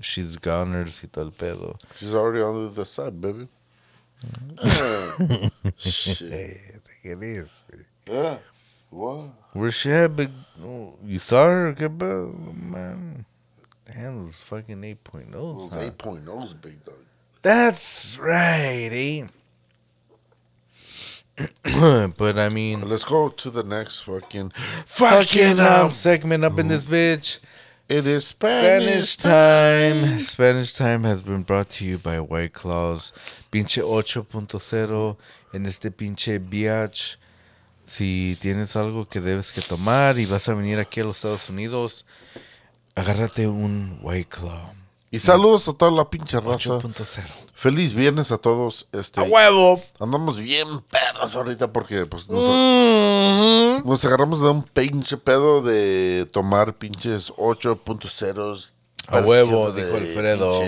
she's 0.00 0.36
goners 0.36 1.02
y 1.04 1.08
todo 1.08 1.24
el 1.26 1.30
pedo. 1.32 1.78
She's 1.96 2.14
already 2.14 2.42
on 2.42 2.54
the 2.64 2.70
other 2.70 2.84
side, 2.84 3.20
baby. 3.20 3.48
Mm-hmm. 4.26 5.46
Uh, 5.64 5.70
shit. 5.76 6.20
It 7.02 7.22
is. 7.22 7.66
Yeah. 8.08 8.38
What? 8.90 9.28
Where's 9.52 9.74
she 9.74 9.90
at, 9.92 10.14
big? 10.16 10.30
Oh, 10.62 10.94
you 11.04 11.18
saw 11.18 11.46
her? 11.46 11.74
¿Qué 11.74 11.88
pedo? 11.88 12.34
Man. 12.54 13.24
Damn, 13.86 14.24
those 14.24 14.42
fucking 14.42 14.80
8.0s. 14.80 15.32
Those 15.32 15.72
huh? 15.72 15.90
8.0s, 15.90 16.60
big 16.60 16.84
dog. 16.84 16.94
That's 17.42 18.18
right, 18.18 18.90
eh? 18.92 19.26
but 22.18 22.38
I 22.38 22.50
mean, 22.50 22.88
Let's 22.88 23.04
go 23.04 23.28
to 23.30 23.50
the 23.50 23.62
next 23.62 24.00
fucking 24.00 24.50
fucking 24.50 25.58
um, 25.58 25.90
segment 25.90 26.44
up 26.44 26.58
in 26.58 26.68
this 26.68 26.84
bitch. 26.84 27.40
It 27.90 28.06
is 28.06 28.28
Spanish 28.28 29.14
Spanish 29.14 29.16
time. 29.16 30.18
Spanish 30.20 30.74
time 30.74 31.02
has 31.02 31.24
been 31.24 31.42
brought 31.42 31.70
to 31.70 31.84
you 31.84 31.98
by 31.98 32.20
White 32.20 32.52
Claws. 32.52 33.12
Pinche 33.50 33.82
8.0 33.82 35.16
en 35.52 35.66
este 35.66 35.90
pinche 35.90 36.38
biatch. 36.38 37.16
Si 37.86 38.36
tienes 38.40 38.76
algo 38.76 39.06
que 39.06 39.20
debes 39.20 39.50
que 39.50 39.60
tomar 39.60 40.20
y 40.20 40.26
vas 40.26 40.48
a 40.48 40.54
venir 40.54 40.78
aquí 40.78 41.00
a 41.00 41.04
los 41.04 41.16
Estados 41.16 41.50
Unidos, 41.50 42.04
agárrate 42.94 43.48
un 43.48 43.98
White 44.02 44.28
Claw. 44.28 44.72
Y 45.10 45.18
saludos 45.18 45.66
a 45.66 45.72
toda 45.72 45.90
la 45.90 46.08
pinche 46.08 46.38
raza. 46.38 46.78
8.0. 46.78 47.24
Feliz 47.54 47.92
viernes 47.92 48.30
a 48.30 48.38
todos. 48.38 48.86
Este, 48.92 49.18
¡A 49.18 49.24
huevo! 49.24 49.82
andamos 49.98 50.38
bien 50.38 50.68
pedos 50.88 51.34
ahorita 51.34 51.72
porque 51.72 52.06
pues 52.06 52.28
nos, 52.28 52.40
nos 53.84 54.04
agarramos 54.04 54.40
de 54.40 54.48
un 54.48 54.62
pinche 54.64 55.16
pedo 55.16 55.62
de 55.62 56.26
tomar 56.32 56.74
pinches 56.78 57.30
8.0 57.32 58.70
A 59.08 59.20
huevo, 59.20 59.72
dijo 59.72 59.96
Alfredo. 59.96 60.60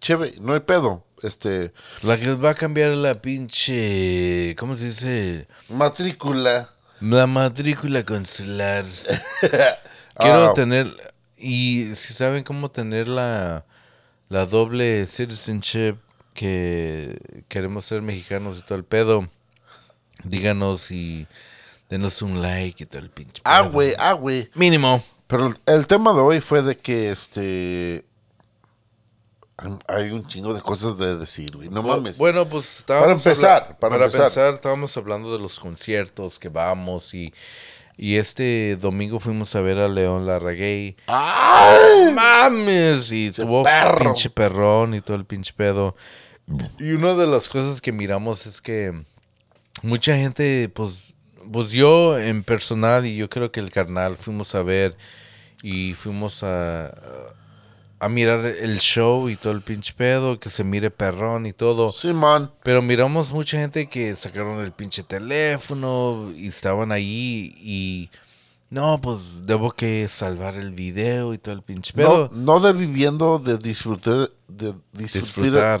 Cheve, 0.00 0.34
no 0.40 0.54
hay 0.54 0.60
pedo. 0.60 1.04
Este, 1.22 1.72
La 2.02 2.16
que 2.18 2.34
va 2.34 2.50
a 2.50 2.54
cambiar 2.54 2.94
la 2.96 3.20
pinche. 3.20 4.54
¿Cómo 4.58 4.76
se 4.76 4.86
dice? 4.86 5.46
matrícula. 5.68 6.70
La 7.00 7.26
matrícula 7.26 8.04
consular. 8.04 8.84
Quiero 10.16 10.50
Ah. 10.50 10.52
tener. 10.54 11.12
Y 11.36 11.86
si 11.94 12.12
saben 12.14 12.42
cómo 12.42 12.70
tener 12.70 13.08
la, 13.08 13.64
la 14.28 14.46
doble 14.46 15.06
citizenship, 15.06 15.96
que 16.34 17.18
queremos 17.48 17.84
ser 17.84 18.02
mexicanos 18.02 18.58
y 18.58 18.62
todo 18.62 18.76
el 18.78 18.84
pedo, 18.84 19.28
díganos 20.24 20.90
y 20.90 21.26
denos 21.90 22.22
un 22.22 22.40
like 22.40 22.84
y 22.84 22.86
todo 22.86 23.02
el 23.02 23.10
pinche. 23.10 23.42
Ah, 23.44 23.62
güey, 23.62 23.92
ah, 23.98 24.12
güey. 24.14 24.48
Mínimo. 24.54 25.02
Pero 25.26 25.48
el, 25.48 25.56
el 25.66 25.86
tema 25.86 26.12
de 26.14 26.20
hoy 26.20 26.40
fue 26.40 26.62
de 26.62 26.76
que 26.76 27.10
este. 27.10 28.06
Hay 29.88 30.10
un 30.10 30.26
chingo 30.26 30.54
de 30.54 30.62
cosas 30.62 30.96
de 30.96 31.16
decir, 31.16 31.54
güey. 31.54 31.68
No 31.68 31.82
mames. 31.82 32.16
Bueno, 32.16 32.48
pues 32.48 32.78
estábamos 32.78 33.22
Para 33.22 33.32
empezar, 33.32 33.62
habla- 33.64 33.78
para 33.78 33.94
para 33.98 34.04
empezar. 34.06 34.54
estábamos 34.54 34.96
hablando 34.96 35.32
de 35.36 35.38
los 35.38 35.60
conciertos 35.60 36.38
que 36.38 36.48
vamos 36.48 37.12
y, 37.12 37.34
y 37.98 38.16
este 38.16 38.76
domingo 38.80 39.20
fuimos 39.20 39.54
a 39.54 39.60
ver 39.60 39.78
a 39.78 39.86
León 39.88 40.24
Larraguey. 40.26 40.96
¡Ay! 41.08 42.10
mames 42.14 43.12
y 43.12 43.32
tuvo 43.32 43.62
perro. 43.62 43.98
pinche 44.06 44.30
perrón 44.30 44.94
y 44.94 45.02
todo 45.02 45.18
el 45.18 45.26
pinche 45.26 45.52
pedo. 45.54 45.94
Y 46.78 46.92
una 46.92 47.14
de 47.14 47.26
las 47.26 47.50
cosas 47.50 47.82
que 47.82 47.92
miramos 47.92 48.46
es 48.46 48.62
que 48.62 48.98
mucha 49.82 50.16
gente, 50.16 50.70
pues, 50.74 51.16
pues 51.52 51.70
yo 51.72 52.18
en 52.18 52.42
personal 52.44 53.06
y 53.06 53.16
yo 53.16 53.28
creo 53.30 53.50
que 53.52 53.60
el 53.60 53.70
carnal 53.70 54.16
fuimos 54.16 54.54
a 54.54 54.62
ver 54.62 54.96
y 55.62 55.94
fuimos 55.94 56.42
a, 56.42 56.92
a 57.98 58.08
mirar 58.08 58.44
el 58.46 58.78
show 58.78 59.28
y 59.28 59.36
todo 59.36 59.52
el 59.52 59.60
pinche 59.62 59.92
pedo, 59.96 60.38
que 60.40 60.48
se 60.48 60.64
mire 60.64 60.90
perrón 60.90 61.46
y 61.46 61.52
todo. 61.52 61.92
Simón. 61.92 62.50
Pero 62.62 62.80
miramos 62.82 63.32
mucha 63.32 63.58
gente 63.58 63.88
que 63.88 64.16
sacaron 64.16 64.60
el 64.60 64.72
pinche 64.72 65.02
teléfono 65.02 66.32
y 66.34 66.48
estaban 66.48 66.92
ahí 66.92 67.52
y... 67.58 68.10
No, 68.70 69.00
pues 69.00 69.42
debo 69.46 69.72
que 69.72 70.06
salvar 70.08 70.54
el 70.54 70.70
video 70.70 71.34
y 71.34 71.38
todo 71.38 71.56
el 71.56 71.62
pinche 71.62 71.92
No, 71.96 72.02
pedo. 72.08 72.30
no 72.32 72.60
de 72.60 72.72
viviendo, 72.72 73.40
de 73.40 73.58
disfrutar, 73.58 74.30
de 74.46 74.74
disfrutar, 74.92 75.80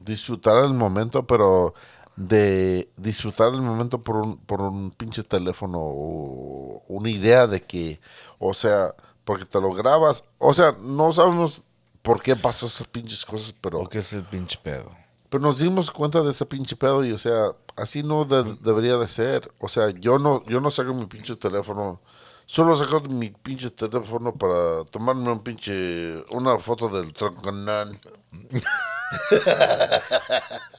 disfrutar 0.00 0.64
el 0.64 0.72
momento, 0.72 1.26
pero 1.26 1.74
de 2.16 2.90
disfrutar 2.96 3.52
el 3.54 3.62
momento 3.62 4.02
por 4.02 4.16
un, 4.16 4.36
por 4.38 4.60
un 4.62 4.90
pinche 4.90 5.22
teléfono 5.22 5.78
o 5.80 6.82
una 6.88 7.10
idea 7.10 7.46
de 7.46 7.62
que, 7.62 8.00
o 8.38 8.54
sea, 8.54 8.94
porque 9.24 9.44
te 9.44 9.60
lo 9.60 9.72
grabas, 9.72 10.24
o 10.38 10.52
sea, 10.54 10.72
no 10.80 11.12
sabemos 11.12 11.62
por 12.02 12.20
qué 12.22 12.36
pasan 12.36 12.66
esas 12.68 12.86
pinches 12.88 13.24
cosas, 13.24 13.54
pero, 13.60 13.80
¿O 13.80 13.88
qué 13.88 13.98
es 13.98 14.12
el 14.12 14.24
pinche 14.24 14.58
pedo? 14.62 14.90
pero 15.28 15.42
nos 15.42 15.58
dimos 15.58 15.90
cuenta 15.90 16.20
de 16.22 16.30
ese 16.30 16.44
pinche 16.44 16.76
pedo 16.76 17.04
y, 17.04 17.12
o 17.12 17.18
sea, 17.18 17.52
así 17.76 18.02
no 18.02 18.24
de- 18.26 18.58
debería 18.60 18.96
de 18.98 19.08
ser, 19.08 19.50
o 19.58 19.68
sea, 19.68 19.88
yo 19.90 20.18
no, 20.18 20.44
yo 20.46 20.60
no 20.60 20.70
saco 20.70 20.92
mi 20.94 21.06
pinche 21.06 21.36
teléfono. 21.36 22.00
Solo 22.44 22.76
saco 22.76 23.00
mi 23.08 23.30
pinche 23.30 23.70
teléfono 23.70 24.34
para 24.34 24.84
tomarme 24.90 25.30
un 25.32 25.40
pinche 25.42 26.22
una 26.32 26.58
foto 26.58 26.88
del 26.88 27.12
troncanán. 27.14 27.98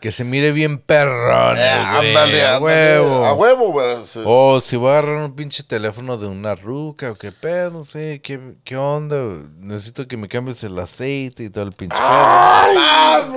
Que 0.00 0.12
se 0.12 0.24
mire 0.24 0.52
bien 0.52 0.78
perrón, 0.78 1.56
Eh, 1.58 1.68
ándale, 1.70 2.46
a 2.46 2.58
huevo. 2.58 3.24
A 3.24 3.32
huevo, 3.32 3.72
güey. 3.72 3.96
Sí. 4.06 4.20
O 4.24 4.60
si 4.60 4.76
voy 4.76 4.90
a 4.90 4.98
agarrar 4.98 5.16
un 5.24 5.34
pinche 5.34 5.62
teléfono 5.62 6.16
de 6.18 6.26
una 6.26 6.54
ruca 6.54 7.12
o 7.12 7.14
qué 7.14 7.32
pedo, 7.32 7.70
no 7.70 7.84
sé, 7.84 8.20
qué, 8.22 8.38
qué 8.64 8.76
onda. 8.76 9.16
Necesito 9.58 10.06
que 10.06 10.16
me 10.16 10.28
cambies 10.28 10.62
el 10.64 10.78
aceite 10.78 11.44
y 11.44 11.50
todo 11.50 11.64
el 11.64 11.72
pinche 11.72 11.96
¡Ay! 11.98 12.76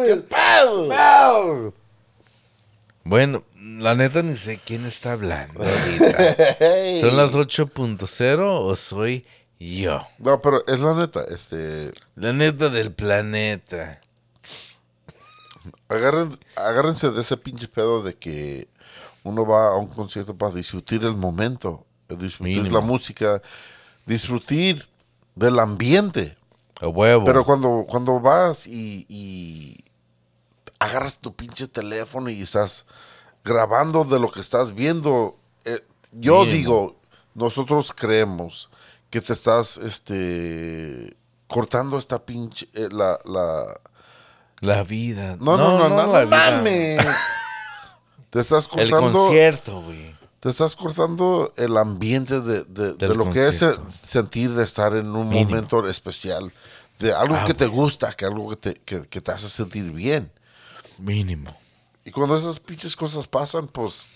¡Qué 0.06 0.16
pedo! 0.18 0.90
pedo. 0.90 1.74
Bueno, 3.04 3.44
la 3.56 3.96
neta 3.96 4.22
ni 4.22 4.36
sé 4.36 4.60
quién 4.64 4.86
está 4.86 5.14
hablando 5.14 5.64
ahorita. 5.64 6.36
¿Son 7.00 7.16
las 7.18 7.36
8.0 7.36 8.40
o 8.42 8.76
soy 8.76 9.26
yo? 9.60 10.06
No, 10.20 10.42
pero 10.42 10.64
es 10.68 10.80
la 10.80 10.94
neta, 10.94 11.24
este. 11.30 11.92
La 12.16 12.34
neta 12.34 12.70
del 12.70 12.92
planeta. 12.94 14.02
Agarren, 15.90 16.38
agárrense 16.56 17.10
de 17.12 17.22
ese 17.22 17.36
pinche 17.36 17.68
pedo 17.68 18.04
de 18.04 18.16
que 18.16 18.70
uno 19.24 19.46
va 19.46 19.70
a 19.70 19.76
un 19.76 19.88
concierto 19.88 20.38
para 20.38 20.54
disfrutar 20.54 21.04
el 21.04 21.16
momento, 21.16 21.86
eh, 22.08 22.16
disfrutar 22.16 22.56
Mínimo. 22.64 22.80
la 22.80 22.86
música, 22.86 23.42
disfrutar 24.06 24.88
del 25.36 25.60
ambiente. 25.60 26.38
A 26.80 26.88
huevo. 26.88 27.26
Pero 27.26 27.44
cuando, 27.46 27.86
cuando 27.90 28.20
vas 28.20 28.68
y, 28.68 29.06
y 29.10 29.84
agarras 30.80 31.20
tu 31.20 31.36
pinche 31.36 31.68
teléfono 31.68 32.30
y 32.30 32.42
estás 32.42 32.86
grabando 33.44 34.04
de 34.04 34.20
lo 34.20 34.32
que 34.32 34.40
estás 34.40 34.74
viendo, 34.76 35.38
eh, 35.66 35.84
yo 36.12 36.42
Mínimo. 36.42 36.54
digo, 36.54 36.96
nosotros 37.34 37.92
creemos 37.96 38.70
que 39.10 39.22
te 39.22 39.34
estás 39.34 39.78
este 39.78 41.18
cortando 41.48 41.98
esta 41.98 42.24
pinche 42.24 42.68
eh, 42.76 42.90
la, 42.92 43.18
la 43.26 43.66
la 44.62 44.84
vida. 44.84 45.38
no 45.40 45.58
no 45.58 45.78
no 45.80 45.90
no, 45.90 46.08
no, 46.08 46.14
la 46.14 46.26
vida. 46.26 46.52
mames. 46.58 47.06
te 48.30 48.40
estás 48.42 48.66
El 48.76 48.90
cortando 48.90 49.12
concierto, 49.20 49.82
güey. 49.82 50.16
te 50.40 50.50
estás 50.50 50.76
cortando 50.76 51.52
el 51.58 51.78
ambiente 51.78 52.40
de, 52.42 52.64
de- 52.66 53.16
lo 53.16 53.32
que 53.32 53.48
es 53.48 53.64
sentir 54.04 54.52
de 54.54 54.64
estar 54.64 54.94
en 54.96 55.08
un 55.16 55.30
Mínimo. 55.30 55.50
momento 55.52 55.88
especial, 55.88 56.52
de 57.00 57.14
algo 57.14 57.36
Ah, 57.36 57.46
que 57.46 57.54
te 57.54 57.66
gusta, 57.68 58.14
que 58.14 58.26
algo 58.26 58.50
que 58.52 58.56
te, 58.58 58.74
que, 58.76 59.02
que 59.08 59.22
te 59.22 59.32
hace 59.32 59.48
sentir 59.50 59.92
bien. 59.92 60.32
Mínimo. 60.98 61.56
Y 62.06 62.12
cuando 62.12 62.38
esas 62.38 62.60
pinches 62.60 62.96
cosas 62.96 63.28
pasan, 63.28 63.68
pues 63.68 64.08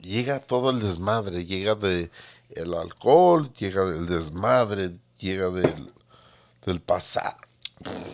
llega 0.00 0.38
todo 0.40 0.70
el 0.70 0.80
desmadre, 0.80 1.44
llega 1.44 1.74
de 1.74 2.10
el 2.50 2.74
alcohol, 2.74 3.50
llega 3.58 3.84
del 3.84 4.06
desmadre, 4.06 4.92
llega 5.18 5.48
del, 5.50 5.92
del 6.64 6.80
pasado. 6.80 7.36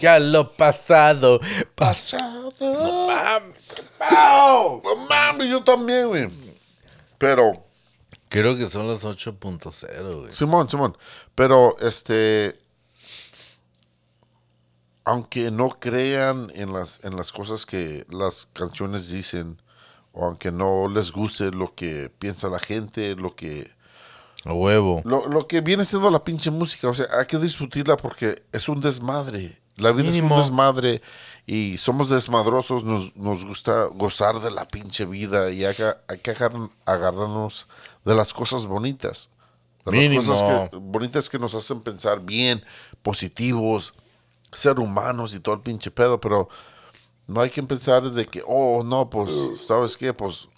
Ya 0.01 0.19
lo 0.19 0.57
pasado. 0.57 1.41
Pasado. 1.75 2.53
No 2.61 3.07
mames. 3.07 3.59
¡Pau! 3.99 4.83
No 4.85 4.97
mames, 5.07 5.49
yo 5.49 5.63
también, 5.63 6.09
güey. 6.09 6.31
Pero 7.19 7.53
Creo 8.33 8.57
que 8.57 8.67
son 8.67 8.89
las 8.89 9.05
8.0, 9.05 10.21
güey. 10.21 10.33
Simón, 10.33 10.67
Simón. 10.71 10.97
Pero 11.35 11.77
este. 11.81 12.59
Aunque 15.05 15.51
no 15.51 15.69
crean 15.69 16.51
en 16.55 16.73
las, 16.73 17.05
en 17.05 17.15
las 17.15 17.31
cosas 17.31 17.67
que 17.67 18.07
las 18.09 18.47
canciones 18.47 19.11
dicen, 19.11 19.61
o 20.13 20.25
aunque 20.25 20.51
no 20.51 20.89
les 20.89 21.13
guste 21.13 21.51
lo 21.51 21.75
que 21.75 22.09
piensa 22.09 22.49
la 22.49 22.59
gente, 22.59 23.15
lo 23.17 23.37
que. 23.37 23.71
A 24.45 24.53
huevo. 24.53 25.03
Lo, 25.05 25.28
lo 25.28 25.47
que 25.47 25.61
viene 25.61 25.84
siendo 25.84 26.11
la 26.11 26.24
pinche 26.24 26.51
música, 26.51 26.88
o 26.88 26.95
sea, 26.95 27.07
hay 27.18 27.26
que 27.26 27.38
disfrutarla 27.38 27.97
porque 27.97 28.43
es 28.53 28.68
un 28.68 28.80
desmadre. 28.80 29.61
La 29.76 29.90
vida 29.93 30.09
es 30.11 30.20
un 30.20 30.28
desmadre 30.28 31.01
y 31.47 31.78
somos 31.78 32.09
desmadrosos, 32.11 32.84
nos, 32.84 33.16
nos 33.16 33.45
gusta 33.47 33.84
gozar 33.86 34.38
de 34.40 34.51
la 34.51 34.66
pinche 34.68 35.07
vida 35.07 35.51
y 35.51 35.64
hay 35.64 35.74
que, 35.74 35.84
hay 36.09 36.18
que 36.18 36.30
agar- 36.32 36.53
agarrarnos 36.84 37.66
de 38.05 38.14
las 38.14 38.34
cosas 38.34 38.66
bonitas. 38.66 39.30
De 39.86 39.93
Mínimo. 39.93 40.20
las 40.20 40.26
cosas 40.43 40.70
que- 40.70 40.76
bonitas 40.76 41.28
que 41.30 41.38
nos 41.38 41.55
hacen 41.55 41.80
pensar 41.80 42.20
bien, 42.20 42.62
positivos, 43.03 43.95
ser 44.53 44.78
humanos 44.80 45.34
y 45.34 45.40
todo 45.40 45.55
el 45.55 45.61
pinche 45.62 45.90
pedo, 45.90 46.20
pero 46.20 46.49
no 47.26 47.40
hay 47.40 47.51
que 47.51 47.62
pensar 47.62 48.11
de 48.11 48.26
que, 48.26 48.43
oh, 48.47 48.82
no, 48.84 49.09
pues, 49.09 49.30
¿sabes 49.66 49.97
qué? 49.97 50.12
Pues 50.12 50.49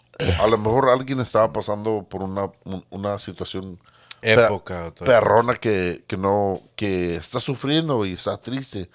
a 0.41 0.47
lo 0.47 0.59
mejor 0.59 0.89
alguien 0.91 1.21
estaba 1.21 1.53
pasando 1.53 2.07
por 2.09 2.23
una, 2.23 2.51
un- 2.65 2.85
una 2.91 3.19
situación 3.19 3.79
Época. 4.23 4.93
perrona 5.05 5.55
que, 5.55 6.05
que 6.07 6.17
no, 6.17 6.61
que 6.77 7.17
está 7.17 7.41
sufriendo 7.41 8.05
y 8.07 8.13
está 8.15 8.37
triste. 8.39 8.89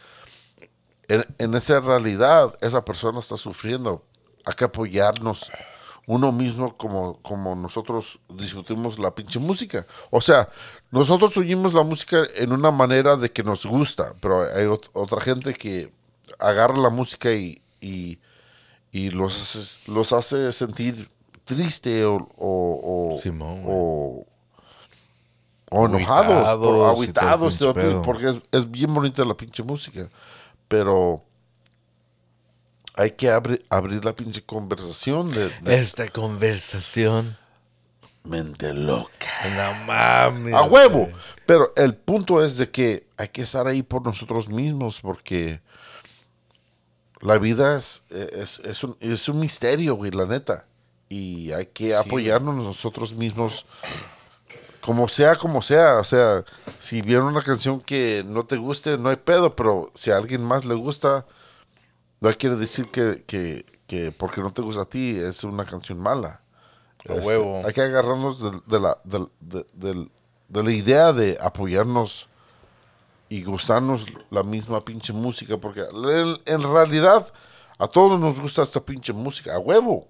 En, 1.08 1.26
en 1.40 1.56
esa 1.56 1.80
realidad, 1.80 2.54
esa 2.62 2.84
persona 2.86 3.20
está 3.20 3.36
sufriendo. 3.38 4.04
Hay 4.46 4.54
que 4.54 4.66
apoyarnos 4.66 5.52
uno 6.08 6.32
mismo 6.32 6.76
como, 6.78 7.20
como 7.22 7.56
nosotros 7.56 8.20
discutimos 8.30 8.98
la 8.98 9.14
pinche 9.14 9.38
música. 9.40 9.86
O 10.10 10.22
sea, 10.22 10.50
nosotros 10.92 11.36
oímos 11.38 11.74
la 11.74 11.84
música 11.84 12.22
en 12.36 12.52
una 12.52 12.72
manera 12.72 13.16
de 13.16 13.32
que 13.32 13.44
nos 13.44 13.66
gusta, 13.66 14.14
pero 14.22 14.42
hay 14.42 14.66
ot- 14.66 14.90
otra 14.94 15.22
gente 15.22 15.54
que 15.54 15.92
agarra 16.40 16.78
la 16.78 16.90
música 16.90 17.32
y, 17.32 17.62
y, 17.82 18.20
y 18.92 19.12
los, 19.12 19.36
hace, 19.40 19.92
los 19.92 20.14
hace 20.14 20.52
sentir 20.52 21.10
triste 21.46 22.06
o, 22.06 22.16
o, 22.38 23.14
o, 23.16 23.20
Simón, 23.22 23.64
o, 23.66 24.26
o 25.72 25.86
enojados, 25.86 27.58
pedo. 27.74 28.02
porque 28.02 28.30
es, 28.30 28.40
es 28.52 28.70
bien 28.70 28.94
bonita 28.94 29.24
la 29.26 29.36
pinche 29.36 29.64
música, 29.64 30.10
pero 30.68 31.24
hay 32.96 33.12
que 33.12 33.30
abrir, 33.30 33.60
abrir 33.70 34.04
la 34.04 34.14
pinche 34.16 34.44
conversación 34.44 35.32
de, 35.32 35.50
de 35.62 35.76
Esta 35.76 36.08
conversación. 36.10 37.38
mente 38.24 38.74
loca. 38.74 39.28
No 39.56 39.86
mames. 39.86 40.54
A 40.54 40.64
huevo. 40.64 41.10
Pero 41.46 41.72
el 41.78 41.96
punto 41.96 42.44
es 42.44 42.58
de 42.58 42.70
que 42.70 43.08
hay 43.18 43.30
que 43.30 43.42
estar 43.44 43.68
ahí 43.68 43.84
por 43.84 44.06
nosotros 44.06 44.50
mismos 44.50 45.00
porque 45.02 45.62
la 47.22 47.38
vida 47.38 47.78
es, 47.78 48.04
es, 48.10 48.60
es 48.60 48.84
un, 48.84 48.96
es 49.00 49.28
un 49.30 49.40
misterio, 49.40 49.96
güey, 49.96 50.12
la 50.12 50.26
neta. 50.26 50.66
Y 51.10 51.52
hay 51.54 51.66
que 51.68 51.96
apoyarnos 51.96 52.56
nosotros 52.56 53.14
mismos 53.14 53.66
como 54.82 55.08
sea, 55.08 55.36
como 55.36 55.62
sea. 55.62 55.98
O 56.00 56.04
sea, 56.04 56.44
si 56.80 57.02
viene 57.02 57.24
una 57.24 57.44
canción 57.44 57.82
que 57.82 58.24
no 58.28 58.46
te 58.46 58.58
guste, 58.58 58.98
no 58.98 59.10
hay 59.10 59.16
pedo, 59.18 59.56
pero 59.56 59.92
si 59.96 60.12
a 60.12 60.18
alguien 60.18 60.44
más 60.44 60.66
le 60.66 60.76
gusta, 60.76 61.26
no 62.22 62.32
quiere 62.38 62.56
decir 62.58 62.90
que, 62.92 63.24
que, 63.26 63.66
que 63.88 64.12
porque 64.12 64.42
no 64.42 64.54
te 64.54 64.62
gusta 64.62 64.84
a 64.84 64.86
ti 64.86 65.18
es 65.18 65.44
una 65.44 65.66
canción 65.66 66.00
mala. 66.00 66.42
A 67.10 67.14
huevo. 67.26 67.62
Hay 67.66 67.74
que 67.74 67.82
agarrarnos 67.82 68.42
de, 68.42 68.62
de 68.68 68.80
la, 68.80 68.98
de, 69.04 69.66
del- 69.74 70.12
de 70.48 70.64
la 70.64 70.72
idea 70.72 71.14
de 71.14 71.38
apoyarnos 71.42 72.28
y 73.30 73.44
gustarnos 73.44 74.08
la 74.32 74.44
misma 74.44 74.84
pinche 74.84 75.14
música, 75.14 75.58
porque 75.58 75.82
en, 75.82 76.38
en 76.46 76.74
realidad 76.74 77.32
a 77.78 77.88
todos 77.88 78.20
nos 78.20 78.42
gusta 78.42 78.64
esta 78.64 78.82
pinche 78.82 79.14
música, 79.14 79.56
a 79.56 79.60
huevo. 79.60 80.08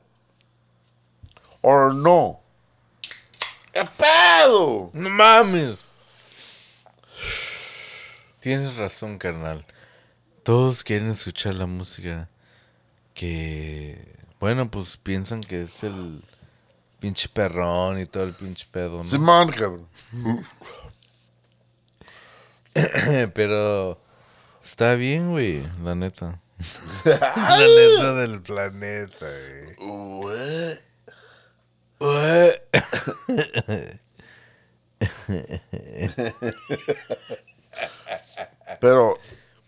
O 1.61 1.93
no. 1.93 2.39
¡Qué 3.73 3.83
pedo! 3.97 4.89
No 4.93 5.09
mames. 5.09 5.89
Tienes 8.39 8.77
razón, 8.77 9.17
carnal. 9.17 9.65
Todos 10.43 10.83
quieren 10.83 11.09
escuchar 11.09 11.55
la 11.55 11.65
música 11.65 12.29
que, 13.13 14.15
bueno, 14.39 14.71
pues 14.71 14.95
piensan 14.97 15.41
que 15.41 15.63
es 15.63 15.83
el 15.83 16.23
pinche 16.99 17.27
perrón 17.29 17.99
y 17.99 18.05
todo 18.05 18.23
el 18.23 18.33
pinche 18.33 18.65
pedo, 18.71 18.97
¿no? 18.97 19.03
Simón, 19.03 19.49
cabrón. 19.49 19.87
Pero 23.33 23.99
está 24.63 24.95
bien, 24.95 25.31
güey, 25.31 25.67
la 25.83 25.95
neta. 25.95 26.41
la 27.05 27.57
neta 27.57 28.13
del 28.15 28.41
planeta, 28.41 29.27
güey. 29.77 30.79
Pero, 38.79 39.17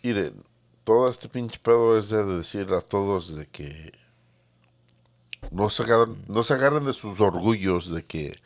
miren, 0.04 0.44
todo 0.84 1.10
este 1.10 1.30
pinche 1.30 1.60
pedo 1.60 1.98
es 1.98 2.10
de 2.10 2.24
decir 2.24 2.72
a 2.74 2.82
todos 2.82 3.36
de 3.36 3.48
que 3.48 3.92
no 5.52 5.70
se 5.70 5.84
agarren, 5.84 6.24
no 6.28 6.44
se 6.44 6.54
agarren 6.54 6.86
de 6.86 6.94
sus 6.94 7.20
orgullos 7.20 7.92
de 7.92 8.04
que 8.04 8.40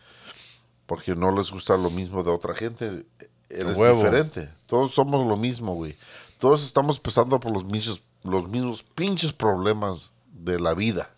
porque 0.86 1.16
no 1.16 1.36
les 1.36 1.52
gusta 1.52 1.78
lo 1.78 1.90
mismo 1.90 2.24
de 2.24 2.32
otra 2.32 2.54
gente, 2.54 3.06
eres 3.50 3.76
huevo. 3.76 3.98
diferente. 3.98 4.50
Todos 4.66 4.94
somos 4.94 5.26
lo 5.28 5.38
mismo, 5.38 5.76
güey. 5.76 5.96
Todos 6.38 6.64
estamos 6.64 7.00
pasando 7.00 7.40
por 7.40 7.52
los 7.52 7.66
mismos, 7.66 8.02
los 8.24 8.48
mismos 8.50 8.84
pinches 8.84 9.34
problemas 9.34 10.14
de 10.32 10.60
la 10.60 10.74
vida. 10.74 11.10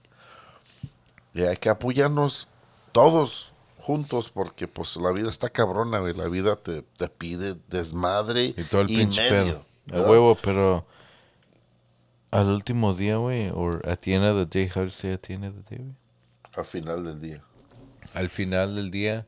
Y 1.33 1.43
hay 1.43 1.57
que 1.57 1.69
apoyarnos 1.69 2.47
todos 2.91 3.51
juntos 3.79 4.29
porque 4.29 4.67
pues 4.67 4.97
la 4.97 5.11
vida 5.11 5.29
está 5.29 5.49
cabrona, 5.49 5.99
güey. 5.99 6.13
La 6.13 6.27
vida 6.27 6.55
te, 6.55 6.81
te 6.81 7.09
pide 7.09 7.55
desmadre 7.69 8.53
Y 8.57 8.63
todo 8.63 8.81
el 8.81 8.87
pinche 8.87 9.29
medio, 9.31 9.65
pedo. 9.85 10.05
A 10.05 10.09
huevo, 10.09 10.35
pero 10.35 10.85
al 12.31 12.49
último 12.49 12.93
día, 12.93 13.17
güey, 13.17 13.49
o 13.49 13.79
at 13.85 13.99
the 13.99 14.13
end 14.13 14.25
of 14.25 14.37
the 14.37 14.45
day, 14.45 14.69
how 14.69 14.81
do 14.81 14.87
you 14.87 14.91
say 14.91 15.13
at 15.13 15.21
the 15.21 15.33
end 15.33 15.45
of 15.45 15.53
the 15.55 15.75
day, 15.75 15.83
güey? 15.83 15.95
Al 16.55 16.65
final 16.65 17.03
del 17.03 17.21
día. 17.21 17.41
Al 18.13 18.29
final 18.29 18.75
del 18.75 18.91
día, 18.91 19.27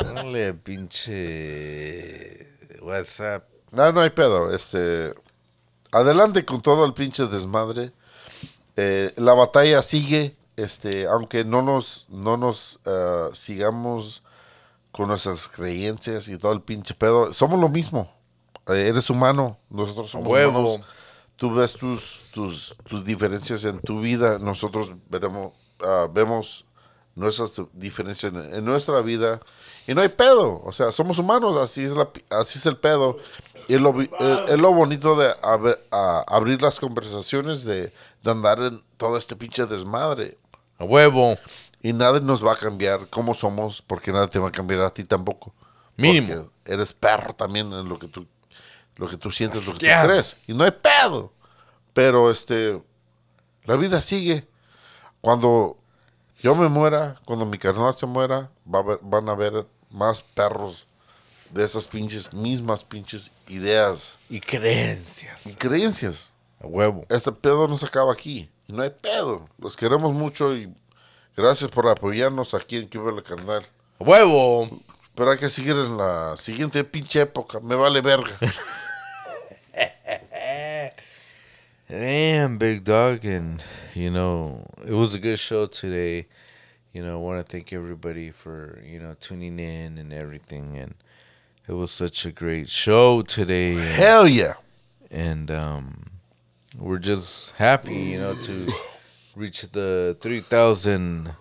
Dale, 0.00 0.54
pinche 0.54 2.48
WhatsApp. 2.82 3.48
No, 3.70 3.92
no 3.92 4.00
hay 4.00 4.10
pedo. 4.10 4.54
Este, 4.54 5.14
adelante 5.92 6.44
con 6.44 6.60
todo 6.60 6.84
el 6.84 6.92
pinche 6.94 7.26
desmadre. 7.26 7.92
Eh, 8.76 9.12
la 9.16 9.34
batalla 9.34 9.82
sigue. 9.82 10.36
Este, 10.56 11.06
aunque 11.06 11.44
no 11.44 11.62
nos, 11.62 12.06
no 12.10 12.36
nos 12.36 12.78
eh, 12.84 13.28
sigamos 13.32 14.22
con 14.92 15.08
nuestras 15.08 15.48
creencias 15.48 16.28
y 16.28 16.38
todo 16.38 16.52
el 16.52 16.62
pinche 16.62 16.94
pedo, 16.94 17.32
somos 17.32 17.58
lo 17.58 17.68
mismo. 17.68 18.08
Eh, 18.68 18.86
eres 18.88 19.10
humano, 19.10 19.58
nosotros 19.68 20.10
somos 20.10 20.28
Huevo. 20.28 20.60
humanos. 20.60 20.86
Tú 21.34 21.52
ves 21.52 21.72
tus, 21.72 22.20
tus, 22.32 22.76
tus 22.88 23.04
diferencias 23.04 23.64
en 23.64 23.80
tu 23.80 24.00
vida, 24.00 24.38
nosotros 24.38 24.92
veremos, 25.10 25.52
ah, 25.80 26.06
vemos 26.12 26.64
nuestras 27.14 27.52
diferencias 27.72 28.32
en, 28.32 28.64
nuestra 28.64 29.00
vida 29.00 29.40
y 29.86 29.94
no 29.94 30.00
hay 30.00 30.08
pedo. 30.08 30.60
O 30.64 30.72
sea, 30.72 30.90
somos 30.92 31.18
humanos, 31.18 31.56
así 31.56 31.82
es, 31.84 31.92
la, 31.92 32.08
así 32.30 32.58
es 32.58 32.66
el 32.66 32.76
pedo. 32.76 33.18
Y 33.68 33.74
es 33.74 33.80
lo, 33.80 33.94
es, 34.00 34.60
lo 34.60 34.72
bonito 34.72 35.16
de 35.16 35.28
abe- 35.42 35.78
a- 35.90 36.24
abrir 36.28 36.60
las 36.60 36.78
conversaciones, 36.78 37.64
de, 37.64 37.92
de 38.22 38.30
andar 38.30 38.60
en 38.60 38.82
todo 38.96 39.16
este 39.16 39.36
pinche 39.36 39.64
desmadre. 39.66 40.36
A 40.78 40.84
huevo. 40.84 41.38
Y 41.82 41.92
nada 41.92 42.20
nos 42.20 42.44
va 42.44 42.52
a 42.52 42.56
cambiar 42.56 43.08
cómo 43.08 43.34
somos, 43.34 43.82
porque 43.82 44.12
nada 44.12 44.26
te 44.26 44.38
va 44.38 44.48
a 44.48 44.52
cambiar 44.52 44.80
a 44.80 44.90
ti 44.90 45.04
tampoco. 45.04 45.54
Mínimo. 45.96 46.26
Porque 46.34 46.72
eres 46.74 46.92
perro 46.92 47.34
también 47.34 47.72
en 47.72 47.88
lo 47.88 47.98
que 47.98 48.08
tú, 48.08 48.26
lo 48.96 49.08
que 49.08 49.16
tú 49.16 49.30
sientes, 49.30 49.66
lo 49.66 49.72
que 49.74 49.78
tú 49.78 49.86
crees. 50.08 50.36
Y 50.46 50.54
no 50.54 50.64
hay 50.64 50.70
pedo. 50.72 51.32
Pero 51.92 52.30
este, 52.30 52.82
la 53.64 53.76
vida 53.76 54.00
sigue. 54.00 54.46
Cuando 55.20 55.78
yo 56.44 56.54
me 56.54 56.68
muera, 56.68 57.18
cuando 57.24 57.46
mi 57.46 57.56
carnal 57.56 57.94
se 57.94 58.04
muera, 58.04 58.50
va 58.72 58.80
a 58.80 58.82
haber- 58.82 58.98
van 59.00 59.28
a 59.30 59.32
haber 59.32 59.66
más 59.90 60.20
perros 60.20 60.86
de 61.50 61.64
esas 61.64 61.86
pinches, 61.86 62.34
mismas 62.34 62.84
pinches 62.84 63.30
ideas 63.48 64.18
Y 64.28 64.40
creencias. 64.40 65.46
y 65.46 65.54
creencias 65.54 66.34
A 66.60 66.66
huevo. 66.66 67.06
este 67.08 67.32
pedo 67.32 67.66
no 67.66 67.78
se 67.78 67.86
acaba 67.86 68.12
aquí. 68.12 68.50
Y 68.68 68.72
no 68.74 68.82
hay 68.82 68.90
pedo. 68.90 69.48
Los 69.58 69.74
queremos 69.76 70.12
mucho 70.12 70.54
y 70.54 70.70
gracias 71.34 71.70
por 71.70 71.88
apoyarnos 71.88 72.52
aquí 72.52 72.76
en 72.76 72.88
Cuba 72.88 73.10
el 73.10 73.22
Canal. 73.22 73.64
A 73.98 74.04
huevo. 74.04 74.68
Pero 75.14 75.30
hay 75.30 75.38
que 75.38 75.48
seguir 75.48 75.76
en 75.76 75.96
la 75.96 76.36
siguiente 76.36 76.84
pinche 76.84 77.20
época. 77.22 77.60
Me 77.60 77.74
vale 77.74 78.00
verga. 78.02 78.36
Damn, 81.88 82.56
big 82.56 82.82
dog. 82.84 83.24
And, 83.24 83.62
you 83.94 84.10
know, 84.10 84.66
it 84.86 84.92
was 84.92 85.14
a 85.14 85.18
good 85.18 85.38
show 85.38 85.66
today. 85.66 86.26
You 86.92 87.02
know, 87.02 87.14
I 87.14 87.16
want 87.16 87.44
to 87.44 87.52
thank 87.52 87.72
everybody 87.72 88.30
for, 88.30 88.80
you 88.84 88.98
know, 88.98 89.14
tuning 89.20 89.58
in 89.58 89.98
and 89.98 90.12
everything. 90.12 90.76
And 90.78 90.94
it 91.68 91.72
was 91.72 91.90
such 91.90 92.24
a 92.24 92.32
great 92.32 92.70
show 92.70 93.20
today. 93.20 93.72
And, 93.72 93.80
Hell 93.80 94.26
yeah. 94.26 94.54
and 95.10 95.50
um, 95.50 96.04
we're 96.78 96.98
just 96.98 97.52
happy, 97.52 97.94
you 97.94 98.18
know, 98.18 98.34
to 98.34 98.72
reach 99.36 99.62
the 99.72 100.16
3,000 100.20 101.34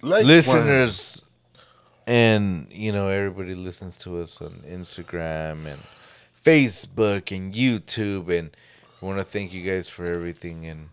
Like 0.00 0.24
listeners. 0.24 1.24
And, 2.06 2.68
you 2.70 2.92
know, 2.92 3.08
everybody 3.08 3.54
listens 3.54 3.98
to 3.98 4.18
us 4.22 4.40
on 4.40 4.62
Instagram 4.66 5.66
and 5.66 5.80
Facebook 6.42 7.36
and 7.36 7.52
YouTube. 7.52 8.30
And 8.30 8.56
I 9.00 9.06
want 9.06 9.18
to 9.18 9.24
thank 9.24 9.52
you 9.52 9.62
guys 9.62 9.88
for 9.88 10.04
everything. 10.04 10.66
And 10.66 10.88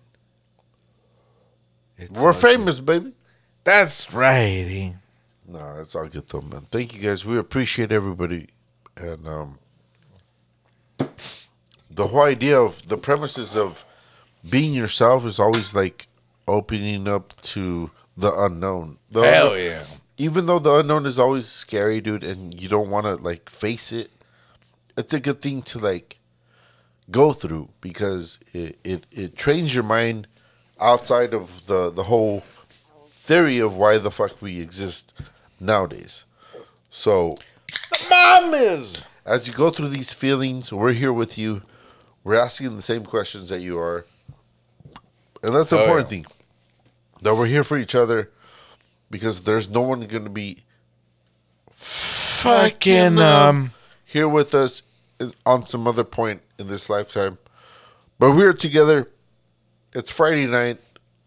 it's 1.97 2.21
We're 2.23 2.33
famous, 2.33 2.79
baby. 2.79 3.13
That's 3.63 4.13
right. 4.13 4.65
eh? 4.67 4.91
No, 5.47 5.77
it's 5.81 5.95
all 5.95 6.07
good 6.07 6.27
though, 6.27 6.41
man. 6.41 6.67
Thank 6.71 6.95
you 6.95 7.01
guys. 7.01 7.25
We 7.25 7.37
appreciate 7.37 7.91
everybody. 7.91 8.47
And 8.95 9.27
um 9.27 9.59
the 11.89 12.07
whole 12.07 12.21
idea 12.23 12.59
of 12.59 12.87
the 12.87 12.97
premises 12.97 13.55
of 13.55 13.83
being 14.47 14.73
yourself 14.73 15.25
is 15.25 15.39
always 15.39 15.73
like 15.75 16.07
opening 16.47 17.07
up 17.07 17.35
to 17.41 17.91
the 18.15 18.31
unknown. 18.37 18.97
The 19.11 19.21
Hell 19.21 19.47
unknown- 19.53 19.65
yeah. 19.65 19.83
even 20.17 20.45
though 20.45 20.59
the 20.59 20.75
unknown 20.75 21.05
is 21.05 21.17
always 21.19 21.47
scary, 21.47 22.01
dude, 22.01 22.23
and 22.23 22.59
you 22.59 22.67
don't 22.69 22.89
want 22.89 23.05
to 23.05 23.15
like 23.15 23.49
face 23.49 23.91
it, 23.91 24.11
it's 24.97 25.13
a 25.13 25.19
good 25.19 25.41
thing 25.41 25.61
to 25.63 25.79
like 25.79 26.19
go 27.09 27.33
through 27.33 27.69
because 27.81 28.39
it, 28.53 28.77
it, 28.83 29.05
it 29.11 29.35
trains 29.35 29.73
your 29.73 29.83
mind 29.83 30.27
outside 30.79 31.33
of 31.33 31.65
the, 31.67 31.89
the 31.89 32.03
whole 32.03 32.41
theory 33.11 33.59
of 33.59 33.75
why 33.77 33.97
the 33.97 34.11
fuck 34.11 34.41
we 34.41 34.59
exist 34.61 35.13
nowadays. 35.59 36.25
So 36.89 37.37
the 37.91 38.05
Mom 38.09 38.53
is. 38.53 39.03
as 39.25 39.47
you 39.47 39.53
go 39.53 39.69
through 39.69 39.89
these 39.89 40.13
feelings, 40.13 40.71
we're 40.71 40.93
here 40.93 41.13
with 41.13 41.37
you. 41.37 41.61
We're 42.23 42.35
asking 42.35 42.75
the 42.75 42.81
same 42.81 43.03
questions 43.05 43.49
that 43.49 43.59
you 43.61 43.77
are. 43.79 44.05
And 45.43 45.55
that's 45.55 45.69
the 45.69 45.77
Oh, 45.77 45.81
important 45.83 46.07
yeah. 46.11 46.17
thing. 46.23 46.25
That 47.21 47.35
we're 47.35 47.45
here 47.47 47.63
for 47.63 47.77
each 47.77 47.95
other 47.95 48.29
because 49.09 49.41
there's 49.41 49.69
no 49.69 49.81
one 49.81 50.01
going 50.01 50.23
to 50.25 50.29
be 50.29 50.63
Fucking, 51.71 53.17
um, 53.17 53.71
here 54.05 54.27
with 54.27 54.53
us 54.53 54.83
on 55.45 55.65
some 55.67 55.87
other 55.87 56.03
point 56.03 56.41
in 56.59 56.67
this 56.67 56.89
lifetime. 56.89 57.37
But 58.19 58.31
we're 58.35 58.53
together. 58.53 59.09
It's 59.93 60.11
Friday 60.11 60.47
night. 60.47 60.77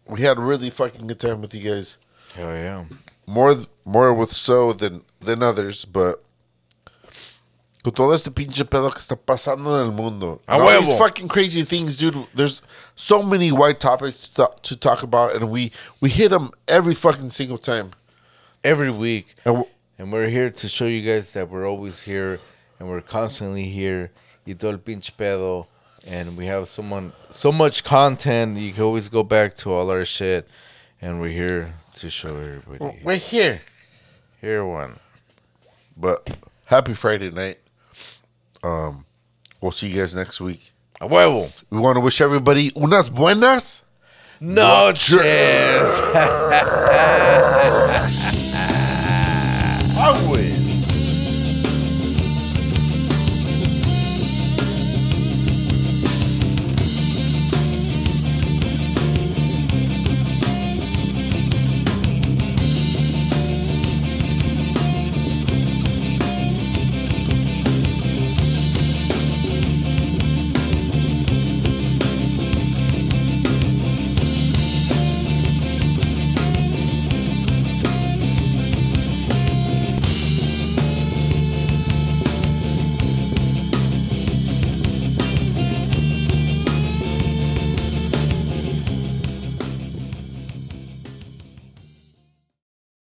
We 0.05 0.21
had 0.21 0.37
a 0.37 0.41
really 0.41 0.69
fucking 0.69 1.07
good 1.07 1.19
time 1.19 1.41
with 1.41 1.53
you 1.55 1.69
guys. 1.69 1.97
Hell 2.35 2.51
yeah. 2.51 2.85
More 3.27 3.55
more 3.85 4.13
with 4.13 4.31
so 4.33 4.73
than 4.73 5.03
than 5.19 5.41
others, 5.43 5.85
but 5.85 6.23
con 7.83 7.93
todo 7.93 8.11
este 8.13 8.29
pinche 8.31 8.63
pedo 8.65 8.91
que 8.91 8.99
está 8.99 9.15
pasando 9.15 9.79
en 9.81 9.87
el 9.87 9.91
mundo. 9.91 10.41
A 10.47 10.53
all 10.53 10.67
these 10.79 10.97
fucking 10.97 11.27
crazy 11.27 11.63
things, 11.63 11.95
dude. 11.95 12.27
There's 12.33 12.61
so 12.95 13.23
many 13.23 13.51
white 13.51 13.79
topics 13.79 14.19
to 14.19 14.33
talk, 14.33 14.61
to 14.63 14.75
talk 14.77 15.03
about, 15.03 15.35
and 15.35 15.49
we 15.49 15.71
we 16.01 16.09
hit 16.09 16.29
them 16.29 16.51
every 16.67 16.93
fucking 16.93 17.29
single 17.29 17.57
time. 17.57 17.91
Every 18.63 18.91
week. 18.91 19.33
And 19.45 19.55
w- 19.55 19.69
And 19.97 20.11
we're 20.11 20.29
here 20.29 20.49
to 20.49 20.67
show 20.67 20.85
you 20.85 21.01
guys 21.01 21.33
that 21.33 21.49
we're 21.49 21.67
always 21.67 22.03
here 22.03 22.39
and 22.79 22.89
we're 22.89 23.01
constantly 23.01 23.65
here. 23.65 24.11
Y 24.51 24.55
todo 24.55 24.71
el 24.71 24.79
pinche 24.79 25.11
pedo. 25.17 25.65
And 26.05 26.35
we 26.35 26.47
have 26.47 26.67
someone 26.67 27.13
so 27.29 27.53
much 27.53 27.85
content. 27.85 28.57
You 28.57 28.73
can 28.73 28.83
always 28.83 29.07
go 29.07 29.23
back 29.23 29.53
to 29.55 29.71
all 29.73 29.89
our 29.89 30.03
shit. 30.03 30.45
And 31.01 31.21
we're 31.21 31.29
here 31.31 31.73
to 31.95 32.09
show 32.09 32.35
everybody. 32.35 32.99
we're 33.03 33.15
here. 33.15 33.61
Here 34.41 34.65
one. 34.65 34.99
But 35.95 36.29
happy 36.65 36.93
Friday 36.95 37.31
night. 37.31 37.59
Um, 38.61 39.05
we'll 39.61 39.71
see 39.71 39.87
you 39.87 40.01
guys 40.01 40.13
next 40.13 40.41
week. 40.41 40.71
A 40.99 41.07
huevo. 41.07 41.49
We 41.69 41.79
want 41.79 41.95
to 41.95 42.01
wish 42.01 42.19
everybody 42.19 42.71
unas 42.75 43.09
buenas. 43.09 43.85
Noches. 44.41 46.11
Ah, 50.03 50.17
güey. 50.25 50.50